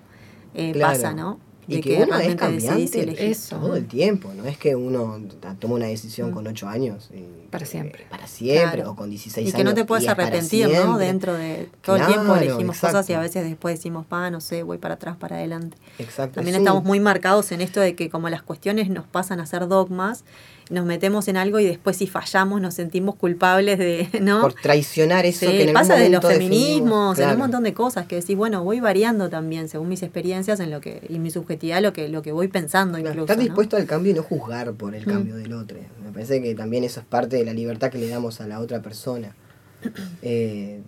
eh, 0.54 0.72
Claro. 0.74 0.94
pasa, 0.94 1.14
¿no? 1.14 1.40
Y 1.72 1.76
De 1.78 1.82
que, 1.82 2.04
uno 2.04 2.20
es 2.20 2.34
y 2.34 2.36
cambiante. 2.36 3.30
Eso. 3.32 3.58
todo 3.58 3.76
el 3.76 3.88
tiempo, 3.88 4.32
no 4.36 4.46
es 4.46 4.58
que 4.58 4.76
uno 4.76 5.20
toma 5.60 5.76
una 5.76 5.86
decisión 5.88 6.32
Mm. 6.32 6.34
con 6.34 6.48
8 6.48 6.68
años. 6.68 7.10
y- 7.14 7.50
Para 7.50 7.66
siempre. 7.66 8.04
eh, 8.04 8.08
Para 8.10 8.28
siempre, 8.28 8.78
Claro. 8.78 8.92
o 8.92 8.96
con 8.96 9.10
16 9.10 9.46
Y 9.46 9.50
años. 9.50 9.58
que 9.58 9.64
no 9.64 9.74
te 9.74 9.86
puedes 9.86 10.06
y 10.06 10.08
arrepentir, 10.08 10.68
¿no? 10.68 10.72
siempre. 10.74 11.06
Dentro 11.06 11.34
de 11.34 11.70
todo 11.82 11.96
el 11.98 12.06
tiempo 12.08 12.36
elegimos 12.36 12.80
cosas 12.80 13.10
y 13.10 13.14
a 13.14 13.20
veces 13.20 13.44
después 13.44 13.76
decimos, 13.76 14.06
pa, 14.06 14.30
no 14.32 14.40
sé, 14.42 14.64
voy 14.64 14.78
para 14.78 14.94
atrás, 14.96 15.18
para 15.18 15.36
adelante. 15.38 15.78
Exacto. 16.00 16.36
También 16.36 16.56
estamos 16.58 16.84
muy 16.84 17.00
marcados 17.00 17.52
en 17.52 17.62
esto 17.62 17.80
de 17.82 17.96
que 17.96 18.10
como 18.10 18.30
las 18.30 18.42
cuestiones 18.42 18.90
nos 18.90 19.06
pasan 19.06 19.40
a 19.40 19.46
ser 19.46 19.68
dogmas, 19.68 20.24
nos 20.72 20.86
metemos 20.86 21.28
en 21.28 21.38
algo 21.38 21.60
y 21.60 21.66
después 21.66 21.98
si 21.98 22.08
fallamos 22.08 22.60
nos 22.62 22.74
sentimos 22.74 23.16
culpables 23.16 23.78
de, 23.78 24.08
¿no? 24.22 24.42
Por 24.42 24.54
traicionar 24.54 25.26
eso 25.26 25.42
Sí, 25.42 25.52
que 25.52 25.64
en 25.68 25.74
pasa 25.74 25.96
de 25.96 26.10
los 26.10 26.26
feminismos, 26.26 27.18
en 27.20 27.24
Claro. 27.26 27.34
un 27.36 27.40
montón 27.42 27.64
de 27.64 27.74
cosas 27.74 28.08
que 28.08 28.16
decís, 28.16 28.36
bueno, 28.36 28.64
voy 28.64 28.80
variando 28.80 29.30
también 29.30 29.70
según 29.70 29.90
mis 29.90 30.02
experiencias 30.02 30.60
en 30.60 30.72
lo 30.72 30.82
que 30.82 31.02
y 31.10 31.20
mi 31.20 31.30
subjetividad 31.30 31.82
lo 31.82 31.94
que 31.94 32.08
lo 32.10 32.22
que 32.22 32.32
voy 32.32 32.48
pensando 32.48 32.98
Claro, 32.98 33.10
incluso. 33.10 33.26
Estar 33.26 33.38
¿no? 33.38 33.44
dispuesto 33.44 33.78
al 33.78 33.86
cambio 33.86 34.12
y 34.12 34.16
no 34.16 34.24
juzgar 34.24 34.74
por 34.74 34.96
el 34.96 35.06
Mm. 35.06 35.10
cambio 35.10 35.36
del 35.36 35.54
otro. 35.54 35.78
Me 36.04 36.12
parece 36.12 36.42
que 36.42 36.56
también 36.56 36.84
eso 36.84 37.00
es 37.02 37.06
parte 37.06 37.36
de 37.36 37.46
la 37.46 37.54
libertad 37.54 37.92
que 37.92 37.98
le 37.98 38.08
damos 38.08 38.42
a 38.42 38.48
la 38.48 38.60
otra 38.60 38.82
persona. 38.82 39.36
Eh, 40.22 40.82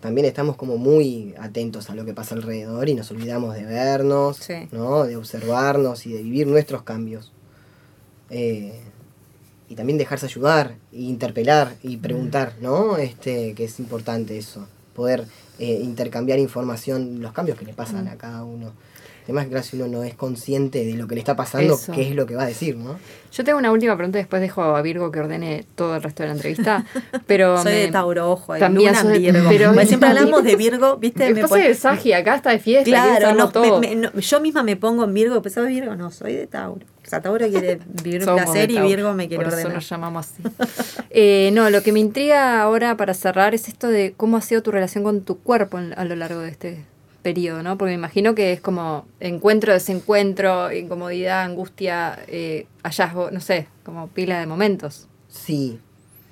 también 0.00 0.26
estamos 0.26 0.54
como 0.56 0.76
muy 0.78 1.34
atentos 1.40 1.90
a 1.90 1.94
lo 1.96 2.04
que 2.04 2.14
pasa 2.14 2.36
alrededor 2.36 2.88
y 2.88 2.94
nos 2.94 3.10
olvidamos 3.10 3.54
de 3.56 3.64
vernos, 3.64 4.36
Sí. 4.36 4.54
¿no? 4.70 5.04
de 5.04 5.16
observarnos 5.16 6.06
y 6.06 6.12
de 6.12 6.22
vivir 6.22 6.46
nuestros 6.46 6.82
cambios. 6.84 7.32
Eh, 8.30 8.72
y 9.68 9.74
también 9.74 9.98
dejarse 9.98 10.26
ayudar, 10.26 10.74
e 10.92 11.00
interpelar 11.00 11.74
y 11.82 11.98
preguntar, 11.98 12.54
¿no? 12.60 12.96
Este, 12.96 13.52
que 13.54 13.64
es 13.64 13.78
importante 13.80 14.38
eso, 14.38 14.66
poder 14.94 15.24
eh, 15.58 15.80
intercambiar 15.82 16.38
información, 16.38 17.20
los 17.20 17.32
cambios 17.32 17.58
que 17.58 17.64
le 17.66 17.74
pasan 17.74 18.04
Mm. 18.04 18.08
a 18.08 18.16
cada 18.16 18.44
uno. 18.44 18.72
Además, 19.24 19.50
gracias 19.50 19.74
uno 19.74 19.88
no 19.88 20.04
es 20.04 20.14
consciente 20.14 20.86
de 20.86 20.94
lo 20.94 21.06
que 21.06 21.14
le 21.16 21.20
está 21.20 21.36
pasando, 21.36 21.74
Eso. 21.74 21.92
qué 21.92 22.08
es 22.08 22.14
lo 22.14 22.24
que 22.24 22.34
va 22.34 22.44
a 22.44 22.46
decir, 22.46 22.76
¿no? 22.76 22.96
Yo 23.30 23.44
tengo 23.44 23.58
una 23.58 23.70
última 23.70 23.94
pregunta 23.94 24.18
y 24.18 24.22
después 24.22 24.40
dejo 24.40 24.62
a 24.62 24.80
Virgo 24.80 25.10
que 25.10 25.20
ordene 25.20 25.66
todo 25.74 25.96
el 25.96 26.02
resto 26.02 26.22
de 26.22 26.28
la 26.30 26.34
entrevista. 26.36 26.86
Pero 27.26 27.62
Soy 27.62 27.72
me- 27.72 27.78
de 27.80 27.88
Tauro, 27.88 28.30
ojo, 28.30 28.56
También 28.56 28.92
Luna 28.94 29.02
soy- 29.02 29.18
Virgo. 29.18 29.48
pero- 29.50 29.84
siempre 29.86 30.08
hablamos 30.08 30.44
de 30.44 30.56
Virgo, 30.56 30.96
¿viste? 30.96 31.34
Me 31.34 31.42
pase 31.42 31.54
pon- 31.54 31.62
de 31.62 31.74
Sagi 31.74 32.12
acá 32.14 32.36
está 32.36 32.50
de 32.50 32.58
fiesta. 32.58 32.88
Claro, 32.88 33.20
saberlo 33.20 33.44
no, 33.44 33.50
todo. 33.50 33.80
me- 33.80 33.94
me- 33.94 33.96
no, 33.96 34.14
yo 34.18 34.40
misma 34.40 34.62
me 34.62 34.76
pongo 34.76 35.04
en 35.04 35.12
Virgo, 35.12 35.42
pues 35.42 35.52
¿sabes 35.52 35.68
Virgo? 35.70 35.94
No, 35.94 36.10
soy 36.10 36.32
de 36.34 36.46
Tauro. 36.46 36.86
O 37.08 37.10
sea, 37.10 37.22
Tauro 37.22 37.48
quiere 37.48 37.80
vivir 38.02 38.22
Somos 38.22 38.42
placer 38.42 38.70
y 38.70 38.78
Virgo 38.82 39.14
me 39.14 39.28
quiere 39.28 39.42
Por 39.42 39.46
eso 39.48 39.56
ordenar. 39.56 39.74
nos 39.76 39.88
llamamos 39.88 40.26
así. 40.26 40.42
Eh, 41.10 41.48
no, 41.54 41.70
lo 41.70 41.82
que 41.82 41.90
me 41.90 42.00
intriga 42.00 42.60
ahora 42.60 42.98
para 42.98 43.14
cerrar 43.14 43.54
es 43.54 43.66
esto 43.66 43.88
de 43.88 44.12
cómo 44.14 44.36
ha 44.36 44.42
sido 44.42 44.62
tu 44.62 44.70
relación 44.70 45.04
con 45.04 45.22
tu 45.22 45.38
cuerpo 45.38 45.78
en- 45.78 45.98
a 45.98 46.04
lo 46.04 46.14
largo 46.16 46.40
de 46.40 46.50
este 46.50 46.84
periodo, 47.22 47.62
¿no? 47.62 47.78
Porque 47.78 47.92
me 47.92 47.94
imagino 47.94 48.34
que 48.34 48.52
es 48.52 48.60
como 48.60 49.06
encuentro, 49.18 49.72
desencuentro, 49.72 50.70
incomodidad, 50.70 51.44
angustia, 51.44 52.18
eh, 52.28 52.66
hallazgo, 52.82 53.30
no 53.30 53.40
sé, 53.40 53.68
como 53.84 54.08
pila 54.08 54.38
de 54.38 54.44
momentos. 54.46 55.08
Sí, 55.30 55.80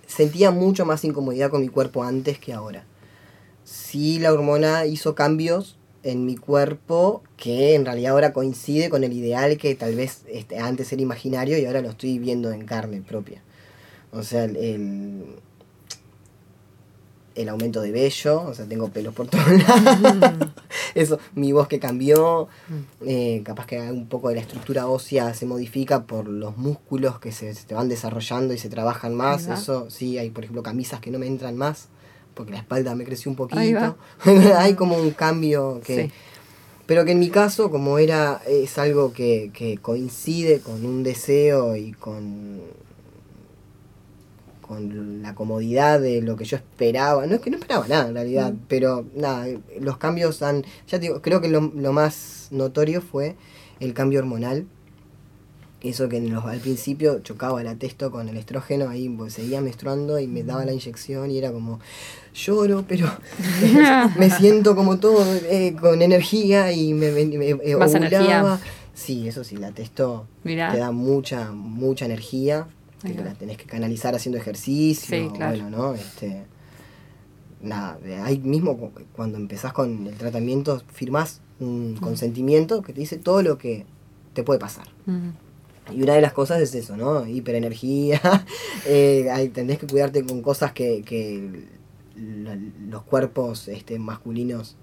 sentía 0.07 0.51
mucho 0.51 0.85
más 0.85 1.03
incomodidad 1.05 1.49
con 1.51 1.63
mi 1.63 1.69
cuerpo 1.69 2.05
antes 2.05 2.39
que 2.39 2.53
ahora. 2.53 2.85
Sí, 3.65 4.19
la 4.19 4.31
hormona 4.31 4.85
hizo 4.85 5.15
cambios 5.15 5.76
en 6.07 6.25
mi 6.25 6.37
cuerpo 6.37 7.25
que 7.37 7.75
en 7.75 7.85
realidad 7.85 8.13
ahora 8.13 8.33
coincide 8.33 8.89
con 8.89 9.03
el 9.03 9.13
ideal 9.13 9.57
que 9.59 9.75
tal 9.75 9.97
vez 9.97 10.23
este, 10.29 10.59
antes 10.59 10.93
era 10.93 11.03
imaginario 11.03 11.59
y 11.59 11.65
ahora 11.67 11.81
lo 11.81 11.91
estoy 11.91 12.21
viendo 12.21 12.53
en 12.53 12.65
carne 12.65 13.03
propia. 13.03 13.43
O 14.13 14.23
sea, 14.23 14.45
el, 14.45 15.27
el, 17.35 17.49
aumento 17.49 17.81
de 17.83 17.91
vello, 17.91 18.43
o 18.43 18.55
sea, 18.55 18.67
tengo 18.67 18.89
pelos 18.89 19.15
por 19.15 19.27
todos 19.27 19.49
lados. 19.49 20.51
Eso, 20.95 21.19
mi 21.35 21.51
voz 21.51 21.67
que 21.67 21.81
cambió, 21.81 22.47
eh, 23.05 23.43
capaz 23.45 23.67
que 23.67 23.81
un 23.81 24.07
poco 24.07 24.29
de 24.29 24.37
la 24.37 24.43
estructura 24.43 24.87
ósea 24.87 25.35
se 25.35 25.45
modifica 25.45 26.05
por 26.05 26.29
los 26.29 26.57
músculos 26.57 27.19
que 27.19 27.33
se, 27.33 27.53
se 27.53 27.75
van 27.75 27.89
desarrollando 27.89 28.55
y 28.55 28.59
se 28.59 28.69
trabajan 28.69 29.13
más. 29.13 29.49
Eso, 29.49 29.91
sí, 29.91 30.19
hay 30.19 30.31
por 30.31 30.45
ejemplo 30.45 30.63
camisas 30.63 31.01
que 31.01 31.11
no 31.11 31.19
me 31.19 31.27
entran 31.27 31.57
más 31.57 31.89
porque 32.37 32.53
la 32.53 32.59
espalda 32.59 32.95
me 32.95 33.05
creció 33.05 33.31
un 33.31 33.37
poquito. 33.37 33.97
hay 34.57 34.75
como 34.75 34.97
un 34.97 35.11
cambio 35.11 35.81
que... 35.85 36.05
Sí. 36.05 36.13
Pero 36.85 37.05
que 37.05 37.11
en 37.13 37.19
mi 37.19 37.31
caso, 37.31 37.69
como 37.73 37.99
era, 37.99 38.41
es 38.47 38.79
algo 38.79 39.13
que, 39.13 39.51
que 39.53 39.77
coincide 39.79 40.61
con 40.61 40.87
un 40.87 41.03
deseo 41.03 41.75
y 41.75 41.91
con, 41.91 42.61
con 44.61 45.21
la 45.23 45.35
comodidad 45.35 46.01
de 46.01 46.23
lo 46.23 46.37
que 46.37 46.45
yo 46.45 46.57
esperaba. 46.57 47.27
No 47.27 47.35
es 47.35 47.41
que 47.41 47.51
no 47.51 47.57
esperaba 47.57 47.89
nada 47.89 48.09
en 48.09 48.15
realidad, 48.15 48.53
Mm. 48.53 48.59
pero 48.69 49.05
nada, 49.17 49.47
los 49.81 49.97
cambios 49.99 50.43
han. 50.43 50.63
Ya 50.87 50.99
te 50.99 51.07
digo, 51.07 51.23
creo 51.23 51.41
que 51.41 51.49
lo, 51.49 51.61
lo 51.75 51.93
más 51.93 52.49
notorio 52.53 53.01
fue 53.01 53.35
el 53.81 53.93
cambio 53.93 54.21
hormonal. 54.21 54.67
Eso 55.83 56.09
que 56.09 56.21
los- 56.21 56.45
al 56.45 56.59
principio 56.61 57.21
chocaba 57.21 57.61
el 57.61 57.67
atesto 57.69 58.11
con 58.11 58.29
el 58.29 58.37
estrógeno, 58.39 58.89
ahí 58.89 59.09
pues, 59.11 59.35
seguía 59.35 59.61
menstruando 59.61 60.19
y 60.19 60.27
me 60.27 60.43
daba 60.43 60.65
la 60.65 60.73
inyección 60.73 61.31
y 61.31 61.39
era 61.39 61.53
como, 61.53 61.81
lloro, 62.35 62.85
pero 62.89 63.07
me 64.19 64.31
siento 64.31 64.75
como 64.75 64.99
todo 64.99 65.25
eh, 65.45 65.77
con 65.79 66.01
energía 66.03 66.73
y 66.73 66.95
me, 66.95 67.11
me, 67.13 67.25
me- 67.27 67.49
eh, 67.51 67.77
Más 67.77 67.95
ovulaba. 67.95 67.97
energía. 68.07 68.59
Sí, 68.95 69.29
eso 69.29 69.45
sí, 69.45 69.57
el 69.57 69.65
atesto 69.65 70.27
Mirá. 70.45 70.73
te 70.73 70.79
da 70.79 70.91
mucha, 70.93 71.53
mucha 71.53 72.07
energía, 72.07 72.67
que 73.03 73.15
la 73.15 73.35
tenés 73.35 73.59
que 73.59 73.67
canalizar 73.67 74.15
haciendo 74.15 74.39
ejercicio, 74.39 75.17
Sí, 75.27 75.31
claro. 75.37 75.53
bueno, 75.61 75.71
¿no? 75.71 75.95
Este, 75.95 76.45
nada, 77.63 77.99
ahí 78.25 78.39
mismo 78.39 78.77
cu- 78.79 78.91
cuando 79.13 79.37
empezás 79.39 79.73
con 79.73 80.07
el 80.07 80.15
tratamiento, 80.15 80.83
firmás 80.93 81.41
un 81.61 81.97
consentimiento 82.01 82.83
que 82.83 82.93
te 82.93 83.01
dice 83.01 83.17
todo 83.19 83.43
lo 83.43 83.59
que 83.59 83.85
te 84.35 84.43
puede 84.43 84.59
pasar. 84.59 84.87
Y 85.95 86.03
una 86.03 86.15
de 86.15 86.21
las 86.21 86.33
cosas 86.33 86.61
es 86.61 86.75
eso, 86.75 86.97
¿no? 86.97 87.27
Hiperenergía, 87.27 88.21
eh, 88.87 89.29
hay- 89.33 89.49
tenés 89.51 89.79
que 89.79 89.87
cuidarte 89.87 90.25
con 90.25 90.43
cosas 90.43 90.73
que, 90.73 91.03
que 91.03 91.65
los 92.89 93.03
cuerpos 93.03 93.69
este, 93.69 93.99
masculinos, 93.99 94.77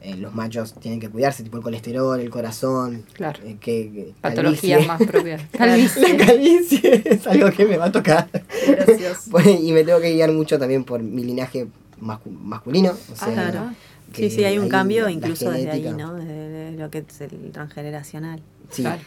eh, 0.00 0.16
los 0.16 0.34
machos 0.34 0.74
tienen 0.74 0.98
que 1.00 1.08
cuidarse, 1.08 1.42
tipo 1.42 1.56
el 1.58 1.62
colesterol, 1.62 2.18
el 2.18 2.30
corazón, 2.30 3.04
Claro. 3.12 3.40
eh, 3.44 3.56
que, 3.60 3.90
que- 3.92 4.14
Patologías 4.20 4.86
calvicie. 4.86 4.86
más 4.86 5.02
propias. 5.10 5.42
La 5.52 5.58
Calvicie. 5.58 6.16
calvicie 6.16 7.02
es 7.04 7.26
algo 7.26 7.50
que 7.50 7.64
me 7.66 7.76
va 7.76 7.86
a 7.86 7.92
tocar. 7.92 8.28
Gracioso. 8.66 9.22
Pues, 9.30 9.46
y 9.46 9.72
me 9.72 9.84
tengo 9.84 10.00
que 10.00 10.12
guiar 10.12 10.32
mucho 10.32 10.58
también 10.58 10.84
por 10.84 11.02
mi 11.02 11.22
linaje 11.24 11.66
mascu- 12.00 12.30
masculino. 12.30 12.90
O 13.12 13.16
sea, 13.16 13.28
Ah, 13.28 13.32
claro. 13.32 13.70
Sí, 14.14 14.28
sí, 14.28 14.44
hay 14.44 14.58
un 14.58 14.64
ahí 14.64 14.70
cambio 14.70 15.08
incluso 15.08 15.50
desde 15.50 15.70
ahí. 15.70 15.90
¿no? 15.96 16.14
Desde 16.14 16.72
lo 16.72 16.90
que 16.90 16.98
es 16.98 17.20
el 17.22 17.50
transgeneracional. 17.52 18.42
Sí. 18.70 18.82
Claro. 18.82 19.00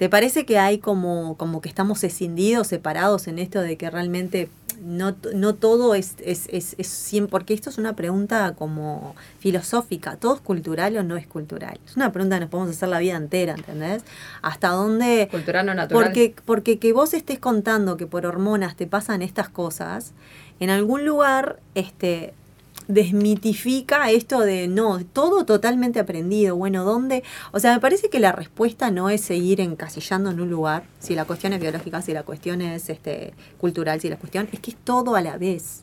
¿Te 0.00 0.08
parece 0.08 0.46
que 0.46 0.58
hay 0.58 0.78
como, 0.78 1.36
como 1.36 1.60
que 1.60 1.68
estamos 1.68 2.02
escindidos, 2.04 2.68
separados 2.68 3.28
en 3.28 3.38
esto 3.38 3.60
de 3.60 3.76
que 3.76 3.90
realmente 3.90 4.48
no, 4.82 5.14
no 5.34 5.54
todo 5.56 5.94
es, 5.94 6.14
es, 6.24 6.48
es, 6.50 6.74
es 6.78 7.22
porque 7.28 7.52
esto 7.52 7.68
es 7.68 7.76
una 7.76 7.94
pregunta 7.94 8.54
como 8.56 9.14
filosófica, 9.40 10.16
¿todo 10.16 10.36
es 10.36 10.40
cultural 10.40 10.96
o 10.96 11.02
no 11.02 11.18
es 11.18 11.26
cultural? 11.26 11.78
Es 11.84 11.96
una 11.96 12.12
pregunta 12.12 12.36
que 12.36 12.40
nos 12.40 12.48
podemos 12.48 12.74
hacer 12.74 12.88
la 12.88 12.98
vida 12.98 13.14
entera, 13.14 13.52
¿entendés? 13.52 14.02
¿Hasta 14.40 14.68
dónde... 14.68 15.28
Cultural 15.30 15.68
o 15.68 15.74
natural. 15.74 16.02
Porque, 16.02 16.34
porque 16.46 16.78
que 16.78 16.94
vos 16.94 17.12
estés 17.12 17.38
contando 17.38 17.98
que 17.98 18.06
por 18.06 18.24
hormonas 18.24 18.76
te 18.76 18.86
pasan 18.86 19.20
estas 19.20 19.50
cosas, 19.50 20.14
en 20.60 20.70
algún 20.70 21.04
lugar 21.04 21.60
este, 21.74 22.32
desmitifica 22.88 24.10
esto 24.10 24.40
de 24.40 24.68
no, 24.68 25.04
todo 25.04 25.44
totalmente 25.44 26.00
aprendido. 26.00 26.56
Bueno, 26.56 26.84
¿dónde? 26.84 27.22
O 27.52 27.60
sea, 27.60 27.74
me 27.74 27.80
parece 27.80 28.10
que 28.10 28.20
la 28.20 28.32
respuesta 28.32 28.90
no 28.90 29.10
es 29.10 29.20
seguir 29.20 29.60
encasillando 29.60 30.30
en 30.30 30.40
un 30.40 30.50
lugar, 30.50 30.84
si 30.98 31.14
la 31.14 31.24
cuestión 31.24 31.52
es 31.52 31.60
biológica, 31.60 32.02
si 32.02 32.12
la 32.12 32.22
cuestión 32.22 32.60
es 32.62 32.90
este, 32.90 33.34
cultural, 33.58 34.00
si 34.00 34.08
la 34.08 34.16
cuestión 34.16 34.48
es 34.52 34.60
que 34.60 34.72
es 34.72 34.76
todo 34.76 35.14
a 35.16 35.22
la 35.22 35.38
vez. 35.38 35.82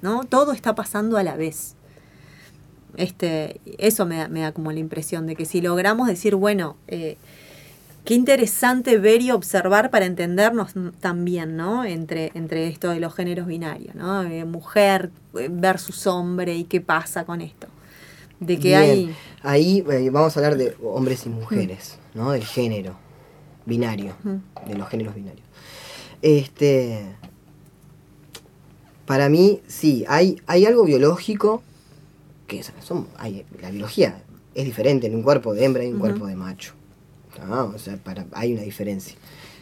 ¿No? 0.00 0.24
Todo 0.24 0.52
está 0.52 0.74
pasando 0.74 1.16
a 1.16 1.22
la 1.22 1.36
vez. 1.36 1.76
Este, 2.96 3.60
eso 3.78 4.04
me 4.04 4.16
da, 4.16 4.28
me 4.28 4.40
da 4.40 4.52
como 4.52 4.72
la 4.72 4.80
impresión 4.80 5.26
de 5.26 5.36
que 5.36 5.46
si 5.46 5.60
logramos 5.60 6.08
decir, 6.08 6.34
bueno, 6.34 6.76
eh, 6.88 7.16
qué 8.04 8.14
interesante 8.14 8.98
ver 8.98 9.22
y 9.22 9.30
observar 9.30 9.90
para 9.90 10.06
entendernos 10.06 10.72
también, 11.00 11.56
¿no? 11.56 11.84
Entre, 11.84 12.30
entre 12.34 12.68
esto 12.68 12.90
de 12.90 13.00
los 13.00 13.14
géneros 13.14 13.46
binarios, 13.46 13.94
¿no? 13.94 14.22
Eh, 14.24 14.44
mujer 14.44 15.10
eh, 15.38 15.48
versus 15.50 16.06
hombre 16.06 16.54
y 16.54 16.64
qué 16.64 16.80
pasa 16.80 17.24
con 17.24 17.40
esto. 17.40 17.68
De 18.40 18.58
que 18.58 18.68
Bien. 18.68 18.80
hay... 18.80 19.16
Ahí 19.42 19.84
eh, 19.90 20.10
vamos 20.10 20.36
a 20.36 20.40
hablar 20.40 20.56
de 20.56 20.76
hombres 20.82 21.26
y 21.26 21.28
mujeres, 21.28 21.98
¿no? 22.14 22.32
Del 22.32 22.44
género 22.44 22.96
binario, 23.66 24.14
Mm. 24.24 24.68
de 24.68 24.74
los 24.76 24.88
géneros 24.88 25.14
binarios. 25.14 25.46
Este, 26.22 27.06
para 29.06 29.28
mí, 29.28 29.60
sí, 29.68 30.04
hay, 30.08 30.40
hay 30.46 30.66
algo 30.66 30.84
biológico 30.84 31.62
que 32.46 32.62
son, 32.62 33.06
hay, 33.16 33.44
la 33.60 33.70
biología 33.70 34.22
es 34.54 34.64
diferente 34.64 35.06
en 35.06 35.14
un 35.14 35.22
cuerpo 35.22 35.54
de 35.54 35.64
hembra 35.64 35.84
y 35.84 35.92
un 35.92 35.98
cuerpo 35.98 36.26
de 36.26 36.34
macho. 36.36 36.74
¿Tá? 37.46 37.64
O 37.64 37.78
sea, 37.78 37.96
para, 37.96 38.26
hay 38.32 38.52
una 38.52 38.62
diferencia. 38.62 39.16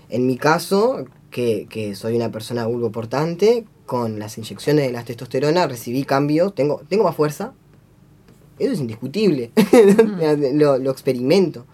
En 0.08 0.26
mi 0.26 0.36
caso, 0.36 1.04
que, 1.30 1.66
que 1.70 1.94
soy 1.94 2.16
una 2.16 2.30
persona 2.30 2.66
vulvoportante, 2.66 3.64
con 3.86 4.18
las 4.18 4.38
inyecciones 4.38 4.86
de 4.86 4.92
la 4.92 5.04
testosterona 5.04 5.66
recibí 5.66 6.04
cambios, 6.04 6.54
tengo, 6.54 6.82
tengo 6.88 7.04
más 7.04 7.16
fuerza, 7.16 7.52
eso 8.58 8.72
es 8.72 8.80
indiscutible. 8.80 9.50
lo, 10.54 10.78
lo 10.78 10.90
experimento. 10.90 11.66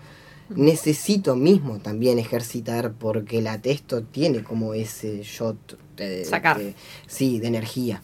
Necesito 0.54 1.34
mismo 1.34 1.78
también 1.80 2.18
ejercitar 2.20 2.92
porque 2.92 3.42
la 3.42 3.60
testo 3.60 4.02
tiene 4.04 4.44
como 4.44 4.74
ese 4.74 5.22
shot 5.24 5.76
de, 5.96 6.24
Sacar. 6.24 6.58
de- 6.58 6.74
sí, 7.08 7.40
de 7.40 7.48
energía. 7.48 8.00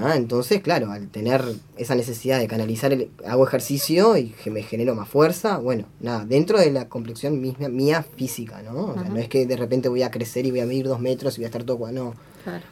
Ah, 0.00 0.16
entonces, 0.16 0.60
claro, 0.62 0.90
al 0.90 1.08
tener 1.08 1.42
esa 1.76 1.94
necesidad 1.94 2.38
de 2.38 2.46
canalizar, 2.46 2.92
el, 2.92 3.10
hago 3.26 3.46
ejercicio 3.46 4.16
y 4.16 4.30
que 4.30 4.50
me 4.50 4.62
genero 4.62 4.94
más 4.94 5.08
fuerza, 5.08 5.58
bueno, 5.58 5.86
nada, 6.00 6.24
dentro 6.24 6.58
de 6.58 6.70
la 6.70 6.88
complexión 6.88 7.40
misma, 7.40 7.68
mía 7.68 8.04
física, 8.16 8.62
¿no? 8.62 8.86
O 8.86 8.94
sea, 8.94 9.08
no 9.08 9.16
es 9.18 9.28
que 9.28 9.46
de 9.46 9.56
repente 9.56 9.88
voy 9.88 10.02
a 10.02 10.10
crecer 10.10 10.46
y 10.46 10.50
voy 10.50 10.60
a 10.60 10.66
medir 10.66 10.86
dos 10.86 11.00
metros 11.00 11.36
y 11.36 11.40
voy 11.40 11.44
a 11.44 11.48
estar 11.48 11.64
todo, 11.64 11.90
no, 11.90 12.14
Claro. 12.44 12.64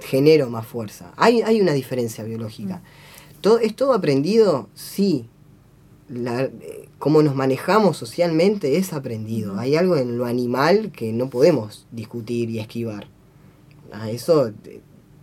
genero 0.00 0.48
más 0.48 0.66
fuerza. 0.66 1.12
Hay, 1.16 1.42
hay 1.42 1.60
una 1.60 1.72
diferencia 1.72 2.24
biológica. 2.24 2.82
¿Todo, 3.40 3.58
¿Es 3.58 3.76
todo 3.76 3.92
aprendido? 3.92 4.68
Sí. 4.74 5.26
La, 6.08 6.44
eh, 6.44 6.88
cómo 6.98 7.22
nos 7.22 7.34
manejamos 7.34 7.96
socialmente 7.98 8.78
es 8.78 8.92
aprendido. 8.92 9.58
Hay 9.58 9.76
algo 9.76 9.96
en 9.96 10.16
lo 10.16 10.24
animal 10.24 10.90
que 10.90 11.12
no 11.12 11.28
podemos 11.28 11.86
discutir 11.92 12.48
y 12.50 12.58
esquivar. 12.58 13.06
Ah, 13.92 14.10
eso 14.10 14.48
eh, 14.64 14.80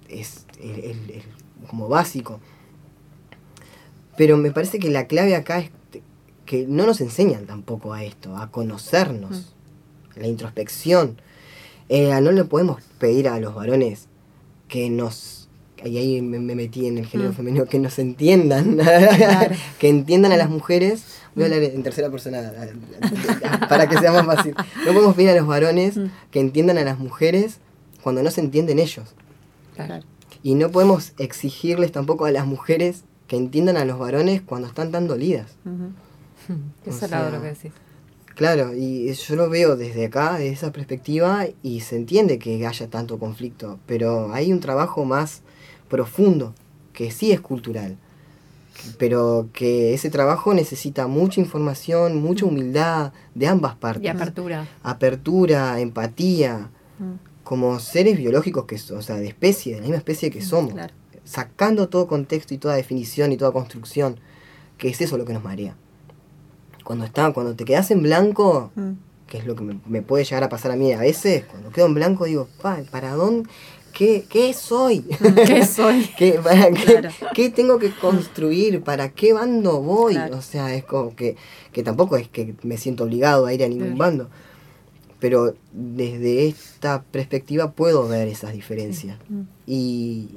es 0.09 0.45
el- 0.61 0.79
el- 0.83 1.09
el- 1.11 1.67
como 1.69 1.87
básico. 1.89 2.39
Pero 4.17 4.37
me 4.37 4.51
parece 4.51 4.79
que 4.79 4.89
la 4.89 5.07
clave 5.07 5.35
acá 5.35 5.59
es 5.59 5.71
que 6.45 6.65
no 6.67 6.85
nos 6.85 7.01
enseñan 7.01 7.45
tampoco 7.45 7.93
a 7.93 8.03
esto, 8.03 8.37
a 8.37 8.51
conocernos, 8.51 9.53
la 10.15 10.27
introspección. 10.27 11.17
Eh, 11.89 12.19
no 12.21 12.31
le 12.31 12.43
podemos 12.45 12.81
pedir 12.99 13.27
a 13.27 13.39
los 13.39 13.53
varones 13.55 14.07
que 14.67 14.89
nos 14.89 15.49
y 15.83 15.97
ahí 15.97 16.21
me, 16.21 16.39
me 16.39 16.55
metí 16.55 16.87
en 16.87 16.97
el 16.97 17.05
género 17.05 17.29
Mm. 17.31 17.33
femenino 17.33 17.65
que 17.65 17.77
nos 17.77 17.99
entiendan 17.99 18.75
Claro. 18.77 19.55
que 19.77 19.87
entiendan 19.89 20.31
a 20.31 20.37
las 20.37 20.49
mujeres 20.49 21.03
voy 21.35 21.43
a 21.43 21.47
hablar 21.47 21.61
en 21.63 21.83
tercera 21.83 22.09
persona 22.09 22.51
para 23.69 23.87
que 23.87 23.97
sea 23.99 24.11
más 24.11 24.25
fácil 24.25 24.55
no 24.83 24.93
podemos 24.93 25.13
pedir 25.15 25.29
a 25.31 25.35
los 25.35 25.45
varones 25.45 25.97
Mm. 25.97 26.05
que 26.31 26.39
entiendan 26.39 26.79
a 26.79 26.83
las 26.83 26.97
mujeres 26.97 27.57
cuando 28.01 28.23
no 28.23 28.31
se 28.31 28.41
entienden 28.41 28.79
ellos 28.79 29.13
Claro. 29.75 30.03
y 30.43 30.55
no 30.55 30.69
podemos 30.71 31.13
exigirles 31.17 31.91
tampoco 31.91 32.25
a 32.25 32.31
las 32.31 32.45
mujeres 32.45 33.03
que 33.27 33.35
entiendan 33.37 33.77
a 33.77 33.85
los 33.85 33.97
varones 33.99 34.41
cuando 34.41 34.67
están 34.67 34.91
tan 34.91 35.07
dolidas. 35.07 35.55
Qué 36.83 36.91
salado 36.91 37.29
sea, 37.29 37.37
lo 37.37 37.41
que 37.41 37.49
decís. 37.49 37.71
Claro, 38.35 38.73
y 38.75 39.11
yo 39.13 39.35
lo 39.35 39.49
veo 39.49 39.75
desde 39.77 40.05
acá, 40.07 40.33
desde 40.33 40.49
esa 40.49 40.71
perspectiva, 40.71 41.45
y 41.63 41.79
se 41.79 41.95
entiende 41.95 42.37
que 42.37 42.67
haya 42.67 42.87
tanto 42.89 43.17
conflicto, 43.17 43.79
pero 43.85 44.33
hay 44.33 44.51
un 44.51 44.59
trabajo 44.59 45.05
más 45.05 45.41
profundo, 45.89 46.53
que 46.91 47.11
sí 47.11 47.31
es 47.31 47.39
cultural, 47.39 47.97
pero 48.99 49.47
que 49.53 49.93
ese 49.93 50.09
trabajo 50.09 50.53
necesita 50.53 51.07
mucha 51.07 51.39
información, 51.39 52.21
mucha 52.21 52.45
humildad 52.45 53.13
de 53.33 53.47
ambas 53.47 53.75
partes. 53.75 54.03
Y 54.03 54.07
apertura. 54.09 54.67
Apertura, 54.83 55.79
empatía, 55.79 56.69
Mm, 56.97 57.15
como 57.45 57.79
seres 57.79 58.17
biológicos 58.17 58.65
que 58.65 58.75
o 58.75 59.01
sea, 59.01 59.15
de 59.15 59.27
especie, 59.27 59.75
de 59.75 59.79
la 59.79 59.83
misma 59.85 59.97
especie 59.99 60.29
que 60.29 60.41
somos, 60.41 60.73
Claro. 60.73 60.93
sacando 61.23 61.87
todo 61.87 62.07
contexto 62.07 62.53
y 62.53 62.57
toda 62.57 62.75
definición 62.75 63.31
y 63.31 63.37
toda 63.37 63.53
construcción, 63.53 64.19
que 64.77 64.89
es 64.89 64.99
eso 64.99 65.17
lo 65.17 65.23
que 65.23 65.31
nos 65.33 65.43
marea. 65.45 65.77
Cuando 66.83 67.05
está, 67.05 67.31
cuando 67.31 67.55
te 67.55 67.63
quedas 67.63 67.89
en 67.91 68.03
blanco, 68.03 68.71
Mm. 68.75 68.91
que 69.27 69.37
es 69.37 69.45
lo 69.45 69.55
que 69.55 69.63
me, 69.63 69.79
me 69.87 70.01
puede 70.01 70.23
llegar 70.25 70.43
a 70.43 70.49
pasar 70.49 70.71
a 70.71 70.75
mí 70.75 70.91
a 70.91 70.99
veces, 70.99 71.45
cuando 71.45 71.69
quedo 71.71 71.85
en 71.85 71.93
blanco 71.93 72.25
digo, 72.25 72.47
"Pa, 72.61 72.79
¿para 72.91 73.13
dónde? 73.13 73.49
¿Qué, 73.93 74.25
qué 74.29 74.53
soy? 74.53 75.05
¿Qué 75.47 75.65
soy? 75.65 76.09
¿Qué, 76.17 76.33
para 76.43 76.69
qué, 76.71 76.83
Claro. 76.99 77.09
qué 77.33 77.49
tengo 77.49 77.79
que 77.79 77.91
construir? 77.91 78.83
¿Para 78.83 79.09
qué 79.13 79.31
bando 79.33 79.81
voy? 79.81 80.15
Claro. 80.15 80.37
O 80.37 80.41
sea, 80.41 80.75
es 80.75 80.83
como 80.83 81.15
que, 81.15 81.37
que 81.71 81.81
tampoco 81.81 82.17
es 82.17 82.27
que 82.27 82.55
me 82.63 82.75
siento 82.77 83.05
obligado 83.05 83.45
a 83.45 83.53
ir 83.53 83.63
a 83.63 83.67
ningún 83.69 83.97
bando. 83.97 84.29
Pero 85.19 85.55
desde 85.73 86.47
esta 86.47 87.01
perspectiva 87.03 87.71
puedo 87.71 88.07
ver 88.07 88.27
esas 88.27 88.53
diferencias. 88.53 89.17
Mm. 89.29 89.41
Y, 89.65 90.27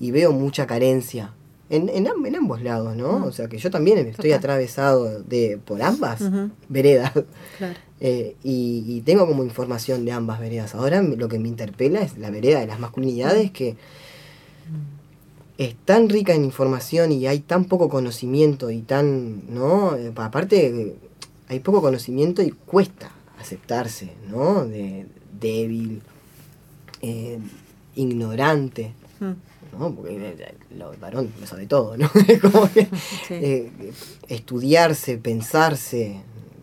y 0.00 0.10
veo 0.10 0.32
mucha 0.32 0.66
carencia 0.66 1.32
en, 1.70 1.88
en, 1.88 2.08
am- 2.08 2.24
en 2.26 2.36
ambos 2.36 2.62
lados, 2.62 2.96
¿no? 2.96 3.20
Mm. 3.20 3.24
O 3.24 3.32
sea, 3.32 3.48
que 3.48 3.58
yo 3.58 3.70
también 3.70 3.98
estoy 3.98 4.30
Total. 4.30 4.38
atravesado 4.38 5.22
de, 5.22 5.58
por 5.64 5.82
ambas 5.82 6.22
veredas. 6.68 7.12
Claro. 7.58 7.74
Eh, 8.00 8.36
y, 8.42 8.84
y 8.86 9.00
tengo 9.02 9.26
como 9.26 9.44
información 9.44 10.04
de 10.04 10.12
ambas 10.12 10.38
veredas. 10.38 10.74
Ahora 10.74 11.00
lo 11.00 11.26
que 11.28 11.38
me 11.38 11.48
interpela 11.48 12.02
es 12.02 12.18
la 12.18 12.28
vereda 12.28 12.60
de 12.60 12.66
las 12.66 12.78
masculinidades 12.78 13.50
que 13.52 13.76
es 15.56 15.74
tan 15.84 16.08
rica 16.08 16.34
en 16.34 16.44
información 16.44 17.12
y 17.12 17.26
hay 17.26 17.38
tan 17.38 17.64
poco 17.66 17.88
conocimiento 17.88 18.70
y 18.70 18.80
tan, 18.82 19.54
¿no? 19.54 19.96
Eh, 19.96 20.12
aparte, 20.16 20.66
eh, 20.66 20.94
hay 21.48 21.60
poco 21.60 21.80
conocimiento 21.80 22.42
y 22.42 22.50
cuesta 22.50 23.10
aceptarse, 23.44 24.10
¿no? 24.30 24.64
De 24.66 25.06
débil, 25.40 26.00
eh, 27.02 27.38
ignorante, 27.94 28.92
Mm, 29.20 29.78
¿no? 29.78 29.92
Porque 29.94 30.16
eh, 30.16 30.54
lo- 30.76 30.92
el 30.92 30.98
varón 30.98 31.30
lo 31.40 31.46
sabe 31.46 31.66
todo, 31.66 31.96
¿no? 31.96 32.10
Es 32.28 32.40
como 32.40 32.68
que, 32.72 32.84
sí. 33.28 33.34
eh, 33.34 33.70
estudiarse, 34.28 35.18
pensarse, 35.18 36.16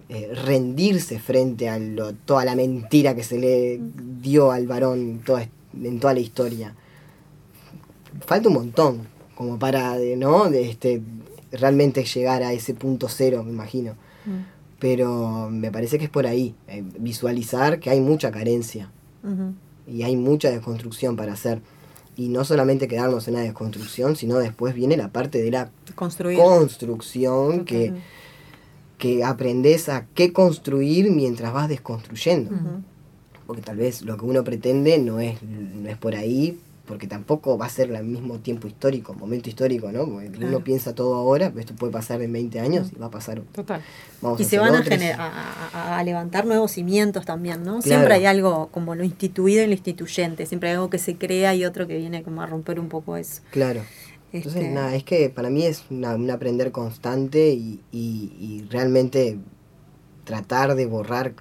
eh, 0.09 0.31
rendirse 0.33 1.19
frente 1.19 1.69
a 1.69 1.79
lo- 1.79 2.13
toda 2.13 2.43
la 2.43 2.55
mentira 2.55 3.15
que 3.15 3.23
se 3.23 3.37
le 3.39 3.79
dio 4.21 4.51
al 4.51 4.67
varón 4.67 5.21
toda, 5.25 5.47
en 5.81 5.99
toda 6.01 6.13
la 6.13 6.19
historia. 6.19 6.75
Falta 8.25 8.49
un 8.49 8.55
montón 8.55 9.07
como 9.35 9.57
para, 9.57 9.97
de, 9.97 10.17
¿no? 10.17 10.49
De 10.49 10.69
este, 10.69 11.01
realmente 11.53 12.03
llegar 12.03 12.43
a 12.43 12.51
ese 12.53 12.73
punto 12.73 13.07
cero, 13.07 13.43
me 13.43 13.51
imagino. 13.51 13.93
Mm, 14.25 14.41
Pero 14.81 15.47
me 15.51 15.71
parece 15.71 15.99
que 15.99 16.05
es 16.05 16.09
por 16.09 16.25
ahí, 16.25 16.55
eh, 16.67 16.83
visualizar 16.99 17.79
que 17.79 17.91
hay 17.91 18.01
mucha 18.01 18.31
carencia 18.31 18.91
y 19.87 20.01
hay 20.01 20.15
mucha 20.17 20.49
desconstrucción 20.49 21.15
para 21.15 21.33
hacer. 21.33 21.61
Y 22.17 22.29
no 22.29 22.43
solamente 22.43 22.87
quedarnos 22.87 23.27
en 23.27 23.35
la 23.35 23.41
desconstrucción, 23.41 24.15
sino 24.15 24.39
después 24.39 24.73
viene 24.73 24.97
la 24.97 25.09
parte 25.09 25.39
de 25.41 25.51
la 25.51 25.69
Construir. 25.93 26.37
construcción 26.39 27.63
que, 27.63 27.93
que 28.97 29.23
aprendes 29.23 29.87
a 29.87 30.07
qué 30.15 30.33
construir 30.33 31.11
mientras 31.11 31.53
vas 31.53 31.69
desconstruyendo. 31.69 32.51
Porque 33.45 33.61
tal 33.61 33.77
vez 33.77 34.01
lo 34.01 34.17
que 34.17 34.25
uno 34.25 34.43
pretende 34.43 34.97
no 34.97 35.19
es, 35.19 35.41
no 35.43 35.89
es 35.89 35.97
por 35.97 36.15
ahí, 36.15 36.59
porque 36.91 37.07
tampoco 37.07 37.57
va 37.57 37.67
a 37.67 37.69
ser 37.69 37.95
al 37.95 38.03
mismo 38.03 38.39
tiempo 38.39 38.67
histórico, 38.67 39.13
momento 39.13 39.47
histórico, 39.47 39.93
¿no? 39.93 40.05
Porque 40.05 40.29
Claro. 40.29 40.47
uno 40.49 40.59
piensa 40.61 40.93
todo 40.93 41.15
ahora, 41.15 41.47
pero 41.47 41.61
esto 41.61 41.73
puede 41.73 41.93
pasar 41.93 42.21
en 42.21 42.33
20 42.33 42.59
años 42.59 42.91
y 42.93 42.99
va 42.99 43.05
a 43.05 43.09
pasar. 43.09 43.39
Total. 43.53 43.81
Vamos 44.21 44.41
Y 44.41 44.43
a 44.43 44.45
se 44.45 44.59
van 44.59 44.75
a, 44.75 44.79
otros. 44.81 44.89
gener- 44.99 45.15
a, 45.17 45.29
a- 45.73 45.99
a 45.99 46.03
levantar 46.03 46.45
nuevos 46.45 46.71
cimientos 46.73 47.25
también, 47.25 47.59
¿no? 47.63 47.79
Claro. 47.79 47.81
Siempre 47.83 48.15
hay 48.15 48.25
algo 48.25 48.67
como 48.73 48.93
lo 48.93 49.05
instituido 49.05 49.63
y 49.63 49.67
lo 49.67 49.71
instituyente, 49.71 50.45
siempre 50.45 50.67
hay 50.67 50.75
algo 50.75 50.89
que 50.89 50.97
se 50.97 51.15
crea 51.15 51.55
y 51.55 51.63
otro 51.63 51.87
que 51.87 51.95
viene 51.95 52.23
como 52.23 52.41
a 52.41 52.45
romper 52.45 52.77
un 52.77 52.89
poco 52.89 53.15
eso. 53.15 53.41
Claro. 53.51 53.83
Entonces, 54.33 54.61
Este, 54.63 54.73
nada, 54.75 54.93
es 54.93 55.05
que 55.05 55.29
para 55.29 55.49
mí 55.49 55.65
es 55.65 55.83
una- 55.89 56.15
un 56.15 56.29
aprender 56.29 56.73
constante 56.73 57.51
y, 57.53 57.79
y- 57.93 58.33
y 58.37 58.67
realmente 58.69 59.37
tratar 60.25 60.75
de 60.75 60.85
borrar. 60.87 61.33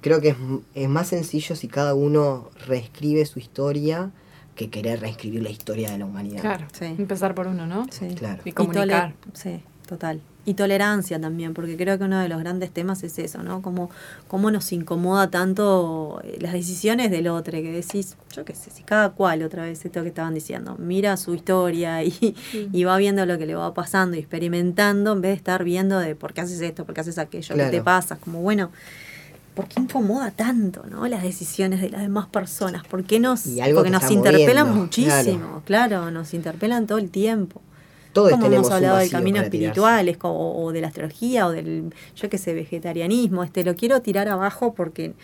Creo 0.00 0.20
que 0.20 0.28
es, 0.30 0.36
es 0.74 0.88
más 0.88 1.08
sencillo 1.08 1.56
si 1.56 1.68
cada 1.68 1.94
uno 1.94 2.50
reescribe 2.66 3.24
su 3.26 3.38
historia 3.38 4.10
que 4.54 4.70
querer 4.70 5.00
reescribir 5.00 5.42
la 5.42 5.50
historia 5.50 5.90
de 5.90 5.98
la 5.98 6.04
humanidad. 6.06 6.40
Claro. 6.40 6.66
Sí. 6.72 6.86
Empezar 6.86 7.34
por 7.34 7.46
uno, 7.46 7.66
¿no? 7.66 7.86
Sí. 7.90 8.08
Claro. 8.16 8.42
Y 8.44 8.52
comunicar. 8.52 9.14
sí, 9.32 9.60
total. 9.86 10.20
Y 10.44 10.54
tolerancia 10.54 11.20
también, 11.20 11.52
porque 11.52 11.76
creo 11.76 11.98
que 11.98 12.04
uno 12.04 12.18
de 12.20 12.28
los 12.28 12.38
grandes 12.40 12.70
temas 12.70 13.02
es 13.02 13.18
eso, 13.18 13.42
¿no? 13.42 13.60
Cómo, 13.60 13.90
cómo 14.28 14.50
nos 14.50 14.72
incomoda 14.72 15.30
tanto 15.30 16.22
eh, 16.24 16.38
las 16.40 16.54
decisiones 16.54 17.10
del 17.10 17.28
otro, 17.28 17.52
que 17.52 17.70
decís, 17.70 18.16
yo 18.34 18.46
qué 18.46 18.54
sé, 18.54 18.70
si 18.70 18.82
cada 18.82 19.10
cual, 19.10 19.42
otra 19.42 19.64
vez 19.64 19.84
esto 19.84 20.00
que 20.02 20.08
estaban 20.08 20.32
diciendo, 20.32 20.74
mira 20.78 21.18
su 21.18 21.34
historia 21.34 22.02
y, 22.02 22.34
y 22.72 22.84
va 22.84 22.96
viendo 22.96 23.26
lo 23.26 23.36
que 23.36 23.44
le 23.44 23.54
va 23.56 23.74
pasando 23.74 24.16
y 24.16 24.20
experimentando, 24.20 25.12
en 25.12 25.20
vez 25.20 25.32
de 25.32 25.36
estar 25.36 25.64
viendo 25.64 25.98
de 25.98 26.14
por 26.16 26.32
qué 26.32 26.40
haces 26.40 26.60
esto, 26.62 26.86
por 26.86 26.94
qué 26.94 27.02
haces 27.02 27.18
aquello, 27.18 27.54
qué 27.54 27.62
te 27.64 27.68
Claro. 27.70 27.84
pasa, 27.84 28.16
como 28.16 28.40
bueno. 28.40 28.70
¿Por 29.58 29.66
qué 29.66 29.80
incomoda 29.80 30.30
tanto, 30.30 30.84
no? 30.88 31.08
Las 31.08 31.24
decisiones 31.24 31.80
de 31.80 31.90
las 31.90 32.02
demás 32.02 32.26
personas. 32.28 32.86
¿Por 32.86 33.02
qué 33.02 33.18
nos, 33.18 33.44
Y 33.44 33.60
algo 33.60 33.78
porque 33.80 33.90
nos 33.90 34.08
interpelan 34.08 34.68
moviendo, 34.68 34.74
muchísimo, 34.84 35.62
claro, 35.64 36.12
nos 36.12 36.32
interpelan 36.32 36.86
todo 36.86 36.98
el 36.98 37.10
tiempo. 37.10 37.60
Todos 38.12 38.30
Como 38.30 38.46
hemos 38.46 38.70
hablado 38.70 38.98
del 38.98 39.10
camino 39.10 39.40
espiritual, 39.40 40.08
es 40.08 40.16
como- 40.16 40.62
o 40.64 40.70
de 40.70 40.80
la 40.80 40.86
astrología, 40.86 41.48
o 41.48 41.50
del, 41.50 41.92
yo 42.14 42.28
qué 42.30 42.38
sé, 42.38 42.54
vegetarianismo. 42.54 43.42
Este, 43.42 43.64
lo 43.64 43.74
quiero 43.74 44.00
tirar 44.00 44.28
abajo 44.28 44.74
porque 44.74 45.14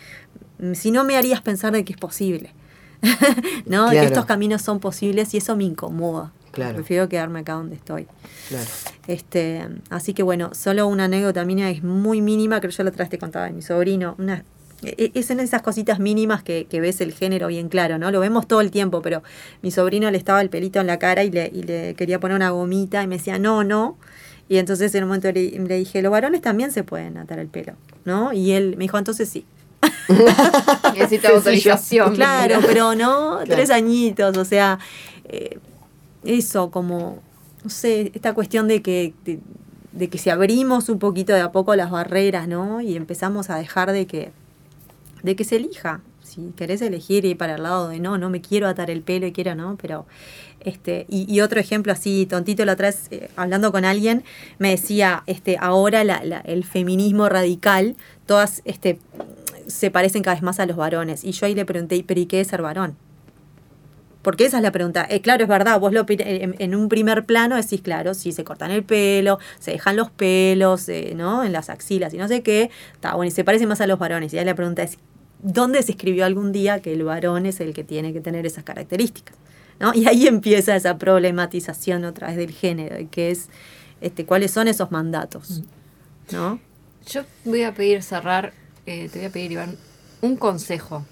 mm, 0.59 0.73
si 0.73 0.91
no 0.91 1.05
me 1.05 1.15
harías 1.15 1.41
pensar 1.41 1.71
de 1.71 1.85
que 1.85 1.93
es 1.93 1.99
posible. 1.99 2.53
¿No? 3.65 3.85
De 3.85 3.91
que 3.91 3.95
Claro. 3.95 4.07
estos 4.07 4.25
caminos 4.25 4.61
son 4.61 4.79
posibles 4.81 5.33
y 5.33 5.37
eso 5.37 5.55
me 5.55 5.63
incomoda. 5.63 6.33
Claro. 6.55 6.75
Prefiero 6.75 7.07
quedarme 7.07 7.39
acá 7.41 7.53
donde 7.53 7.75
estoy. 7.75 8.07
Claro. 8.49 8.65
Este, 9.07 9.67
así 9.89 10.13
que 10.13 10.23
bueno, 10.23 10.51
solo 10.55 10.87
una 10.87 11.03
anécdota 11.05 11.45
mía 11.45 11.69
es 11.69 11.83
muy 11.83 12.21
mínima, 12.21 12.59
creo 12.59 12.71
que 12.71 12.77
yo 12.77 12.83
la 12.83 12.89
otra 12.89 13.03
vez 13.03 13.09
te 13.09 13.19
contaba 13.19 13.45
de 13.45 13.51
mi 13.51 13.61
sobrino. 13.61 14.15
Una, 14.17 14.43
e- 14.83 15.11
es 15.13 15.29
en 15.29 15.39
esas 15.41 15.61
cositas 15.61 15.99
mínimas 15.99 16.41
que, 16.43 16.65
que 16.69 16.79
ves 16.81 17.01
el 17.01 17.13
género 17.13 17.47
bien 17.47 17.69
claro, 17.69 17.97
¿no? 17.97 18.09
Lo 18.09 18.19
vemos 18.19 18.47
todo 18.47 18.61
el 18.61 18.71
tiempo, 18.71 19.01
pero 19.01 19.21
mi 19.61 19.69
sobrino 19.71 20.09
le 20.09 20.17
estaba 20.17 20.41
el 20.41 20.49
pelito 20.49 20.79
en 20.79 20.87
la 20.87 20.97
cara 20.97 21.23
y 21.23 21.29
le, 21.31 21.51
y 21.53 21.63
le 21.63 21.93
quería 21.95 22.19
poner 22.19 22.35
una 22.35 22.49
gomita 22.51 23.03
y 23.03 23.07
me 23.07 23.17
decía, 23.17 23.37
no, 23.37 23.63
no. 23.63 23.97
Y 24.47 24.57
entonces 24.57 24.93
en 24.95 25.03
un 25.03 25.09
momento 25.09 25.31
le, 25.31 25.49
le 25.59 25.77
dije, 25.77 26.01
los 26.01 26.11
varones 26.11 26.41
también 26.41 26.71
se 26.71 26.83
pueden 26.83 27.17
atar 27.17 27.39
el 27.39 27.47
pelo, 27.47 27.73
¿no? 28.05 28.31
Y 28.31 28.51
él 28.51 28.75
me 28.77 28.83
dijo, 28.85 28.97
entonces 28.97 29.27
sí. 29.27 29.45
Necesita 30.93 31.29
autorización. 31.29 32.15
Claro, 32.15 32.59
pero 32.65 32.95
no, 32.95 33.39
Claro. 33.43 33.45
tres 33.45 33.69
añitos, 33.71 34.37
o 34.37 34.45
sea, 34.45 34.79
eh, 35.25 35.57
eso 36.25 36.71
como, 36.71 37.19
no 37.63 37.69
sé, 37.69 38.11
esta 38.13 38.33
cuestión 38.33 38.67
de 38.67 38.81
que, 38.81 39.13
de, 39.25 39.39
de 39.91 40.09
que 40.09 40.17
si 40.17 40.29
abrimos 40.29 40.89
un 40.89 40.99
poquito 40.99 41.33
de 41.33 41.41
a 41.41 41.51
poco 41.51 41.75
las 41.75 41.91
barreras, 41.91 42.47
¿no? 42.47 42.81
Y 42.81 42.95
empezamos 42.95 43.49
a 43.49 43.57
dejar 43.57 43.91
de 43.91 44.05
que, 44.07 44.31
de 45.23 45.35
que 45.35 45.43
se 45.43 45.55
elija. 45.57 46.01
Si 46.23 46.51
querés 46.57 46.81
elegir 46.81 47.23
ir 47.23 47.37
para 47.37 47.55
el 47.55 47.63
lado 47.63 47.87
de 47.89 47.99
no, 47.99 48.17
no 48.17 48.29
me 48.29 48.41
quiero 48.41 48.67
atar 48.67 48.89
el 48.89 49.01
pelo 49.01 49.25
y 49.27 49.31
quiero, 49.31 49.55
¿no? 49.55 49.77
Pero, 49.81 50.05
este, 50.59 51.05
y, 51.07 51.31
y 51.33 51.41
otro 51.41 51.59
ejemplo 51.59 51.93
así, 51.93 52.25
tontito 52.25 52.65
la 52.65 52.73
otra 52.73 52.87
vez, 52.87 53.07
eh, 53.11 53.29
hablando 53.35 53.71
con 53.71 53.85
alguien, 53.85 54.23
me 54.57 54.71
decía, 54.71 55.23
este, 55.27 55.57
ahora 55.59 56.03
la, 56.03 56.23
la- 56.25 56.39
el 56.41 56.63
feminismo 56.65 57.29
radical, 57.29 57.95
todas, 58.25 58.61
este, 58.65 58.99
se 59.67 59.91
parecen 59.91 60.23
cada 60.23 60.35
vez 60.35 60.43
más 60.43 60.59
a 60.59 60.65
los 60.65 60.75
varones. 60.77 61.23
Y 61.23 61.31
yo 61.31 61.45
ahí 61.45 61.55
le 61.55 61.63
pregunté, 61.65 62.03
¿pero 62.05 62.19
y 62.19 62.25
qué 62.25 62.41
es 62.41 62.47
ser 62.47 62.61
varón? 62.61 62.95
Porque 64.25 64.45
esa 64.45 64.57
es 64.57 64.63
la 64.63 64.71
pregunta. 64.71 65.05
Eh, 65.07 65.21
claro, 65.21 65.43
es 65.43 65.47
verdad, 65.49 65.79
vos 65.79 65.93
lo, 65.93 66.07
pi- 66.07 66.17
en, 66.19 66.55
en 66.57 66.73
un 66.73 66.89
primer 66.89 67.25
plano 67.25 67.55
decís, 67.55 67.81
claro, 67.81 68.15
sí, 68.15 68.31
se 68.31 68.43
cortan 68.43 68.71
el 68.71 68.83
pelo, 68.83 69.37
se 69.59 69.69
dejan 69.69 69.95
los 69.95 70.09
pelos, 70.09 70.89
eh, 70.89 71.13
¿no? 71.15 71.43
En 71.43 71.51
las 71.51 71.69
axilas 71.69 72.11
y 72.11 72.17
no 72.17 72.27
sé 72.27 72.41
qué. 72.41 72.71
Está 72.93 73.13
bueno, 73.13 73.27
y 73.27 73.31
se 73.31 73.43
parece 73.43 73.67
más 73.67 73.81
a 73.81 73.85
los 73.87 73.99
varones. 73.99 74.33
Y 74.33 74.39
ahí 74.39 74.43
la 74.45 74.55
pregunta 74.55 74.81
es, 74.81 74.97
¿dónde 75.43 75.83
se 75.83 75.91
escribió 75.91 76.25
algún 76.25 76.51
día 76.51 76.81
que 76.81 76.91
el 76.93 77.03
varón 77.03 77.45
es 77.45 77.59
el 77.59 77.75
que 77.75 77.83
tiene 77.83 78.13
que 78.13 78.19
tener 78.19 78.47
esas 78.47 78.63
características? 78.63 79.37
¿No? 79.79 79.93
Y 79.93 80.07
ahí 80.07 80.25
empieza 80.25 80.75
esa 80.75 80.97
problematización 80.97 82.03
otra 82.05 82.29
vez 82.29 82.37
del 82.37 82.51
género, 82.51 82.95
que 83.11 83.29
es, 83.29 83.49
este, 84.01 84.25
¿cuáles 84.25 84.49
son 84.49 84.67
esos 84.67 84.89
mandatos? 84.89 85.61
¿No? 86.31 86.59
Yo 87.07 87.21
voy 87.43 87.61
a 87.61 87.75
pedir 87.75 88.01
cerrar, 88.01 88.53
eh, 88.87 89.07
te 89.11 89.19
voy 89.19 89.27
a 89.27 89.29
pedir, 89.31 89.51
Iván, 89.51 89.75
un 90.21 90.35
consejo 90.35 91.05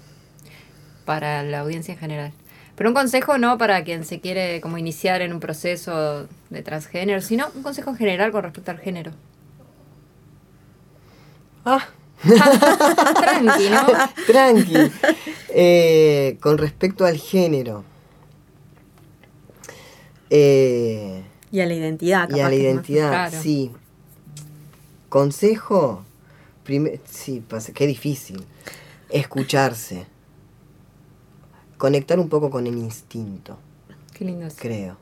para 1.04 1.42
la 1.44 1.60
audiencia 1.60 1.92
en 1.94 2.00
general. 2.00 2.32
Pero 2.76 2.90
un 2.90 2.94
consejo 2.94 3.38
no 3.38 3.56
para 3.56 3.84
quien 3.84 4.04
se 4.04 4.20
quiere 4.20 4.60
como 4.60 4.78
iniciar 4.78 5.22
en 5.22 5.32
un 5.32 5.40
proceso 5.40 6.26
de 6.50 6.62
transgénero, 6.62 7.20
sino 7.20 7.46
un 7.54 7.62
consejo 7.62 7.90
en 7.90 7.96
general 7.96 8.32
con 8.32 8.42
respecto 8.42 8.70
al 8.72 8.78
género. 8.78 9.12
Ah, 11.64 11.86
Tranqui, 12.22 13.68
¿no? 13.70 13.86
tranqui. 14.26 14.76
Eh, 15.50 16.36
con 16.40 16.58
respecto 16.58 17.04
al 17.04 17.16
género. 17.16 17.84
Eh, 20.30 21.22
Y 21.50 21.60
a 21.60 21.66
la 21.66 21.74
identidad. 21.74 22.28
y 22.30 22.34
a 22.34 22.36
capaz 22.36 22.48
la 22.48 22.54
identidad, 22.54 23.08
claro. 23.10 23.40
sí. 23.42 23.70
Consejo, 25.08 26.02
prime- 26.64 27.00
sí, 27.08 27.40
pasa, 27.46 27.72
qué 27.72 27.86
difícil. 27.86 28.44
Escucharse. 29.10 30.06
Conectar 31.78 32.18
un 32.20 32.28
poco 32.28 32.50
con 32.50 32.66
el 32.66 32.76
instinto, 32.78 33.58
Qué 34.12 34.24
lindo 34.24 34.46
es. 34.46 34.54
creo. 34.58 34.96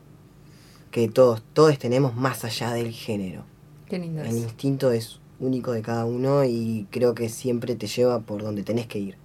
Que 0.91 1.09
todos, 1.09 1.43
todos 1.53 1.79
tenemos 1.79 2.15
más 2.15 2.45
allá 2.45 2.73
del 2.73 2.91
género. 2.93 3.45
Qué 3.89 3.99
lindo 3.99 4.21
El 4.23 4.29
es. 4.29 4.35
instinto 4.35 4.93
es 4.93 5.21
único 5.41 5.73
de 5.73 5.83
cada 5.83 6.05
uno 6.05 6.45
y 6.45 6.87
creo 6.91 7.15
que 7.15 7.29
siempre 7.29 7.75
te 7.77 7.87
lleva 7.87 8.21
por 8.21 8.43
donde 8.43 8.63
tenés 8.63 8.87
que 8.87 8.99
ir. 8.99 9.17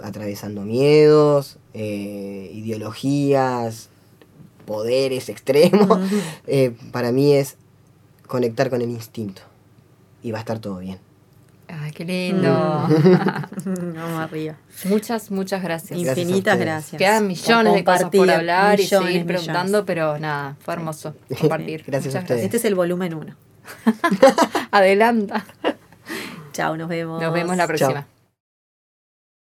Atravesando 0.00 0.62
miedos, 0.62 1.58
eh, 1.74 2.50
ideologías, 2.54 3.88
poderes 4.66 5.28
extremos. 5.28 5.98
Eh, 6.46 6.74
para 6.92 7.12
mí 7.12 7.32
es 7.32 7.56
conectar 8.26 8.70
con 8.70 8.80
el 8.80 8.90
instinto. 8.90 9.42
Y 10.22 10.30
va 10.30 10.38
a 10.38 10.40
estar 10.40 10.58
todo 10.60 10.78
bien. 10.78 10.98
Ay, 11.68 11.90
qué 11.92 12.04
lindo. 12.04 12.50
Vamos 13.64 14.20
arriba. 14.20 14.56
muchas, 14.86 15.30
muchas 15.30 15.62
gracias. 15.62 16.00
Gracias 16.00 16.18
Infinitas 16.18 16.58
gracias. 16.58 16.98
Quedan 16.98 17.26
millones 17.26 17.74
de 17.74 17.84
cosas 17.84 18.10
por 18.10 18.30
hablar 18.30 18.80
y 18.80 18.86
seguir 18.86 19.06
millones. 19.06 19.26
preguntando, 19.26 19.84
pero 19.84 20.18
nada, 20.18 20.56
fue 20.60 20.74
hermoso 20.74 21.14
compartir. 21.40 21.84
Gracias 21.86 22.14
a 22.14 22.20
Muchas 22.20 22.30
ustedes. 22.30 22.44
Este 22.44 22.56
es 22.56 22.64
el 22.64 22.74
volumen 22.74 23.14
1. 23.14 23.36
Adelanta. 24.70 25.44
Chao, 26.52 26.76
nos 26.76 26.88
vemos. 26.88 27.22
Nos 27.22 27.32
vemos 27.32 27.56
la 27.56 27.66
próxima. 27.66 28.06